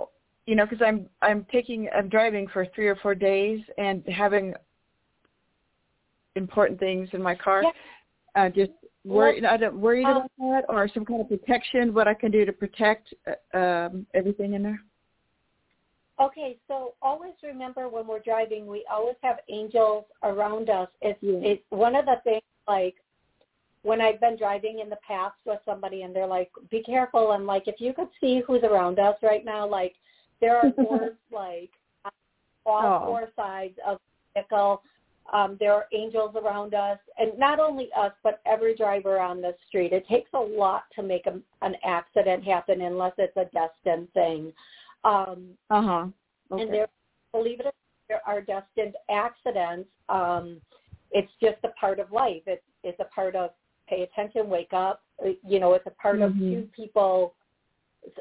you 0.47 0.55
know, 0.55 0.65
because 0.65 0.81
I'm 0.81 1.07
I'm 1.21 1.45
taking 1.53 1.91
I'm 1.95 2.09
driving 2.09 2.49
for 2.49 2.65
three 2.75 2.87
or 2.89 2.97
four 2.97 3.15
days 3.15 3.61
and 3.77 4.03
having 4.07 4.55
important 6.37 6.79
things 6.79 7.09
in 7.13 7.23
my 7.23 7.35
car. 7.35 7.63
Uh, 8.37 8.49
just 8.49 8.73
worried, 9.05 9.45
I 9.45 9.57
don't 9.57 9.77
worried 9.77 10.05
um, 10.05 10.17
about 10.17 10.31
that, 10.39 10.63
or 10.69 10.89
some 10.93 11.05
kind 11.05 11.21
of 11.21 11.29
protection. 11.29 11.93
What 11.93 12.07
I 12.07 12.15
can 12.15 12.31
do 12.31 12.45
to 12.45 12.53
protect 12.53 13.13
uh, 13.27 13.59
um, 13.59 14.07
everything 14.15 14.55
in 14.55 14.63
there. 14.63 14.81
Okay, 16.21 16.59
so 16.69 16.95
always 17.01 17.33
remember 17.43 17.89
when 17.89 18.07
we're 18.07 18.21
driving, 18.21 18.67
we 18.67 18.85
always 18.93 19.17
have 19.23 19.39
angels 19.49 20.05
around 20.23 20.69
us. 20.69 20.89
It's 21.01 21.19
it's 21.23 21.63
one 21.71 21.97
of 21.97 22.05
the 22.05 22.17
things 22.25 22.43
like 22.69 22.97
when 23.83 24.03
I've 24.03 24.21
been 24.21 24.37
driving 24.37 24.81
in 24.81 24.91
the 24.91 24.99
past 25.07 25.37
with 25.47 25.61
somebody 25.65 26.03
and 26.03 26.15
they're 26.15 26.27
like, 26.27 26.51
"Be 26.71 26.83
careful," 26.83 27.33
I'm 27.33 27.47
like, 27.47 27.67
if 27.69 27.81
you 27.81 27.95
could 27.95 28.09
see 28.21 28.43
who's 28.47 28.63
around 28.63 28.99
us 28.99 29.17
right 29.23 29.45
now, 29.45 29.67
like 29.67 29.95
there 30.41 30.57
are 30.59 30.71
doors 30.77 31.17
like 31.33 31.71
on 32.05 32.13
all 32.67 33.03
Oh. 33.03 33.07
four 33.07 33.29
sides 33.35 33.79
of 33.87 33.99
the 34.35 34.43
vehicle. 34.43 34.83
Um, 35.33 35.57
there 35.61 35.73
are 35.73 35.87
angels 35.93 36.35
around 36.35 36.75
us, 36.75 36.99
and 37.19 37.39
not 37.39 37.61
only 37.61 37.89
us, 37.97 38.13
but 38.23 38.41
every 38.47 38.75
driver 38.75 39.21
on 39.21 39.41
the 39.41 39.55
street. 39.69 39.93
It 39.93 40.07
takes 40.09 40.31
a 40.35 40.39
lot 40.39 40.85
to 40.97 41.03
make 41.03 41.27
a, 41.27 41.39
an 41.65 41.77
accident 41.85 42.45
happen, 42.45 42.81
unless 42.81 43.13
it's 43.19 43.37
a 43.37 43.45
destined 43.53 44.13
thing. 44.13 44.53
Um, 45.05 45.51
Uh 45.71 45.83
huh. 45.83 46.07
Okay. 46.53 46.63
and 46.65 46.73
there, 46.73 46.89
believe 47.33 47.61
it 47.61 47.67
or 47.67 47.67
not, 47.67 47.75
there 48.09 48.21
are 48.27 48.41
destined 48.41 48.97
accidents. 49.09 49.89
Um, 50.09 50.61
it's 51.13 51.31
just 51.41 51.59
a 51.65 51.69
part 51.81 52.01
of 52.01 52.11
life. 52.11 52.43
It's 52.47 52.63
it's 52.83 52.99
a 53.01 53.05
part 53.05 53.37
of 53.37 53.51
pay 53.89 54.03
attention, 54.03 54.49
wake 54.49 54.73
up. 54.73 55.03
Uh, 55.25 55.31
You 55.47 55.61
know, 55.61 55.75
it's 55.75 55.87
a 55.87 55.91
part 56.03 56.21
of 56.23 56.33
Mhm. 56.33 56.51
two 56.51 56.69
people. 56.75 57.35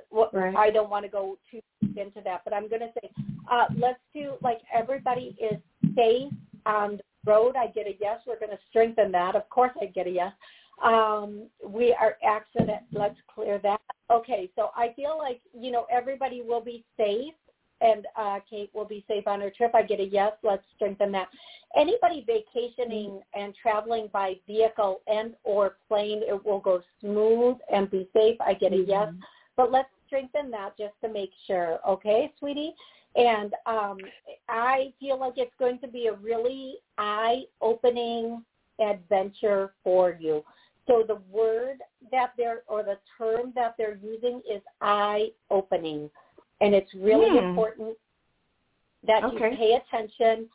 What 0.10 0.34
Right. 0.34 0.56
I 0.56 0.70
don't 0.70 0.90
want 0.90 1.06
to 1.06 1.10
go 1.10 1.38
too 1.50 1.62
deep 1.82 1.98
into 1.98 2.22
that, 2.22 2.44
but 2.44 2.54
I'm 2.54 2.68
going 2.68 2.82
to 2.82 2.92
say, 3.02 3.10
uh, 3.50 3.68
let's 3.76 4.02
do 4.14 4.38
like 4.42 4.62
everybody 4.72 5.36
is 5.40 5.60
safe 5.96 6.34
on 6.76 6.98
the 6.98 7.32
road. 7.32 7.56
I 7.56 7.68
get 7.68 7.88
a 7.88 7.96
yes. 8.00 8.20
We're 8.26 8.40
going 8.40 8.52
to 8.52 8.60
strengthen 8.70 9.12
that. 9.12 9.36
Of 9.36 9.50
course, 9.50 9.72
I 9.82 9.86
get 9.86 10.08
a 10.08 10.12
yes. 10.12 10.34
Um, 10.84 11.48
we 11.66 11.94
are 12.00 12.18
accident. 12.26 12.84
Let's 12.92 13.18
clear 13.34 13.60
that. 13.60 13.82
Okay, 14.12 14.50
so 14.56 14.70
I 14.76 14.94
feel 14.96 15.18
like 15.18 15.42
you 15.54 15.72
know 15.72 15.86
everybody 15.92 16.42
will 16.42 16.62
be 16.62 16.86
safe 16.98 17.34
and 17.82 18.06
uh, 18.18 18.40
Kate 18.50 18.70
will 18.74 18.86
be 18.86 19.06
safe 19.08 19.28
on 19.28 19.42
her 19.42 19.50
trip. 19.50 19.74
I 19.74 19.84
get 19.84 20.00
a 20.00 20.06
yes. 20.06 20.34
Let's 20.44 20.64
strengthen 20.76 21.12
that. 21.14 21.28
Anybody 21.78 22.26
vacationing 22.26 23.22
and 23.34 23.54
traveling 23.62 24.10
by 24.12 24.36
vehicle 24.48 25.02
and 25.08 25.34
or 25.44 25.78
plane, 25.88 26.22
it 26.28 26.46
will 26.46 26.60
go 26.60 26.82
smooth 27.00 27.58
and 27.72 27.90
be 27.90 28.08
safe. 28.14 28.38
I 28.42 28.54
get 28.54 28.74
a 28.74 28.78
yes. 28.78 29.10
But 29.56 29.72
let's 29.72 29.90
strengthen 30.08 30.52
that 30.52 30.78
just 30.78 30.94
to 31.04 31.10
make 31.10 31.32
sure. 31.46 31.80
Okay, 31.88 32.34
sweetie? 32.40 32.74
And 33.16 33.54
um, 33.66 34.00
I 34.48 34.94
feel 35.00 35.20
like 35.20 35.34
it's 35.38 35.56
going 35.60 35.80
to 35.80 35.88
be 35.88 36.08
a 36.08 36.14
really 36.14 36.76
eye-opening 36.98 38.44
adventure 38.80 39.74
for 39.84 40.18
you. 40.20 40.44
So 40.88 41.04
the 41.08 41.22
word 41.30 41.80
that 42.12 42.34
they're, 42.38 42.62
or 42.68 42.84
the 42.84 42.98
term 43.18 43.52
that 43.56 43.76
they're 43.78 44.00
using 44.02 44.42
is 44.50 44.62
eye-opening 44.82 46.10
and 46.62 46.76
it's 46.76 46.94
really 46.94 47.30
Hmm. 47.30 47.46
important 47.46 47.98
that 49.04 49.24
Okay. 49.24 49.52
you 49.52 49.58
pay 49.58 49.74
attention 49.76 50.50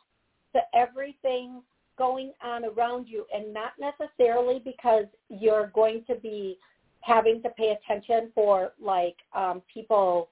to 0.53 0.61
everything 0.75 1.63
going 1.97 2.33
on 2.41 2.65
around 2.65 3.07
you 3.07 3.25
and 3.33 3.53
not 3.53 3.73
necessarily 3.79 4.59
because 4.59 5.05
you're 5.29 5.67
going 5.67 6.03
to 6.05 6.15
be 6.15 6.59
having 7.01 7.41
to 7.41 7.49
pay 7.51 7.69
attention 7.69 8.31
for 8.33 8.73
like 8.79 9.15
um, 9.33 9.61
people 9.73 10.29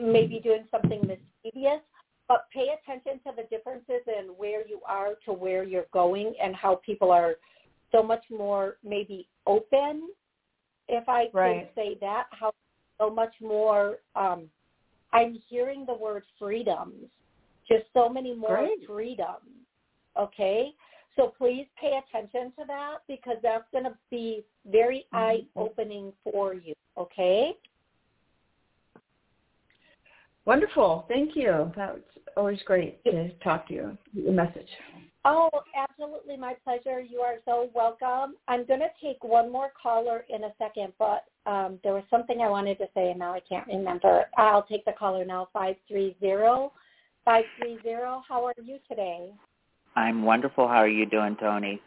maybe 0.00 0.40
doing 0.40 0.64
something 0.70 1.00
mischievous 1.00 1.80
but 2.28 2.46
pay 2.52 2.68
attention 2.82 3.20
to 3.24 3.32
the 3.34 3.44
differences 3.48 4.02
in 4.06 4.26
where 4.36 4.66
you 4.68 4.80
are 4.86 5.14
to 5.24 5.32
where 5.32 5.64
you're 5.64 5.86
going 5.92 6.34
and 6.42 6.54
how 6.54 6.76
people 6.84 7.10
are 7.10 7.36
so 7.90 8.02
much 8.02 8.24
more 8.30 8.76
maybe 8.84 9.28
open 9.46 10.08
if 10.88 11.08
i 11.08 11.28
Right. 11.32 11.66
could 11.66 11.74
say 11.74 11.96
that 12.00 12.26
how 12.30 12.52
so 13.00 13.08
much 13.10 13.34
more 13.40 13.98
um 14.14 14.48
i'm 15.12 15.38
hearing 15.48 15.86
the 15.86 15.94
word 15.94 16.24
freedoms 16.38 17.06
just 17.68 17.84
so 17.94 18.08
many 18.08 18.34
more 18.34 18.56
Great. 18.58 18.86
freedoms 18.86 19.66
okay 20.18 20.72
so 21.16 21.32
please 21.36 21.66
pay 21.80 21.98
attention 22.06 22.52
to 22.58 22.64
that 22.66 22.98
because 23.08 23.36
that's 23.42 23.64
going 23.72 23.84
to 23.84 23.96
be 24.10 24.44
very 24.66 25.06
Mm-hmm. 25.14 25.16
eye 25.16 25.40
opening 25.56 26.12
for 26.24 26.54
you 26.54 26.74
okay 26.98 27.52
Wonderful. 30.48 31.04
Thank 31.08 31.36
you. 31.36 31.70
That's 31.76 31.98
always 32.34 32.58
great 32.64 33.04
to 33.04 33.28
talk 33.44 33.68
to 33.68 33.74
you. 33.74 33.98
Your 34.14 34.32
message. 34.32 34.70
Oh, 35.26 35.50
absolutely. 35.76 36.38
My 36.38 36.54
pleasure. 36.64 37.02
You 37.02 37.18
are 37.18 37.34
so 37.44 37.68
welcome. 37.74 38.36
I'm 38.48 38.64
going 38.64 38.80
to 38.80 38.88
take 38.98 39.22
one 39.22 39.52
more 39.52 39.68
caller 39.80 40.24
in 40.30 40.44
a 40.44 40.50
second, 40.56 40.94
but 40.98 41.24
um, 41.44 41.78
there 41.84 41.92
was 41.92 42.02
something 42.08 42.40
I 42.40 42.48
wanted 42.48 42.78
to 42.78 42.86
say 42.94 43.10
and 43.10 43.18
now 43.18 43.34
I 43.34 43.40
can't 43.40 43.66
remember. 43.66 44.24
I'll 44.38 44.62
take 44.62 44.86
the 44.86 44.92
caller 44.98 45.22
now, 45.22 45.48
530. 45.52 46.16
530, 47.26 48.22
how 48.26 48.46
are 48.46 48.54
you 48.64 48.78
today? 48.88 49.30
I'm 49.96 50.22
wonderful. 50.22 50.66
How 50.66 50.76
are 50.76 50.88
you 50.88 51.04
doing, 51.04 51.36
Toni? 51.36 51.82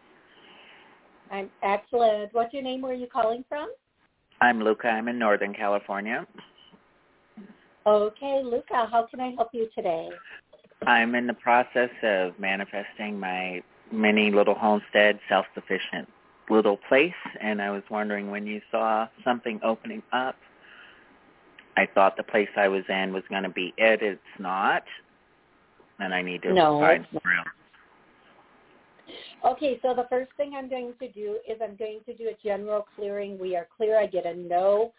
I'm 1.31 1.49
excellent. 1.63 2.31
What's 2.35 2.53
your 2.53 2.61
name? 2.61 2.81
Where 2.81 2.91
are 2.91 2.95
you 2.95 3.07
calling 3.11 3.43
from? 3.49 3.71
I'm 4.39 4.63
Luca. 4.63 4.87
I'm 4.87 5.07
in 5.07 5.17
Northern 5.17 5.51
California. 5.51 6.27
Okay, 7.85 8.41
Luca, 8.43 8.87
how 8.91 9.07
can 9.09 9.19
I 9.19 9.31
help 9.35 9.49
you 9.53 9.67
today? 9.73 10.09
I'm 10.85 11.15
in 11.15 11.25
the 11.25 11.33
process 11.33 11.89
of 12.03 12.39
manifesting 12.39 13.19
my 13.19 13.61
mini 13.91 14.31
little 14.31 14.53
homestead, 14.53 15.19
self-sufficient 15.27 16.07
little 16.49 16.77
place, 16.77 17.13
and 17.39 17.61
I 17.61 17.71
was 17.71 17.83
wondering 17.89 18.29
when 18.29 18.45
you 18.45 18.61
saw 18.69 19.07
something 19.23 19.59
opening 19.63 20.03
up, 20.11 20.35
I 21.77 21.87
thought 21.93 22.17
the 22.17 22.23
place 22.23 22.49
I 22.55 22.67
was 22.67 22.83
in 22.89 23.13
was 23.13 23.23
going 23.29 23.43
to 23.43 23.49
be 23.49 23.73
it. 23.77 24.01
It's 24.01 24.19
not, 24.37 24.83
and 25.99 26.13
I 26.13 26.21
need 26.21 26.43
to 26.43 26.53
No, 26.53 26.79
find 26.79 27.03
it's 27.03 27.13
not. 27.13 27.23
somewhere 27.23 27.39
else. 27.39 27.47
Okay, 29.55 29.79
so 29.81 29.93
the 29.95 30.05
first 30.09 30.31
thing 30.37 30.53
I'm 30.55 30.69
going 30.69 30.93
to 30.99 31.07
do 31.11 31.37
is 31.49 31.57
I'm 31.63 31.75
going 31.75 32.01
to 32.05 32.13
do 32.13 32.29
a 32.29 32.37
general 32.43 32.85
clearing. 32.95 33.39
We 33.39 33.55
are 33.55 33.67
clear. 33.75 33.97
I 33.97 34.05
get 34.05 34.25
a 34.25 34.35
no. 34.35 34.93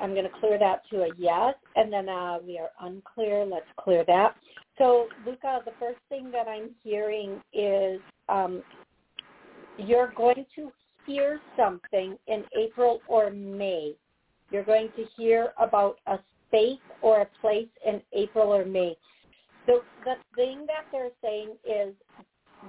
I'm 0.00 0.12
going 0.12 0.24
to 0.24 0.40
clear 0.40 0.58
that 0.58 0.82
to 0.90 1.02
a 1.02 1.10
yes, 1.16 1.54
and 1.76 1.92
then 1.92 2.08
uh, 2.08 2.38
we 2.46 2.58
are 2.58 2.70
unclear. 2.80 3.44
Let's 3.44 3.66
clear 3.78 4.04
that. 4.06 4.36
So, 4.78 5.08
Luca, 5.24 5.60
the 5.64 5.72
first 5.78 5.98
thing 6.08 6.30
that 6.32 6.48
I'm 6.48 6.70
hearing 6.82 7.40
is 7.52 8.00
um, 8.28 8.62
you're 9.78 10.12
going 10.16 10.44
to 10.56 10.72
hear 11.06 11.40
something 11.56 12.16
in 12.26 12.44
April 12.56 13.00
or 13.08 13.30
May. 13.30 13.94
You're 14.50 14.64
going 14.64 14.88
to 14.96 15.04
hear 15.16 15.52
about 15.58 15.98
a 16.06 16.18
space 16.48 16.78
or 17.02 17.22
a 17.22 17.26
place 17.40 17.68
in 17.86 18.00
April 18.12 18.48
or 18.52 18.64
May. 18.64 18.96
The, 19.66 19.80
the 20.04 20.14
thing 20.36 20.66
that 20.66 20.86
they're 20.92 21.10
saying 21.22 21.56
is 21.64 21.94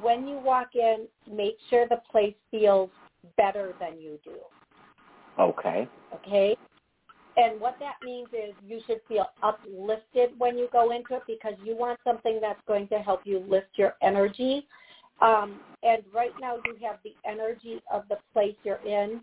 when 0.02 0.28
you 0.28 0.38
walk 0.38 0.70
in, 0.76 1.08
make 1.32 1.58
sure 1.70 1.88
the 1.88 2.02
place 2.12 2.36
feels 2.52 2.90
better 3.38 3.74
than 3.80 4.00
you 4.00 4.20
do. 4.24 4.36
Okay. 5.40 5.88
Okay? 6.14 6.56
And 7.38 7.60
what 7.60 7.78
that 7.80 7.96
means 8.04 8.30
is 8.32 8.54
you 8.66 8.80
should 8.88 9.02
feel 9.08 9.26
uplifted 9.44 10.30
when 10.38 10.58
you 10.58 10.70
go 10.72 10.92
into 10.92 11.16
it 11.16 11.24
because 11.28 11.54
you 11.64 11.76
want 11.76 12.00
something 12.04 12.40
that's 12.42 12.62
going 12.68 12.88
to 12.90 13.00
help 13.00 13.22
you 13.26 13.40
lift 13.48 13.68
your 13.76 13.96
energy. 14.02 14.68
Um, 15.22 15.60
and 15.84 16.04
right 16.14 16.32
now 16.40 16.56
you 16.66 16.78
have 16.86 17.00
the 17.04 17.14
energy 17.30 17.82
of 17.92 18.04
the 18.10 18.18
place 18.34 18.56
you're 18.64 18.86
in 18.86 19.22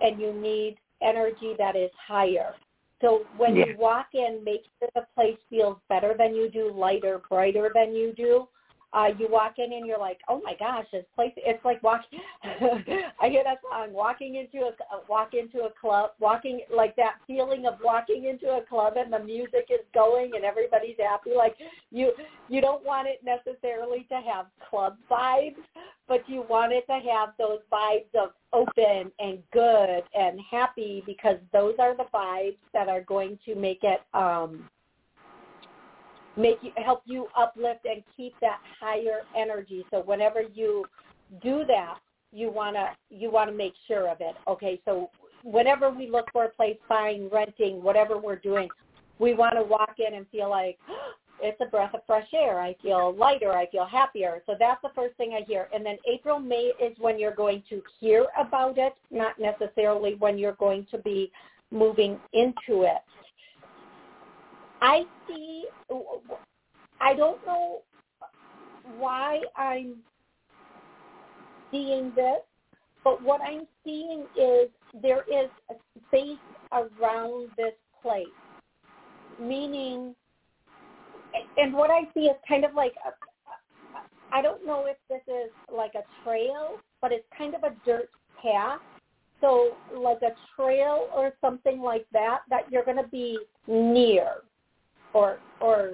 and 0.00 0.20
you 0.20 0.32
need 0.32 0.76
energy 1.00 1.54
that 1.58 1.76
is 1.76 1.90
higher. 2.06 2.54
So 3.00 3.26
when 3.36 3.56
Yeah. 3.56 3.66
you 3.66 3.76
walk 3.76 4.14
in, 4.14 4.44
make 4.44 4.64
sure 4.78 4.88
the 4.94 5.06
place 5.14 5.38
feels 5.50 5.78
better 5.88 6.14
than 6.16 6.34
you 6.34 6.48
do, 6.48 6.70
lighter, 6.72 7.18
brighter 7.28 7.70
than 7.74 7.94
you 7.94 8.12
do. 8.12 8.48
Uh, 8.92 9.08
you 9.18 9.26
walk 9.30 9.54
in 9.58 9.72
and 9.72 9.86
you're 9.86 9.98
like, 9.98 10.18
oh 10.28 10.40
my 10.44 10.54
gosh, 10.58 10.84
this 10.92 11.04
place, 11.14 11.32
it's 11.36 11.64
like 11.64 11.82
walking, 11.82 12.18
I 12.44 13.28
hear 13.28 13.42
that 13.44 13.58
song, 13.62 13.92
walking 13.92 14.36
into 14.36 14.66
a, 14.66 14.68
uh, 14.68 15.00
walk 15.08 15.30
into 15.32 15.64
a 15.64 15.70
club, 15.80 16.10
walking, 16.20 16.60
like 16.74 16.94
that 16.96 17.14
feeling 17.26 17.64
of 17.66 17.74
walking 17.82 18.26
into 18.26 18.54
a 18.54 18.62
club 18.62 18.94
and 18.96 19.12
the 19.12 19.18
music 19.18 19.68
is 19.70 19.80
going 19.94 20.32
and 20.34 20.44
everybody's 20.44 20.96
happy. 20.98 21.30
Like 21.36 21.56
you, 21.90 22.12
you 22.48 22.60
don't 22.60 22.84
want 22.84 23.08
it 23.08 23.22
necessarily 23.24 24.06
to 24.10 24.20
have 24.20 24.46
club 24.68 24.96
vibes, 25.10 25.56
but 26.06 26.28
you 26.28 26.44
want 26.48 26.72
it 26.72 26.84
to 26.86 27.00
have 27.10 27.30
those 27.38 27.60
vibes 27.72 28.14
of 28.14 28.32
open 28.52 29.10
and 29.18 29.38
good 29.52 30.02
and 30.14 30.38
happy 30.50 31.02
because 31.06 31.36
those 31.52 31.74
are 31.78 31.96
the 31.96 32.04
vibes 32.12 32.58
that 32.74 32.88
are 32.88 33.02
going 33.02 33.38
to 33.46 33.54
make 33.54 33.80
it, 33.82 34.00
um, 34.12 34.68
make 36.36 36.58
you 36.62 36.72
help 36.82 37.02
you 37.04 37.26
uplift 37.36 37.84
and 37.84 38.02
keep 38.16 38.34
that 38.40 38.58
higher 38.80 39.20
energy. 39.36 39.84
So 39.90 40.00
whenever 40.00 40.42
you 40.42 40.84
do 41.42 41.64
that, 41.66 41.98
you 42.32 42.50
wanna 42.50 42.90
you 43.10 43.30
wanna 43.30 43.52
make 43.52 43.74
sure 43.86 44.08
of 44.08 44.18
it. 44.20 44.34
Okay, 44.48 44.80
so 44.84 45.10
whenever 45.44 45.90
we 45.90 46.08
look 46.08 46.26
for 46.32 46.44
a 46.44 46.48
place, 46.48 46.76
buying, 46.88 47.28
renting, 47.30 47.82
whatever 47.82 48.18
we're 48.18 48.36
doing, 48.36 48.68
we 49.18 49.34
want 49.34 49.54
to 49.54 49.62
walk 49.62 49.94
in 49.98 50.14
and 50.14 50.26
feel 50.28 50.50
like 50.50 50.78
it's 51.42 51.60
a 51.60 51.66
breath 51.66 51.94
of 51.94 52.00
fresh 52.06 52.28
air. 52.34 52.60
I 52.60 52.74
feel 52.82 53.14
lighter. 53.16 53.52
I 53.52 53.66
feel 53.66 53.86
happier. 53.86 54.42
So 54.46 54.54
that's 54.58 54.80
the 54.82 54.90
first 54.94 55.16
thing 55.16 55.32
I 55.34 55.44
hear. 55.44 55.68
And 55.74 55.84
then 55.84 55.96
April, 56.12 56.38
May 56.38 56.72
is 56.80 56.96
when 56.98 57.18
you're 57.18 57.34
going 57.34 57.62
to 57.70 57.82
hear 58.00 58.26
about 58.38 58.78
it, 58.78 58.94
not 59.10 59.38
necessarily 59.38 60.14
when 60.16 60.38
you're 60.38 60.52
going 60.52 60.86
to 60.90 60.98
be 60.98 61.32
moving 61.70 62.18
into 62.32 62.82
it. 62.82 62.98
I 64.82 65.04
see, 65.28 65.66
I 67.00 67.14
don't 67.14 67.46
know 67.46 67.82
why 68.98 69.40
I'm 69.56 69.94
seeing 71.70 72.10
this, 72.16 72.40
but 73.04 73.22
what 73.22 73.40
I'm 73.42 73.68
seeing 73.84 74.24
is 74.36 74.68
there 75.00 75.22
is 75.32 75.48
a 75.70 75.74
space 76.08 76.36
around 76.72 77.50
this 77.56 77.74
place, 78.02 78.26
meaning, 79.40 80.16
and 81.56 81.72
what 81.72 81.90
I 81.90 82.00
see 82.12 82.22
is 82.22 82.36
kind 82.48 82.64
of 82.64 82.74
like, 82.74 82.94
a, 83.06 83.12
I 84.34 84.42
don't 84.42 84.66
know 84.66 84.86
if 84.86 84.96
this 85.08 85.22
is 85.32 85.52
like 85.72 85.92
a 85.94 86.02
trail, 86.24 86.78
but 87.00 87.12
it's 87.12 87.26
kind 87.38 87.54
of 87.54 87.62
a 87.62 87.72
dirt 87.86 88.10
path. 88.42 88.80
So 89.40 89.76
like 89.96 90.22
a 90.22 90.34
trail 90.56 91.08
or 91.14 91.32
something 91.40 91.80
like 91.80 92.06
that, 92.12 92.40
that 92.50 92.62
you're 92.70 92.84
going 92.84 92.96
to 92.96 93.08
be 93.08 93.38
near 93.68 94.38
or 95.14 95.38
or 95.60 95.92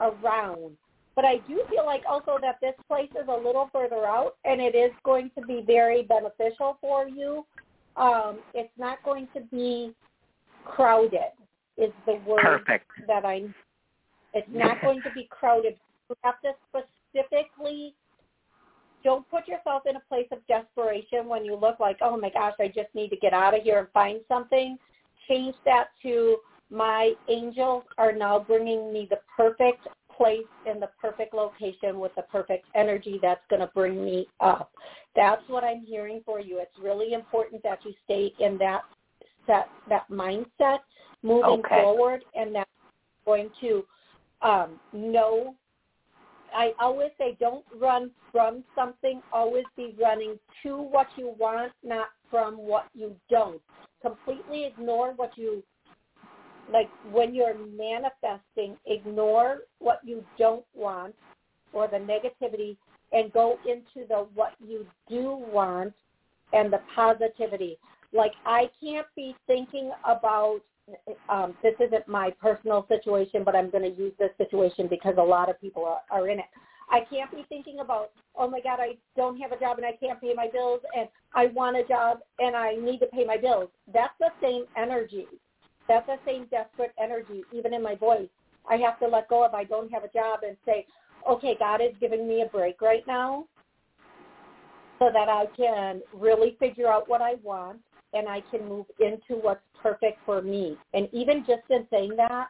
around. 0.00 0.76
But 1.14 1.24
I 1.26 1.36
do 1.46 1.62
feel 1.68 1.84
like 1.84 2.02
also 2.08 2.38
that 2.40 2.56
this 2.62 2.74
place 2.88 3.10
is 3.10 3.28
a 3.28 3.36
little 3.36 3.68
further 3.72 4.06
out, 4.06 4.36
and 4.44 4.60
it 4.60 4.74
is 4.74 4.92
going 5.04 5.30
to 5.36 5.42
be 5.42 5.62
very 5.66 6.02
beneficial 6.02 6.78
for 6.80 7.06
you. 7.06 7.44
Um, 7.96 8.38
it's 8.54 8.72
not 8.78 9.02
going 9.04 9.28
to 9.34 9.42
be 9.52 9.94
crowded. 10.64 11.32
Is 11.76 11.92
the 12.06 12.14
word 12.26 12.40
Perfect. 12.42 12.90
that 13.06 13.24
I'm. 13.24 13.54
It's 14.34 14.48
not 14.50 14.80
going 14.80 15.02
to 15.02 15.10
be 15.14 15.28
crowded. 15.30 15.76
You 16.08 16.16
have 16.22 16.40
to 16.42 16.52
specifically. 16.68 17.94
Don't 19.04 19.28
put 19.30 19.48
yourself 19.48 19.82
in 19.88 19.96
a 19.96 20.00
place 20.08 20.28
of 20.30 20.38
desperation 20.46 21.26
when 21.26 21.44
you 21.44 21.56
look 21.56 21.80
like, 21.80 21.98
oh 22.02 22.16
my 22.16 22.30
gosh, 22.30 22.54
I 22.60 22.68
just 22.68 22.94
need 22.94 23.08
to 23.08 23.16
get 23.16 23.32
out 23.32 23.52
of 23.52 23.62
here 23.64 23.80
and 23.80 23.88
find 23.92 24.20
something. 24.28 24.78
Change 25.28 25.56
that 25.64 25.88
to 26.02 26.36
my 26.72 27.12
angels 27.28 27.84
are 27.98 28.12
now 28.12 28.38
bringing 28.38 28.92
me 28.92 29.06
the 29.10 29.18
perfect 29.36 29.86
place 30.16 30.46
in 30.64 30.80
the 30.80 30.88
perfect 31.00 31.34
location 31.34 32.00
with 32.00 32.14
the 32.16 32.22
perfect 32.22 32.66
energy 32.74 33.18
that's 33.20 33.42
going 33.50 33.60
to 33.60 33.70
bring 33.74 34.02
me 34.04 34.26
up. 34.40 34.72
That's 35.14 35.42
what 35.48 35.64
I'm 35.64 35.84
hearing 35.84 36.22
for 36.24 36.40
you. 36.40 36.58
It's 36.58 36.78
really 36.80 37.12
important 37.12 37.62
that 37.62 37.80
you 37.84 37.92
stay 38.04 38.32
in 38.38 38.56
that 38.58 38.82
set, 39.46 39.68
that 39.88 40.08
mindset 40.10 40.78
moving 41.22 41.60
Okay. 41.60 41.82
forward, 41.82 42.24
and 42.34 42.54
that's 42.54 42.70
going 43.26 43.50
to 43.60 43.84
um, 44.40 44.80
know. 44.92 45.54
I 46.54 46.72
always 46.80 47.10
say, 47.18 47.36
don't 47.40 47.64
run 47.78 48.10
from 48.30 48.64
something. 48.74 49.22
Always 49.32 49.64
be 49.76 49.94
running 50.00 50.38
to 50.62 50.76
what 50.76 51.06
you 51.16 51.34
want, 51.38 51.72
not 51.82 52.08
from 52.30 52.56
what 52.56 52.86
you 52.94 53.14
don't. 53.30 53.60
Completely 54.02 54.64
ignore 54.64 55.12
what 55.12 55.36
you 55.36 55.62
like 56.72 56.88
when 57.10 57.34
you're 57.34 57.54
manifesting, 57.54 58.76
ignore 58.86 59.58
what 59.78 60.00
you 60.04 60.24
don't 60.38 60.64
want 60.74 61.14
or 61.72 61.88
the 61.88 61.96
negativity 61.96 62.76
and 63.12 63.32
go 63.32 63.58
into 63.66 64.06
the 64.08 64.26
what 64.34 64.52
you 64.64 64.86
do 65.08 65.42
want 65.52 65.92
and 66.52 66.72
the 66.72 66.80
positivity. 66.94 67.78
Like 68.12 68.32
I 68.46 68.70
can't 68.82 69.06
be 69.16 69.34
thinking 69.46 69.90
about 70.04 70.60
um, 71.28 71.54
this 71.62 71.74
isn't 71.80 72.08
my 72.08 72.30
personal 72.40 72.86
situation, 72.88 73.44
but 73.44 73.54
I'm 73.54 73.70
going 73.70 73.84
to 73.84 74.00
use 74.00 74.12
this 74.18 74.30
situation 74.36 74.88
because 74.88 75.14
a 75.18 75.22
lot 75.22 75.48
of 75.48 75.60
people 75.60 75.84
are, 75.84 76.00
are 76.10 76.28
in 76.28 76.38
it. 76.38 76.46
I 76.90 77.00
can't 77.08 77.30
be 77.30 77.44
thinking 77.48 77.78
about, 77.80 78.10
oh 78.36 78.48
my 78.48 78.60
God, 78.60 78.78
I 78.80 78.96
don't 79.16 79.40
have 79.40 79.52
a 79.52 79.58
job 79.58 79.78
and 79.78 79.86
I 79.86 79.92
can't 79.92 80.20
pay 80.20 80.34
my 80.34 80.48
bills 80.52 80.80
and 80.96 81.08
I 81.34 81.46
want 81.46 81.76
a 81.76 81.84
job 81.84 82.18
and 82.38 82.54
I 82.54 82.74
need 82.74 82.98
to 82.98 83.06
pay 83.06 83.24
my 83.24 83.36
bills. 83.36 83.70
That's 83.92 84.12
the 84.18 84.28
same 84.42 84.64
energy. 84.76 85.26
That's 85.88 86.06
the 86.06 86.18
same 86.24 86.46
desperate 86.50 86.94
energy, 87.02 87.42
even 87.52 87.74
in 87.74 87.82
my 87.82 87.94
voice. 87.94 88.28
I 88.68 88.76
have 88.76 88.98
to 89.00 89.08
let 89.08 89.28
go 89.28 89.44
of 89.44 89.54
I 89.54 89.64
don't 89.64 89.90
have 89.92 90.04
a 90.04 90.08
job 90.08 90.40
and 90.46 90.56
say, 90.64 90.86
okay, 91.28 91.56
God 91.58 91.80
is 91.80 91.92
giving 92.00 92.28
me 92.28 92.42
a 92.42 92.46
break 92.46 92.80
right 92.80 93.04
now 93.06 93.46
so 94.98 95.10
that 95.12 95.28
I 95.28 95.46
can 95.56 96.00
really 96.14 96.56
figure 96.60 96.88
out 96.88 97.08
what 97.08 97.20
I 97.20 97.34
want 97.42 97.80
and 98.14 98.28
I 98.28 98.42
can 98.50 98.68
move 98.68 98.86
into 99.00 99.40
what's 99.40 99.60
perfect 99.82 100.18
for 100.24 100.42
me. 100.42 100.76
And 100.94 101.08
even 101.12 101.44
just 101.46 101.62
in 101.70 101.86
saying 101.90 102.14
that, 102.16 102.48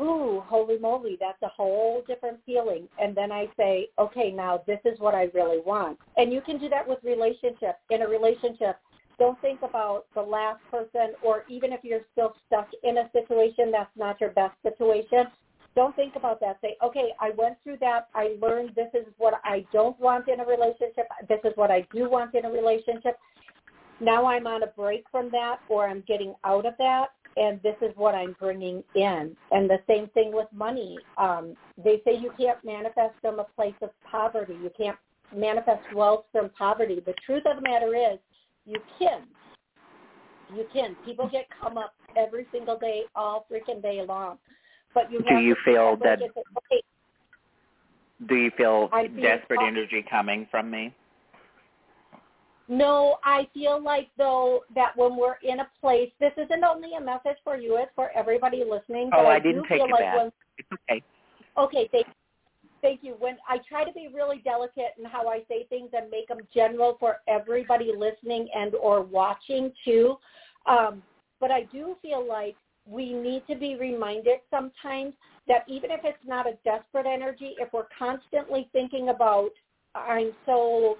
ooh, 0.00 0.42
holy 0.46 0.78
moly, 0.78 1.16
that's 1.20 1.40
a 1.42 1.48
whole 1.48 2.02
different 2.06 2.38
feeling. 2.44 2.88
And 3.00 3.16
then 3.16 3.30
I 3.32 3.48
say, 3.56 3.88
okay, 3.98 4.30
now 4.30 4.62
this 4.66 4.80
is 4.84 4.98
what 4.98 5.14
I 5.14 5.30
really 5.32 5.60
want. 5.64 5.98
And 6.16 6.32
you 6.32 6.40
can 6.40 6.58
do 6.58 6.68
that 6.68 6.86
with 6.86 6.98
relationships. 7.02 7.78
In 7.90 8.02
a 8.02 8.08
relationship, 8.08 8.76
don't 9.18 9.40
think 9.40 9.60
about 9.62 10.06
the 10.14 10.22
last 10.22 10.60
person 10.70 11.14
or 11.24 11.44
even 11.48 11.72
if 11.72 11.80
you're 11.82 12.00
still 12.12 12.34
stuck 12.46 12.68
in 12.82 12.98
a 12.98 13.10
situation 13.12 13.70
that's 13.70 13.90
not 13.96 14.20
your 14.20 14.30
best 14.30 14.54
situation, 14.62 15.26
don't 15.74 15.96
think 15.96 16.16
about 16.16 16.40
that. 16.40 16.58
Say, 16.60 16.76
okay, 16.84 17.10
I 17.20 17.30
went 17.36 17.56
through 17.64 17.78
that. 17.80 18.08
I 18.14 18.36
learned 18.40 18.72
this 18.74 18.90
is 18.94 19.06
what 19.16 19.34
I 19.44 19.64
don't 19.72 19.98
want 19.98 20.28
in 20.28 20.40
a 20.40 20.44
relationship. 20.44 21.06
This 21.28 21.40
is 21.44 21.52
what 21.54 21.70
I 21.70 21.86
do 21.94 22.10
want 22.10 22.34
in 22.34 22.44
a 22.44 22.50
relationship. 22.50 23.18
Now 24.00 24.26
I'm 24.26 24.46
on 24.46 24.62
a 24.62 24.66
break 24.66 25.04
from 25.10 25.30
that 25.30 25.60
or 25.68 25.88
I'm 25.88 26.02
getting 26.06 26.34
out 26.44 26.66
of 26.66 26.74
that 26.78 27.08
and 27.36 27.62
this 27.62 27.76
is 27.80 27.92
what 27.96 28.14
I'm 28.14 28.36
bringing 28.38 28.82
in. 28.94 29.36
And 29.50 29.70
the 29.70 29.78
same 29.86 30.08
thing 30.08 30.32
with 30.32 30.48
money. 30.52 30.98
Um, 31.16 31.54
they 31.82 32.02
say 32.04 32.18
you 32.18 32.32
can't 32.38 32.62
manifest 32.64 33.14
from 33.20 33.38
a 33.38 33.44
place 33.44 33.74
of 33.80 33.90
poverty. 34.10 34.54
You 34.54 34.70
can't 34.76 34.98
manifest 35.34 35.82
wealth 35.94 36.24
from 36.32 36.50
poverty. 36.50 37.00
The 37.04 37.14
truth 37.24 37.44
of 37.46 37.56
the 37.56 37.62
matter 37.62 37.94
is 37.94 38.18
you 38.66 38.80
can. 38.98 39.22
You 40.54 40.64
can. 40.72 40.96
People 41.04 41.28
get 41.28 41.46
come 41.60 41.78
up 41.78 41.94
every 42.16 42.46
single 42.52 42.78
day, 42.78 43.02
all 43.14 43.46
freaking 43.50 43.80
day 43.82 44.04
long. 44.06 44.38
But 44.94 45.10
you 45.10 45.20
Do 45.22 45.36
you 45.38 45.56
feel 45.64 45.96
that- 45.96 46.20
at 46.20 46.22
it, 46.22 46.32
okay, 46.36 46.82
Do 48.26 48.34
you 48.36 48.50
feel 48.52 48.88
I 48.92 49.08
feel- 49.08 49.22
desperate 49.22 49.60
energy 49.62 50.02
coming 50.02 50.46
from 50.50 50.70
me? 50.70 50.94
No, 52.68 53.18
I 53.24 53.46
feel 53.52 53.80
like 53.82 54.08
though 54.16 54.64
that 54.74 54.96
when 54.96 55.16
we're 55.16 55.36
in 55.42 55.60
a 55.60 55.68
place, 55.80 56.12
this 56.20 56.32
isn't 56.36 56.62
only 56.64 56.94
a 56.94 57.00
message 57.00 57.36
for 57.42 57.56
you; 57.56 57.76
it's 57.76 57.92
for 57.94 58.10
everybody 58.14 58.62
listening. 58.64 59.10
Oh, 59.12 59.26
I 59.26 59.38
do 59.38 59.48
didn't 59.52 59.64
take 59.68 59.78
feel 59.80 59.86
it 59.86 59.90
like 59.90 60.00
back. 60.00 60.16
when 60.16 60.32
It's 60.58 60.68
okay. 60.72 61.02
okay, 61.58 61.88
thank, 61.88 62.06
thank 62.82 63.02
you. 63.02 63.14
When 63.18 63.36
I 63.48 63.58
try 63.68 63.84
to 63.84 63.92
be 63.92 64.08
really 64.12 64.42
delicate 64.44 64.94
in 64.98 65.04
how 65.04 65.28
I 65.28 65.40
say 65.48 65.64
things 65.70 65.90
and 65.94 66.10
make 66.10 66.28
them 66.28 66.40
general 66.54 66.96
for 67.00 67.18
everybody 67.28 67.92
listening 67.96 68.48
and 68.54 68.74
or 68.74 69.02
watching 69.02 69.72
too, 69.84 70.16
um, 70.66 71.02
but 71.40 71.50
I 71.50 71.62
do 71.72 71.96
feel 72.02 72.26
like 72.26 72.56
we 72.86 73.12
need 73.12 73.44
to 73.48 73.54
be 73.54 73.76
reminded 73.76 74.40
sometimes 74.50 75.14
that 75.48 75.64
even 75.68 75.90
if 75.90 76.00
it's 76.04 76.18
not 76.26 76.46
a 76.46 76.58
desperate 76.64 77.06
energy, 77.06 77.54
if 77.58 77.72
we're 77.72 77.86
constantly 77.96 78.68
thinking 78.72 79.08
about 79.08 79.50
I'm 79.94 80.32
so 80.46 80.96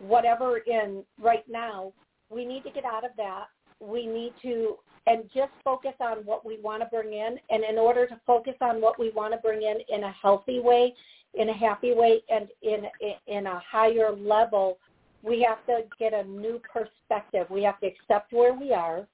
whatever 0.00 0.58
in 0.58 1.04
right 1.20 1.44
now, 1.48 1.92
we 2.28 2.44
need 2.44 2.64
to 2.64 2.70
get 2.70 2.84
out 2.84 3.04
of 3.04 3.12
that. 3.16 3.46
We 3.80 4.06
need 4.06 4.32
to 4.42 4.76
and 5.06 5.24
just 5.34 5.52
focus 5.64 5.94
on 6.00 6.18
what 6.18 6.44
we 6.46 6.60
want 6.60 6.82
to 6.82 6.88
bring 6.88 7.12
in. 7.14 7.38
And 7.50 7.64
in 7.64 7.78
order 7.78 8.06
to 8.06 8.20
focus 8.26 8.54
on 8.60 8.80
what 8.80 8.98
we 8.98 9.10
want 9.10 9.32
to 9.34 9.38
bring 9.38 9.62
in 9.62 9.78
in 9.94 10.04
a 10.04 10.12
healthy 10.12 10.60
way, 10.60 10.94
in 11.34 11.48
a 11.50 11.54
happy 11.56 11.94
way, 11.94 12.22
and 12.30 12.48
in 12.62 12.84
in 13.26 13.46
a 13.46 13.60
higher 13.60 14.12
level, 14.12 14.78
we 15.22 15.42
have 15.48 15.64
to 15.66 15.84
get 15.98 16.14
a 16.14 16.24
new 16.24 16.60
perspective. 16.72 17.46
We 17.50 17.62
have 17.64 17.80
to 17.80 17.86
accept 17.86 18.32
where 18.32 18.54
we 18.54 18.72
are. 18.72 19.06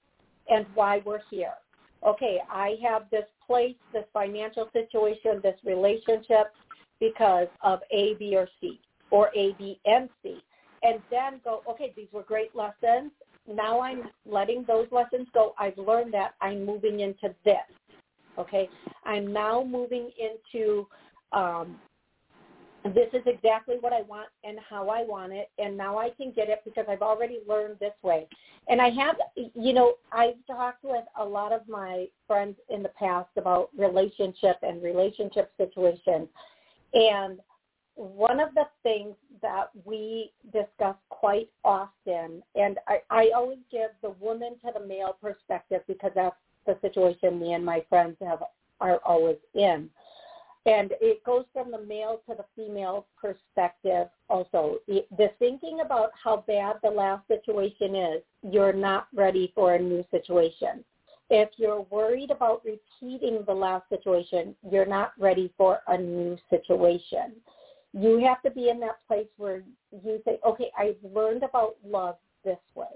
and 0.48 0.66
why 0.74 1.02
we're 1.04 1.20
here. 1.30 1.54
Okay, 2.06 2.38
I 2.50 2.76
have 2.82 3.04
this 3.10 3.26
place, 3.46 3.76
this 3.92 4.04
financial 4.12 4.68
situation, 4.72 5.40
this 5.42 5.58
relationship 5.64 6.52
because 7.00 7.48
of 7.62 7.80
A, 7.92 8.14
B, 8.14 8.36
or 8.36 8.48
C, 8.60 8.80
or 9.10 9.30
A, 9.36 9.52
B, 9.58 9.80
and 9.84 10.08
C. 10.22 10.38
And 10.82 11.00
then 11.10 11.40
go, 11.44 11.62
okay, 11.70 11.92
these 11.96 12.08
were 12.12 12.24
great 12.24 12.56
lessons. 12.56 13.12
Now 13.48 13.80
I'm 13.80 14.04
letting 14.24 14.64
those 14.66 14.86
lessons 14.90 15.28
go. 15.34 15.54
I've 15.58 15.78
learned 15.78 16.14
that 16.14 16.34
I'm 16.40 16.64
moving 16.64 17.00
into 17.00 17.34
this. 17.44 17.56
Okay, 18.38 18.68
I'm 19.04 19.32
now 19.32 19.62
moving 19.62 20.10
into 20.18 20.86
um, 21.32 21.76
this 22.84 23.08
is 23.12 23.22
exactly 23.26 23.76
what 23.80 23.92
I 23.92 24.02
want 24.02 24.28
and 24.42 24.58
how 24.68 24.88
I 24.88 25.04
want 25.04 25.32
it, 25.32 25.50
and 25.58 25.76
now 25.76 25.98
I 25.98 26.10
can 26.10 26.32
get 26.32 26.48
it 26.48 26.62
because 26.64 26.84
I've 26.88 27.02
already 27.02 27.40
learned 27.48 27.76
this 27.78 27.92
way. 28.02 28.26
And 28.68 28.80
I 28.80 28.90
have, 28.90 29.16
you 29.36 29.72
know, 29.72 29.94
I've 30.10 30.34
talked 30.46 30.82
with 30.82 31.04
a 31.18 31.24
lot 31.24 31.52
of 31.52 31.68
my 31.68 32.06
friends 32.26 32.56
in 32.70 32.82
the 32.82 32.88
past 32.90 33.28
about 33.36 33.70
relationship 33.76 34.56
and 34.62 34.82
relationship 34.82 35.52
situations, 35.56 36.28
and 36.94 37.38
one 37.94 38.40
of 38.40 38.54
the 38.54 38.64
things 38.82 39.14
that 39.42 39.70
we 39.84 40.32
discuss 40.52 40.96
quite 41.10 41.50
often, 41.64 42.42
and 42.54 42.78
I, 42.88 42.98
I 43.10 43.30
always 43.34 43.58
give 43.70 43.90
the 44.02 44.10
woman 44.10 44.56
to 44.64 44.72
the 44.72 44.86
male 44.86 45.16
perspective 45.20 45.82
because 45.86 46.12
that's 46.14 46.36
the 46.66 46.78
situation 46.80 47.38
me 47.38 47.52
and 47.52 47.64
my 47.64 47.84
friends 47.88 48.16
have 48.20 48.42
are 48.80 48.98
always 49.04 49.36
in 49.54 49.88
and 50.64 50.92
it 51.00 51.24
goes 51.24 51.44
from 51.52 51.70
the 51.70 51.80
male 51.80 52.20
to 52.28 52.36
the 52.36 52.44
female 52.54 53.06
perspective 53.20 54.08
also. 54.28 54.78
The 54.86 55.30
thinking 55.38 55.80
about 55.84 56.10
how 56.22 56.44
bad 56.46 56.76
the 56.82 56.90
last 56.90 57.26
situation 57.26 57.96
is, 57.96 58.22
you're 58.42 58.72
not 58.72 59.08
ready 59.14 59.52
for 59.54 59.74
a 59.74 59.78
new 59.78 60.04
situation. 60.10 60.84
If 61.30 61.48
you're 61.56 61.86
worried 61.90 62.30
about 62.30 62.62
repeating 62.64 63.42
the 63.46 63.54
last 63.54 63.88
situation, 63.88 64.54
you're 64.70 64.86
not 64.86 65.12
ready 65.18 65.52
for 65.56 65.80
a 65.88 65.98
new 65.98 66.36
situation. 66.48 67.32
You 67.92 68.24
have 68.26 68.42
to 68.42 68.50
be 68.50 68.68
in 68.68 68.80
that 68.80 68.98
place 69.06 69.26
where 69.36 69.62
you 69.90 70.20
say, 70.24 70.38
okay, 70.46 70.70
I've 70.78 70.96
learned 71.14 71.42
about 71.42 71.76
love 71.84 72.16
this 72.44 72.58
way. 72.74 72.86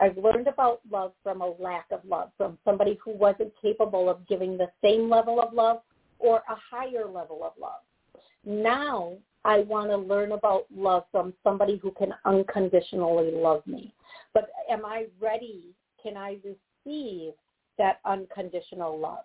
I've 0.00 0.16
learned 0.18 0.48
about 0.48 0.80
love 0.90 1.12
from 1.22 1.40
a 1.40 1.54
lack 1.60 1.86
of 1.92 2.00
love, 2.04 2.30
from 2.36 2.58
somebody 2.64 2.98
who 3.02 3.12
wasn't 3.12 3.52
capable 3.62 4.10
of 4.10 4.26
giving 4.26 4.58
the 4.58 4.70
same 4.82 5.08
level 5.08 5.40
of 5.40 5.52
love 5.52 5.82
or 6.18 6.42
a 6.48 6.56
higher 6.70 7.06
level 7.06 7.44
of 7.44 7.52
love. 7.60 7.80
Now 8.44 9.12
I 9.44 9.60
want 9.60 9.90
to 9.90 9.96
learn 9.96 10.32
about 10.32 10.64
love 10.74 11.04
from 11.12 11.32
somebody 11.44 11.76
who 11.76 11.92
can 11.92 12.14
unconditionally 12.24 13.30
love 13.30 13.64
me. 13.66 13.94
But 14.32 14.48
am 14.70 14.84
I 14.84 15.06
ready? 15.20 15.74
Can 16.02 16.16
I 16.16 16.38
receive 16.42 17.32
that 17.78 18.00
unconditional 18.04 18.98
love? 18.98 19.24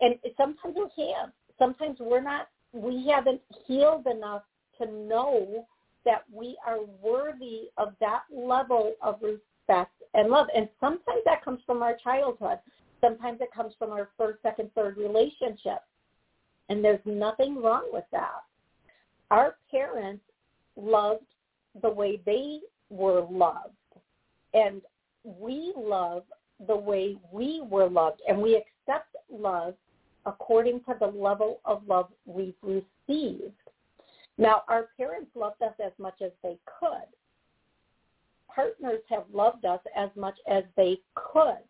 And 0.00 0.14
sometimes 0.36 0.74
we 0.76 0.86
can't. 0.96 1.32
Sometimes 1.58 1.98
we're 2.00 2.22
not, 2.22 2.48
we 2.72 3.06
haven't 3.08 3.40
healed 3.66 4.06
enough 4.06 4.42
to 4.78 4.86
know 4.90 5.66
that 6.04 6.24
we 6.32 6.56
are 6.66 6.78
worthy 7.02 7.68
of 7.76 7.94
that 8.00 8.22
level 8.32 8.94
of 9.02 9.16
respect 9.22 9.92
and 10.14 10.30
love. 10.30 10.46
And 10.54 10.68
sometimes 10.80 11.22
that 11.24 11.44
comes 11.44 11.60
from 11.66 11.82
our 11.82 11.96
childhood. 12.02 12.58
Sometimes 13.00 13.40
it 13.40 13.52
comes 13.54 13.74
from 13.78 13.90
our 13.90 14.08
first, 14.16 14.42
second, 14.42 14.70
third 14.74 14.96
relationship. 14.96 15.80
And 16.68 16.84
there's 16.84 17.00
nothing 17.04 17.60
wrong 17.62 17.88
with 17.92 18.04
that. 18.12 18.42
Our 19.30 19.56
parents 19.70 20.22
loved 20.76 21.24
the 21.82 21.90
way 21.90 22.20
they 22.24 22.60
were 22.90 23.26
loved. 23.30 23.74
And 24.54 24.82
we 25.24 25.72
love 25.76 26.24
the 26.66 26.76
way 26.76 27.16
we 27.32 27.62
were 27.68 27.88
loved. 27.88 28.22
And 28.26 28.40
we 28.40 28.56
accept 28.56 29.14
love 29.30 29.74
according 30.28 30.80
to 30.80 30.94
the 31.00 31.06
level 31.06 31.60
of 31.64 31.82
love 31.88 32.08
we've 32.26 32.54
received. 32.62 33.52
Now, 34.36 34.62
our 34.68 34.88
parents 34.96 35.30
loved 35.34 35.62
us 35.62 35.74
as 35.84 35.92
much 35.98 36.22
as 36.24 36.30
they 36.44 36.58
could. 36.78 37.08
Partners 38.54 39.00
have 39.08 39.24
loved 39.32 39.64
us 39.64 39.80
as 39.96 40.10
much 40.16 40.36
as 40.48 40.62
they 40.76 40.98
could 41.14 41.64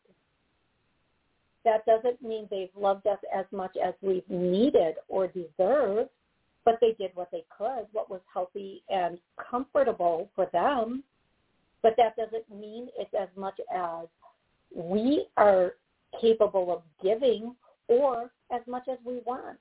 that 1.69 1.85
doesn't 1.85 2.23
mean 2.23 2.49
they've 2.51 2.69
loved 2.75 3.07
us 3.07 3.19
as 3.35 3.45
much 3.53 3.77
as 3.83 3.93
we've 4.01 4.29
needed 4.31 4.95
or 5.09 5.27
deserved, 5.27 6.09
but 6.65 6.79
they 6.81 6.95
did 6.99 7.11
what 7.15 7.31
they 7.31 7.45
could, 7.57 7.87
what 7.93 8.09
was 8.09 8.21
healthy 8.33 8.83
and 8.89 9.19
comfortable 9.51 10.31
for 10.35 10.47
them. 10.53 11.03
But 11.83 11.95
that 11.99 12.17
doesn't 12.17 12.49
mean 12.51 12.89
it's 12.99 13.13
as 13.19 13.29
much 13.37 13.59
as 13.75 14.07
we 14.75 15.27
are 15.37 15.75
capable 16.21 16.73
of 16.73 16.83
giving 17.03 17.55
or 17.89 18.31
as 18.53 18.61
much 18.67 18.87
as 18.91 18.99
we 19.05 19.21
want. 19.27 19.59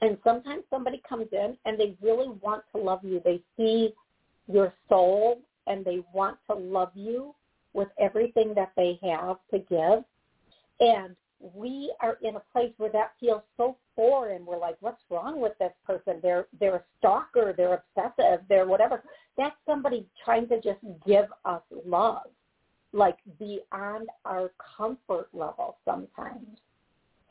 And 0.00 0.18
sometimes 0.24 0.64
somebody 0.68 1.00
comes 1.08 1.28
in 1.32 1.56
and 1.64 1.78
they 1.78 1.96
really 2.02 2.28
want 2.42 2.64
to 2.74 2.80
love 2.80 3.00
you. 3.02 3.20
They 3.24 3.40
see 3.56 3.94
your 4.48 4.74
soul 4.88 5.40
and 5.66 5.84
they 5.84 6.00
want 6.12 6.38
to 6.50 6.56
love 6.56 6.90
you 6.94 7.34
with 7.72 7.88
everything 8.00 8.52
that 8.54 8.72
they 8.76 8.98
have 9.02 9.36
to 9.52 9.58
give. 9.60 10.04
And 10.80 11.16
we 11.54 11.92
are 12.00 12.18
in 12.22 12.36
a 12.36 12.42
place 12.52 12.72
where 12.76 12.90
that 12.92 13.12
feels 13.18 13.42
so 13.56 13.76
foreign. 13.96 14.46
We're 14.46 14.58
like, 14.58 14.76
what's 14.80 15.02
wrong 15.10 15.40
with 15.40 15.52
this 15.58 15.72
person? 15.86 16.20
They're 16.22 16.46
they're 16.58 16.76
a 16.76 16.82
stalker, 16.98 17.54
they're 17.56 17.82
obsessive, 17.96 18.40
they're 18.48 18.66
whatever. 18.66 19.02
That's 19.36 19.56
somebody 19.66 20.06
trying 20.24 20.48
to 20.48 20.60
just 20.60 20.80
give 21.06 21.26
us 21.44 21.62
love, 21.86 22.26
like 22.92 23.18
beyond 23.38 24.08
our 24.24 24.52
comfort 24.76 25.28
level 25.32 25.78
sometimes. 25.84 26.58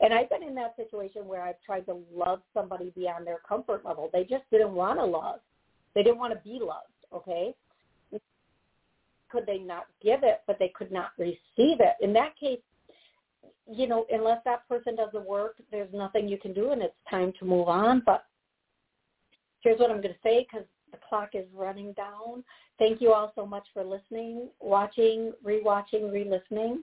And 0.02 0.12
I've 0.12 0.28
been 0.28 0.42
in 0.42 0.54
that 0.56 0.74
situation 0.76 1.26
where 1.26 1.42
I've 1.42 1.60
tried 1.64 1.86
to 1.86 1.98
love 2.12 2.42
somebody 2.52 2.92
beyond 2.96 3.26
their 3.26 3.40
comfort 3.48 3.84
level. 3.84 4.10
They 4.12 4.24
just 4.24 4.44
didn't 4.50 4.72
want 4.72 4.98
to 4.98 5.04
love. 5.04 5.40
They 5.94 6.02
didn't 6.02 6.18
want 6.18 6.32
to 6.32 6.40
be 6.40 6.58
loved, 6.60 6.88
okay? 7.14 7.54
Could 9.30 9.46
they 9.46 9.58
not 9.58 9.86
give 10.02 10.24
it, 10.24 10.42
but 10.46 10.58
they 10.58 10.72
could 10.74 10.90
not 10.90 11.10
receive 11.18 11.36
it. 11.56 11.94
In 12.00 12.12
that 12.14 12.36
case, 12.38 12.58
you 13.70 13.86
know, 13.86 14.04
unless 14.10 14.40
that 14.44 14.68
person 14.68 14.96
does 14.96 15.10
the 15.12 15.20
work, 15.20 15.56
there's 15.70 15.92
nothing 15.94 16.28
you 16.28 16.36
can 16.36 16.52
do, 16.52 16.72
and 16.72 16.82
it's 16.82 16.94
time 17.08 17.32
to 17.38 17.44
move 17.44 17.68
on. 17.68 18.02
But 18.04 18.24
here's 19.60 19.78
what 19.78 19.90
I'm 19.90 20.00
going 20.00 20.14
to 20.14 20.20
say 20.22 20.46
because 20.50 20.66
the 20.90 20.98
clock 21.08 21.30
is 21.34 21.46
running 21.54 21.92
down. 21.92 22.42
Thank 22.78 23.00
you 23.00 23.12
all 23.12 23.32
so 23.34 23.46
much 23.46 23.66
for 23.72 23.84
listening, 23.84 24.48
watching, 24.60 25.32
rewatching, 25.46 26.12
re-listening. 26.12 26.82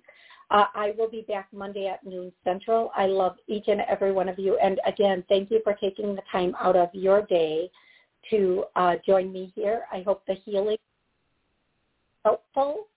Uh, 0.52 0.66
I 0.74 0.94
will 0.98 1.10
be 1.10 1.22
back 1.28 1.48
Monday 1.54 1.88
at 1.88 2.04
noon 2.06 2.32
Central. 2.44 2.92
I 2.96 3.06
love 3.06 3.36
each 3.48 3.66
and 3.68 3.82
every 3.82 4.12
one 4.12 4.28
of 4.28 4.40
you. 4.40 4.58
And 4.58 4.80
again, 4.86 5.24
thank 5.30 5.52
you 5.52 5.62
for 5.64 5.74
taking 5.74 6.16
the 6.16 6.24
time 6.32 6.56
out 6.60 6.76
of 6.76 6.90
your 6.94 7.22
day 7.24 7.70
to 8.32 8.66
uh, 8.76 8.96
join 9.06 9.32
me 9.32 9.52
here. 9.56 9.84
I 9.92 10.02
hope 10.02 10.26
the 10.26 10.34
healing 10.34 10.78
helpful 12.26 12.88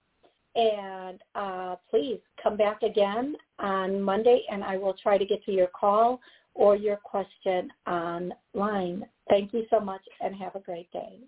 and 0.55 1.21
uh, 1.35 1.77
please 1.91 2.19
come 2.43 2.57
back 2.57 2.83
again 2.83 3.37
on 3.59 4.03
Monday, 4.03 4.43
and 4.51 4.63
I 4.63 4.77
will 4.77 4.95
try 4.95 5.17
to 5.17 5.25
get 5.25 5.45
to 5.45 5.53
your 5.53 5.69
call 5.69 6.21
or 6.55 6.77
your 6.77 6.97
question 6.97 7.71
online. 7.87 9.07
Thank 9.31 9.55
you 9.55 9.65
so 9.71 9.81
much, 9.81 10.03
and 10.21 10.37
have 10.37 10.55
a 10.55 10.61
great 10.61 10.93
day. 10.93 11.21